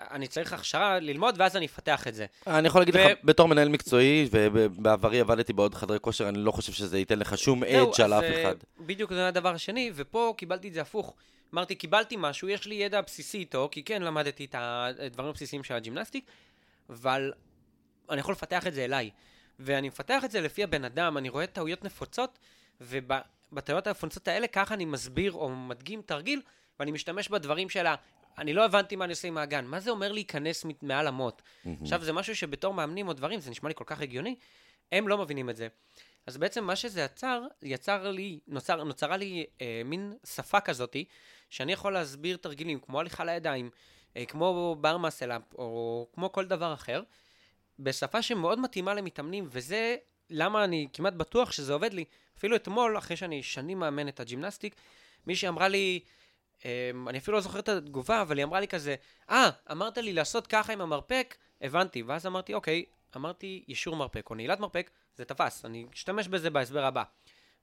אני 0.00 0.28
צריך 0.28 0.52
הכשרה 0.52 0.98
ללמוד 0.98 1.34
ואז 1.38 1.56
אני 1.56 1.66
אפתח 1.66 2.08
את 2.08 2.14
זה. 2.14 2.26
אני 2.46 2.66
יכול 2.66 2.80
להגיד 2.80 2.96
ו- 2.96 2.98
לך, 2.98 3.18
בתור 3.24 3.48
מנהל 3.48 3.68
מקצועי, 3.68 4.28
ובעברי 4.30 5.20
עבדתי 5.20 5.52
בעוד 5.52 5.74
חדרי 5.74 5.98
כושר, 6.00 6.28
אני 6.28 6.38
לא 6.38 6.52
חושב 6.52 6.72
שזה 6.72 6.98
ייתן 6.98 7.18
לך 7.18 7.38
שום 7.38 7.64
edge 7.64 8.00
על 8.00 8.12
אף 8.12 8.22
אה, 8.22 8.42
אחד. 8.42 8.54
בדיוק 8.80 9.12
זה 9.12 9.28
הדבר 9.28 9.54
השני, 9.54 9.90
ופה 9.94 10.34
קיבלתי 10.36 10.68
את 10.68 10.72
זה 10.72 10.80
הפוך. 10.80 11.14
אמרתי, 11.54 11.74
קיבלתי 11.74 12.16
משהו, 12.18 12.48
יש 12.48 12.66
לי 12.66 12.74
ידע 12.74 13.00
בסיסי 13.00 13.38
איתו, 13.38 13.68
כי 13.72 13.82
כן 13.82 14.02
למדתי 14.02 14.44
את 14.44 14.54
הדברים 14.58 15.30
הבסיסיים 15.30 15.64
של 15.64 15.74
ה 15.74 15.79
gymnastic, 15.79 16.24
אבל 16.90 17.32
אני 18.10 18.20
יכול 18.20 18.32
לפתח 18.32 18.66
את 18.66 18.74
זה 18.74 18.84
אליי. 18.84 19.10
ואני 19.58 19.88
מפתח 19.88 20.24
את 20.24 20.30
זה 20.30 20.40
לפי 20.40 20.64
הבן 20.64 20.84
אדם, 20.84 21.18
אני 21.18 21.28
רואה 21.28 21.46
טעויות 21.46 21.84
נפוצות, 21.84 22.38
ובטעויות 22.80 23.86
הנפוצות 23.86 24.28
האלה 24.28 24.46
ככה 24.46 24.74
אני 24.74 24.84
מסביר 24.84 25.32
או 25.32 25.48
מדגים 25.48 26.02
תרגיל, 26.06 26.40
ואני 26.80 26.92
משתמש 26.92 27.28
בדברים 27.28 27.68
של 27.68 27.86
ה... 27.86 27.94
אני 28.38 28.52
לא 28.52 28.64
הבנתי 28.64 28.96
מה 28.96 29.04
אני 29.04 29.12
עושה 29.12 29.28
עם 29.28 29.38
האגן. 29.38 29.64
מה 29.64 29.80
זה 29.80 29.90
אומר 29.90 30.12
להיכנס 30.12 30.66
מעל 30.82 31.06
המוט? 31.06 31.42
Mm-hmm. 31.42 31.68
עכשיו, 31.82 32.04
זה 32.04 32.12
משהו 32.12 32.36
שבתור 32.36 32.74
מאמנים 32.74 33.08
או 33.08 33.12
דברים, 33.12 33.40
זה 33.40 33.50
נשמע 33.50 33.68
לי 33.68 33.74
כל 33.74 33.84
כך 33.86 34.00
הגיוני, 34.00 34.36
הם 34.92 35.08
לא 35.08 35.18
מבינים 35.18 35.50
את 35.50 35.56
זה. 35.56 35.68
אז 36.26 36.36
בעצם 36.36 36.64
מה 36.64 36.76
שזה 36.76 37.00
יצר, 37.00 37.42
יצר 37.62 38.10
לי, 38.10 38.38
נוצר, 38.46 38.84
נוצרה 38.84 39.16
לי 39.16 39.46
אה, 39.60 39.82
מין 39.84 40.12
שפה 40.26 40.60
כזאתי, 40.60 41.04
שאני 41.50 41.72
יכול 41.72 41.92
להסביר 41.92 42.36
תרגילים 42.36 42.80
כמו 42.80 43.00
הליכה 43.00 43.24
על 43.24 43.36
ידיים, 43.36 43.70
אה, 44.16 44.24
כמו 44.24 44.76
bar 44.80 44.98
muscle 44.98 45.27
up, 45.27 45.42
או 45.54 46.08
כמו 46.14 46.32
כל 46.32 46.44
דבר 46.44 46.74
אחר, 46.74 47.02
בשפה 47.78 48.22
שמאוד 48.22 48.58
מתאימה 48.58 48.94
למתאמנים, 48.94 49.48
וזה 49.50 49.96
למה 50.30 50.64
אני 50.64 50.88
כמעט 50.92 51.12
בטוח 51.12 51.52
שזה 51.52 51.72
עובד 51.72 51.92
לי. 51.92 52.04
אפילו 52.38 52.56
אתמול, 52.56 52.98
אחרי 52.98 53.16
שאני 53.16 53.42
שנים 53.42 53.78
מאמן 53.78 54.08
את 54.08 54.20
ה 54.20 54.25
gymnastic, 54.25 54.74
מישהי 55.26 55.48
אמרה 55.48 55.68
לי, 55.68 56.00
אני 57.08 57.18
אפילו 57.18 57.36
לא 57.36 57.40
זוכר 57.40 57.58
את 57.58 57.68
התגובה, 57.68 58.22
אבל 58.22 58.36
היא 58.36 58.44
אמרה 58.44 58.60
לי 58.60 58.68
כזה, 58.68 58.94
אה, 59.30 59.48
ah, 59.48 59.72
אמרת 59.72 59.98
לי 59.98 60.12
לעשות 60.12 60.46
ככה 60.46 60.72
עם 60.72 60.80
המרפק, 60.80 61.36
הבנתי. 61.60 62.02
ואז 62.02 62.26
אמרתי, 62.26 62.54
אוקיי, 62.54 62.84
אמרתי 63.16 63.64
ישור 63.68 63.96
מרפק 63.96 64.30
או 64.30 64.34
נעילת 64.34 64.60
מרפק, 64.60 64.90
זה 65.16 65.24
תפס, 65.24 65.64
אני 65.64 65.86
אשתמש 65.94 66.28
בזה 66.28 66.50
בהסבר 66.50 66.84
הבא. 66.84 67.02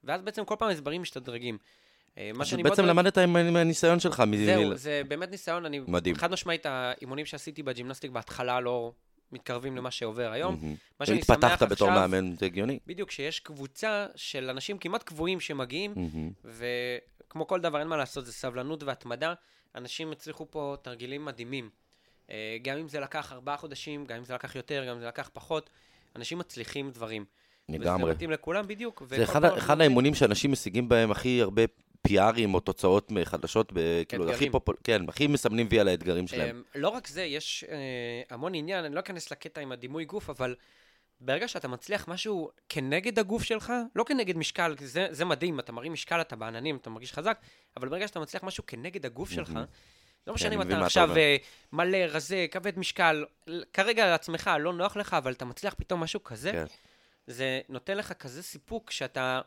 ואז 0.03 0.21
בעצם 0.21 0.45
כל 0.45 0.55
פעם 0.59 0.69
הסברים 0.69 1.01
משתדרגים. 1.01 1.57
אה, 2.17 2.31
מה 2.33 2.45
שאני 2.45 2.63
בעצם 2.63 2.85
למדת 2.85 3.17
עם 3.17 3.35
הניסיון 3.35 3.99
שלך. 3.99 4.23
זהו, 4.45 4.75
זה 4.75 5.01
באמת 5.07 5.31
ניסיון, 5.31 5.65
אני... 5.65 5.79
מדהים. 5.87 6.15
חד 6.15 6.31
משמעית, 6.31 6.65
האימונים 6.65 7.25
שעשיתי 7.25 7.63
ב 7.63 7.68
gymnastic 7.68 8.11
בהתחלה 8.11 8.59
לא 8.59 8.93
מתקרבים 9.31 9.77
למה 9.77 9.91
שעובר 9.91 10.31
היום. 10.31 10.75
מה 10.99 11.05
שאני 11.05 11.21
שמח 11.21 11.35
עכשיו... 11.35 11.49
התפתחת 11.49 11.71
בתור 11.71 11.89
מאמן, 11.89 12.35
זה 12.35 12.45
הגיוני. 12.45 12.79
בדיוק, 12.87 13.11
שיש 13.11 13.39
קבוצה 13.39 14.05
של 14.15 14.49
אנשים 14.49 14.77
כמעט 14.77 15.03
קבועים 15.03 15.39
שמגיעים, 15.39 15.93
וכמו 17.31 17.47
כל 17.47 17.61
דבר, 17.61 17.79
אין 17.79 17.87
מה 17.87 17.97
לעשות, 17.97 18.25
זה 18.25 18.33
סבלנות 18.33 18.83
והתמדה. 18.83 19.33
אנשים 19.75 20.11
הצליחו 20.11 20.47
פה 20.49 20.75
תרגילים 20.81 21.25
מדהימים. 21.25 21.69
אה, 22.31 22.57
גם 22.61 22.77
אם 22.77 22.87
זה 22.87 22.99
לקח 22.99 23.31
ארבעה 23.31 23.57
חודשים, 23.57 24.05
גם 24.05 24.17
אם 24.17 24.23
זה 24.23 24.33
לקח 24.33 24.55
יותר, 24.55 24.85
גם 24.87 24.95
אם 24.95 24.99
זה 24.99 25.07
לקח 25.07 25.29
פחות, 25.33 25.69
אנשים 26.15 26.37
מצליחים 26.37 26.91
דברים. 26.91 27.25
לגמרי. 27.69 28.03
וזה 28.03 28.13
מתאים 28.13 28.31
לכולם 28.31 28.67
בדיוק. 28.67 29.03
זה 29.09 29.23
אחד, 29.23 29.45
אחד 29.45 29.81
האימונים 29.81 30.15
שאנשים 30.15 30.51
משיגים 30.51 30.89
בהם 30.89 31.11
הכי 31.11 31.41
הרבה 31.41 31.61
PRים 32.07 32.53
או 32.53 32.59
תוצאות 32.59 33.11
חדשות, 33.23 33.73
כאילו, 34.09 34.31
הכי 34.31 34.49
פופול... 34.49 34.75
כן, 34.83 35.09
הכי 35.09 35.27
מסמנים 35.27 35.67
וי 35.69 35.79
על 35.79 35.87
האתגרים 35.87 36.27
שלהם. 36.27 36.55
אמ, 36.55 36.81
לא 36.81 36.89
רק 36.89 37.07
זה, 37.07 37.21
יש 37.21 37.65
אה, 37.69 37.77
המון 38.29 38.55
עניין, 38.55 38.85
אני 38.85 38.95
לא 38.95 38.99
אכנס 38.99 39.31
לקטע 39.31 39.61
עם 39.61 39.71
הדימוי 39.71 40.05
גוף, 40.05 40.29
אבל 40.29 40.55
ברגע 41.21 41.47
שאתה 41.47 41.67
מצליח 41.67 42.07
משהו 42.07 42.49
כנגד 42.69 43.19
הגוף 43.19 43.43
שלך, 43.43 43.73
לא 43.95 44.03
כנגד 44.03 44.37
משקל, 44.37 44.75
זה, 44.79 45.07
זה 45.11 45.25
מדהים, 45.25 45.59
אתה 45.59 45.71
מרים 45.71 45.93
משקל, 45.93 46.21
אתה 46.21 46.35
בעננים, 46.35 46.75
אתה 46.75 46.89
מרגיש 46.89 47.13
חזק, 47.13 47.37
אבל 47.77 47.89
ברגע 47.89 48.07
שאתה 48.07 48.19
מצליח 48.19 48.43
משהו 48.43 48.65
כנגד 48.67 49.05
הגוף 49.05 49.31
שלך, 49.31 49.53
לא 50.27 50.33
משנה 50.33 50.55
אם 50.55 50.61
אתה 50.61 50.85
עכשיו 50.85 51.17
אה, 51.17 51.35
מלא, 51.73 51.97
רזה, 51.97 52.45
כבד 52.51 52.79
משקל, 52.79 53.25
כרגע 53.73 54.05
לעצמך 54.05 54.51
לא 54.59 54.73
נוח 54.73 54.97
לך, 54.97 55.13
אבל 55.13 55.31
אתה 55.31 55.45
מצליח 55.45 55.73
פתאום 55.77 55.99
משהו 55.99 56.23
כזה, 56.23 56.51
כן. 56.51 56.65
זה 57.27 57.61
נותן 57.69 57.97
לך 57.97 58.13
כזה 58.13 58.43
סיפוק 58.43 58.91
שאתה... 58.91 59.41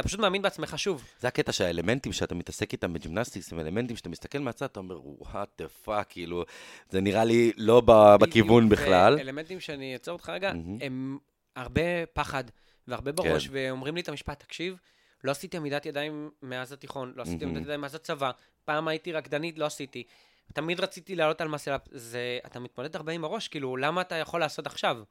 אתה 0.00 0.08
פשוט 0.08 0.20
מאמין 0.20 0.42
בעצמך 0.42 0.78
שוב. 0.78 1.04
זה 1.20 1.28
הקטע 1.28 1.52
שהאלמנטים 1.52 2.12
שאתה 2.12 2.34
מתעסק 2.34 2.72
איתם 2.72 2.92
ב 2.92 2.98
gymnastics 2.98 3.52
הם 3.52 3.60
אלמנטים 3.60 3.96
שאתה 3.96 4.08
מסתכל 4.08 4.38
מהצד, 4.38 4.64
אתה 4.64 4.80
אומר, 4.80 4.98
what 5.04 5.48
the 5.58 5.68
fuck, 5.68 6.06
כאילו, 6.10 6.44
זה 6.90 7.00
נראה 7.00 7.24
לי 7.24 7.52
לא 7.56 7.82
בכיוון 8.20 8.68
בכלל. 8.68 9.18
אלמנטים 9.18 9.60
שאני 9.60 9.92
אעצור 9.92 10.12
אותך 10.12 10.28
רגע, 10.28 10.52
הם 10.80 11.18
הרבה 11.56 12.06
פחד 12.12 12.44
והרבה 12.88 13.12
בראש, 13.12 13.48
כן. 13.48 13.52
ואומרים 13.54 13.94
לי 13.94 14.00
את 14.00 14.08
המשפט, 14.08 14.40
תקשיב, 14.40 14.76
לא 15.24 15.30
עשיתי 15.30 15.56
עמידת 15.56 15.86
ידיים 15.86 16.30
מאז 16.42 16.72
התיכון, 16.72 17.12
לא 17.16 17.22
עשיתי 17.22 17.44
עמידת 17.44 17.62
ידיים 17.62 17.80
מאז 17.80 17.94
הצבא, 17.94 18.30
פעם 18.64 18.88
הייתי 18.88 19.12
רקדנית, 19.12 19.58
לא 19.58 19.66
עשיתי. 19.66 20.04
תמיד 20.52 20.80
רציתי 20.80 21.16
לעלות 21.16 21.40
על 21.40 21.48
מסלאפ, 21.48 21.80
זה, 21.90 22.38
אתה 22.46 22.60
מתמודד 22.60 22.96
הרבה 22.96 23.12
עם 23.12 23.24
הראש, 23.24 23.48
כאילו, 23.48 23.76
למה 23.76 24.00
אתה 24.00 24.14
יכול 24.14 24.40
לעשות 24.40 24.66
עכשיו? 24.66 25.02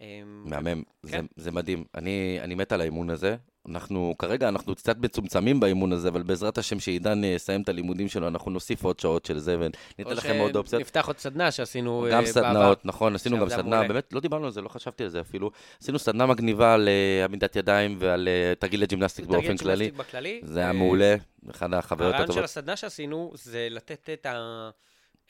אמ, 0.00 0.42
מהמם, 0.44 0.82
כן. 1.10 1.26
זה, 1.36 1.44
זה 1.44 1.52
מדהים. 1.52 1.84
אני, 1.94 2.38
אני 2.40 2.54
מת 2.54 2.72
על 2.72 2.80
האימון 2.80 3.10
הזה. 3.10 3.36
אנחנו, 3.68 4.14
כרגע 4.18 4.48
אנחנו 4.48 4.74
קצת 4.74 4.96
מצומצמים 4.98 5.60
באימון 5.60 5.92
הזה, 5.92 6.08
אבל 6.08 6.22
בעזרת 6.22 6.58
השם 6.58 6.80
שעידן 6.80 7.24
אה, 7.24 7.28
יסיים 7.28 7.62
את 7.62 7.68
הלימודים 7.68 8.08
שלו, 8.08 8.28
אנחנו 8.28 8.50
נוסיף 8.50 8.84
עוד 8.84 9.00
שעות 9.00 9.24
של 9.24 9.38
זה, 9.38 9.56
וניתן 9.58 10.16
לכם 10.16 10.38
עוד 10.38 10.56
אופציות. 10.56 10.80
או 10.82 10.86
שנפתח 10.86 11.06
עוד 11.06 11.18
סדנה 11.18 11.50
שעשינו 11.50 12.00
בעבר. 12.00 12.16
גם 12.16 12.22
אה, 12.22 12.26
סדנאות, 12.26 12.86
נכון, 12.86 13.14
עשינו 13.14 13.38
גם 13.38 13.48
סדנה, 13.48 13.62
מולה. 13.62 13.88
באמת, 13.88 14.12
לא 14.12 14.20
דיברנו 14.20 14.44
על 14.44 14.52
זה, 14.52 14.60
לא 14.60 14.68
חשבתי 14.68 15.04
על 15.04 15.08
זה 15.08 15.20
אפילו. 15.20 15.50
עשינו 15.82 15.98
סדנה 15.98 16.26
מגניבה 16.26 16.74
על 16.74 16.88
אה, 16.88 17.24
עמידת 17.24 17.56
ידיים 17.56 17.96
ועל 17.98 18.28
תרגילי 18.58 18.86
gymnastic 18.86 19.26
באופן 19.26 19.56
כללי. 19.56 19.90
בכללי. 19.90 20.40
זה 20.42 20.60
היה 20.60 20.72
מעולה, 20.72 21.14
אחד 21.50 21.74
החוויות 21.74 22.14
הטובות. 22.14 22.28
הרעיון 22.28 22.32
של 22.32 22.44
הסדנה 22.44 22.76
שעשינו 22.76 23.32
זה 23.34 23.68
לתת 23.70 24.10
את 24.12 24.26
ה... 24.26 24.70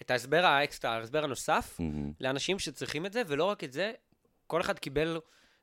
את 0.03 0.11
ההסבר 0.11 0.45
האקסטרה, 0.45 0.97
ההסבר 0.97 1.25
הנוסף, 1.25 1.77
mm-hmm. 1.81 2.13
לאנשים 2.21 2.59
שצריכים 2.59 3.07
את 3.07 3.13
זה, 3.13 3.23
ולא 3.27 3.45
רק 3.45 3.65
את 3.65 3.73
זה, 3.73 3.93
כל 4.47 4.61
אחד 4.61 4.79
קיבל 4.79 5.21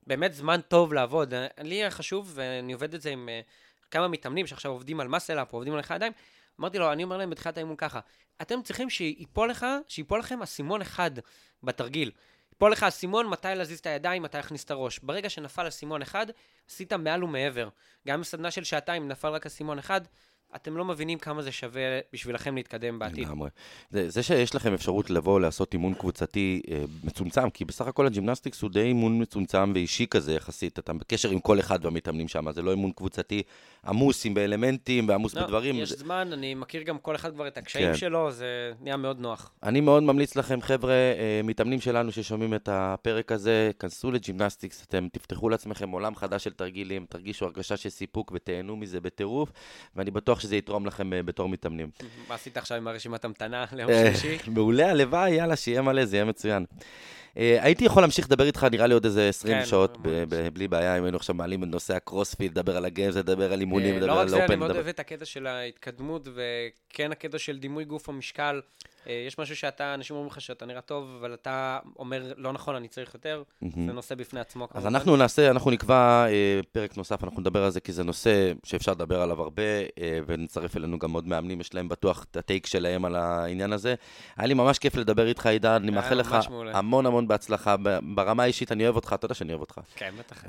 באמת 0.08 0.34
זמן 0.34 0.62
טוב 0.68 0.94
לעבוד. 0.94 1.34
לי 1.62 1.76
היה 1.76 1.92
חשוב, 1.92 2.32
ואני 2.36 2.74
עובד 2.74 2.94
את 2.94 3.02
זה 3.02 3.10
עם 3.10 3.30
uh, 3.30 3.90
כמה 3.92 4.08
מתאמנים 4.08 4.48
שעכשיו 4.48 4.72
עובדים 4.72 5.00
על 5.00 5.08
muscle 5.08 5.38
up, 5.38 5.54
עובדים 5.54 5.74
על 5.74 5.80
אחד 5.80 5.96
הידיים, 5.96 6.14
אמרתי 6.60 6.78
לו, 6.78 6.92
אני 6.92 7.04
אומר 7.04 7.18
להם 7.18 7.30
בתחילת 7.30 7.58
האימון 7.58 7.76
ככה, 7.76 8.00
אתם 8.42 8.62
צריכים 8.64 8.90
שיפול 8.90 9.50
לך, 9.50 9.66
שיפול 9.88 10.20
לכם 10.20 10.42
אסימון 10.42 10.82
אחד 10.82 11.12
בתרגיל. 11.64 12.12
יפול 12.56 12.72
לך 12.72 12.84
אסימון 12.84 13.28
מתי 13.28 13.48
להזיז 13.56 13.80
את 13.80 13.86
הידיים, 13.86 14.24
מתי 14.24 14.38
להכניס 14.38 14.64
את 14.64 14.72
הראש. 14.72 15.00
ברגע 15.00 15.30
שנפל 15.30 15.68
אסימון 15.68 16.02
אחד, 16.02 16.28
עשית 16.70 16.94
מעל 16.94 17.24
ומעבר. 17.24 17.70
גם 18.08 18.22
בסדנה 18.22 18.52
של 18.52 18.64
שעתיים 18.64 19.08
נפל 19.08 19.28
רק 19.28 19.46
אסימון 19.46 19.80
אחד, 19.80 20.02
אתם 20.56 20.78
לא 20.78 20.86
מבינים 20.86 21.20
כמה 21.20 21.42
זה 21.42 21.52
שווה 21.52 21.82
בשבילכם 22.14 22.56
להתקדם 22.56 23.00
בעתיד. 23.00 23.28
לגמרי. 23.28 23.50
זה, 23.90 24.10
זה 24.10 24.24
שיש 24.24 24.56
לכם 24.56 24.74
אפשרות 24.74 25.10
לבוא 25.10 25.40
לעשות 25.40 25.74
אימון 25.74 25.94
קבוצתי 25.94 26.62
אה, 26.72 26.84
מצומצם, 27.04 27.50
כי 27.50 27.66
בסך 27.66 27.88
הכל 27.88 28.06
ה 28.06 28.11
gymnastics 28.11 28.62
הוא 28.62 28.72
די 28.72 28.82
אימון 28.82 29.22
מצומצם 29.22 29.72
ואישי 29.74 30.08
כזה 30.10 30.34
יחסית, 30.34 30.80
אתה 30.80 30.94
בקשר 30.94 31.30
עם 31.30 31.40
כל 31.40 31.60
אחד 31.60 31.82
במתאמנים 31.86 32.28
שם, 32.28 32.52
זה 32.52 32.62
לא 32.62 32.72
אימון 32.72 32.92
קבוצתי 32.92 33.44
עמוס 33.88 34.26
עם 34.26 34.34
באלמנטים 34.34 35.10
ועמוס 35.10 35.36
לא, 35.36 35.44
בדברים. 35.44 35.76
יש 35.76 35.90
זה... 35.90 35.96
זמן, 35.96 36.30
אני 36.34 36.56
מכיר 36.56 36.84
גם 36.84 36.98
כל 36.98 37.16
אחד 37.16 37.34
כבר 37.34 37.48
את 37.48 37.58
הקשיים 37.58 37.92
כן. 37.92 37.98
שלו, 37.98 38.32
זה 38.32 38.72
נהיה 38.82 38.98
מאוד 38.98 39.20
נוח. 39.20 39.52
אני 39.64 39.82
מאוד 39.82 40.04
ממליץ 40.04 40.36
לכם, 40.36 40.62
חבר'ה, 40.62 40.94
אה, 40.94 41.42
מתאמנים 41.44 41.82
שלנו 41.82 42.12
ששומעים 42.12 42.54
את 42.54 42.70
הפרק 42.72 43.32
הזה, 43.32 43.72
כנסו 43.80 44.12
ל 44.12 44.18
gymnastics, 44.18 44.86
אתם 44.86 45.08
תפתחו 45.12 45.50
לעצמכם 45.50 45.90
עולם 45.90 46.16
חדש 46.16 46.44
של 46.44 46.54
תרגילים, 46.54 47.06
תרגישו 47.10 47.46
הרגשה 47.46 47.78
של 47.78 47.90
סיפוק 47.90 48.32
ותהנו 48.36 48.76
מזה 48.76 49.00
בטירוף, 49.00 49.52
ואני 49.96 50.12
בטוח 50.12 50.40
שזה 50.44 50.56
יתרום 50.56 50.86
לכם 50.86 51.14
אה, 51.14 51.24
בתור 51.24 51.50
מתאמנים. 51.50 51.90
מה 52.30 52.36
עשית 52.36 52.58
עכשיו 52.58 52.78
עם 52.78 52.88
הרשימת 52.88 53.26
המתנה 53.26 53.66
ליום 53.76 53.90
אה, 53.90 54.16
שלישי? 54.16 54.38
מעולה, 54.48 54.90
הלוואי, 54.90 55.32
יאללה, 55.32 55.56
שיהיה 55.56 55.82
מלא, 55.82 56.06
זה 56.06 56.16
יהיה 56.16 56.26
מצוין. 56.26 56.66
אה, 57.38 57.58
הייתי 57.62 57.86
יכול 57.86 58.04
להמשיך 58.04 58.26
לדבר 58.26 58.46
איתך, 58.46 58.68
נראה 58.72 58.88
לי 58.88 58.94
עוד 58.94 59.06
איזה 59.06 59.30
20 59.30 59.60
כן, 59.60 59.66
שעות, 59.66 59.98
בלי 60.54 60.68
בעיה, 60.68 60.98
אם 60.98 61.04
היינו 61.04 61.18
עכשיו 61.18 61.36
מעלים 61.36 61.64
את 61.64 61.68
נושא 61.68 61.96
הקרוספיט, 61.96 62.52
לדבר 62.52 62.78
על 62.78 62.86
הגיימס, 62.86 63.16
לדבר 63.16 63.54
על 63.54 63.60
אימונים, 63.60 63.96
לדבר 63.98 64.12
על 64.12 64.18
אופן. 64.20 64.32
לא 64.32 64.38
רק 64.38 64.48
זה, 64.48 64.54
אני 64.54 64.56
מאוד 64.56 64.72
אוהב 64.72 64.88
את 64.88 65.00
הקטע 65.00 65.26
של 65.26 65.48
ההתקדמות, 65.48 66.28
וכן 66.34 67.12
הקטע 67.12 67.40
של 67.40 67.60
דימוי 67.60 67.86
גוף 67.86 68.10
המשקל. 68.10 68.62
אה, 69.08 69.24
יש 69.28 69.40
משהו 69.40 69.56
שאתה, 69.56 69.94
אנשים 69.94 70.16
אומרים 70.16 70.32
לך 70.32 70.42
שאתה 70.42 70.66
נראה 70.66 70.82
טוב, 70.82 71.16
אבל 71.20 71.34
אתה 71.34 71.80
אומר, 72.00 72.34
לא 72.38 72.54
נכון, 72.54 72.76
אני 72.76 72.88
צריך 72.88 73.14
יותר, 73.14 73.44
mm-hmm. 73.64 73.68
זה 73.86 73.94
נושא 73.94 74.16
בפני 74.16 74.40
עצמו. 74.40 74.68
אז 74.74 74.88
אנחנו 74.88 75.16
נעשה, 75.16 75.52
אנחנו 75.52 75.72
נקבע 75.72 76.26
אה, 76.28 76.60
פרק 76.72 76.98
נוסף, 76.98 77.24
אנחנו 77.24 77.42
נדבר 77.42 77.64
על 77.64 77.72
זה, 77.72 77.80
כי 77.80 77.92
זה 77.92 78.04
נושא 78.04 78.52
שאפשר 78.64 78.92
לדבר 78.92 79.22
עליו 79.22 79.42
הרבה, 79.42 79.64
אה, 80.00 80.20
ונצרף 80.28 80.78
אלינו 80.78 81.00
גם 81.00 81.14
עוד 81.14 81.28
מאמנים, 81.28 81.62
יש 81.62 81.74
להם 81.74 81.90
בטוח 81.90 82.26
את 82.32 82.38
הטייק 82.38 82.66
שלהם 82.66 83.06
על 83.06 83.16
העניין 83.16 83.74
הזה. 83.74 83.96
היה 84.38 84.48
לי 84.48 84.54
ממש 84.54 84.80
כיף 84.80 84.96
לדבר 84.96 85.28
איתך, 85.28 85.46
עידן, 85.46 85.72
אני 85.72 85.92
מאחל 85.92 86.16
לך 86.16 86.38
מעולה. 86.50 86.78
המון 86.78 87.06
המון 87.06 87.28
בהצלחה. 87.28 87.76
ברמה 88.16 88.44
האישית, 88.44 88.72
אני 88.72 88.84
אוהב 88.84 88.96
אותך, 88.96 89.14
אתה 89.14 89.26
יודע 89.26 89.36
שאני 89.36 89.54
אוהב 89.54 89.62
אותך. 89.62 89.80
כן, 89.96 90.14
בטח. 90.20 90.44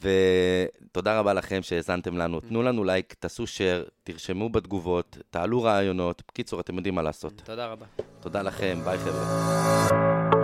ותודה 0.00 1.18
רבה 1.18 1.32
לכם 1.32 1.62
שהאזנתם 1.62 2.16
לנו. 2.16 2.40
תנו 2.40 2.62
לנו 2.62 2.84
לייק, 2.84 3.14
תעשו 3.18 3.44
share, 3.44 3.90
תרשמו 4.04 4.48
בתגובות, 4.48 5.18
תעלו 5.30 5.62
רעיונות. 5.62 6.22
בקיצור, 6.28 6.60
אתם 6.60 6.76
יודעים 6.76 6.94
מה 6.94 7.02
לעשות. 7.02 7.42
תודה 7.44 7.66
רבה. 7.66 7.86
תודה 8.20 8.42
לכם, 8.42 8.78
ביי 8.84 8.98
חבר'ה. 8.98 10.35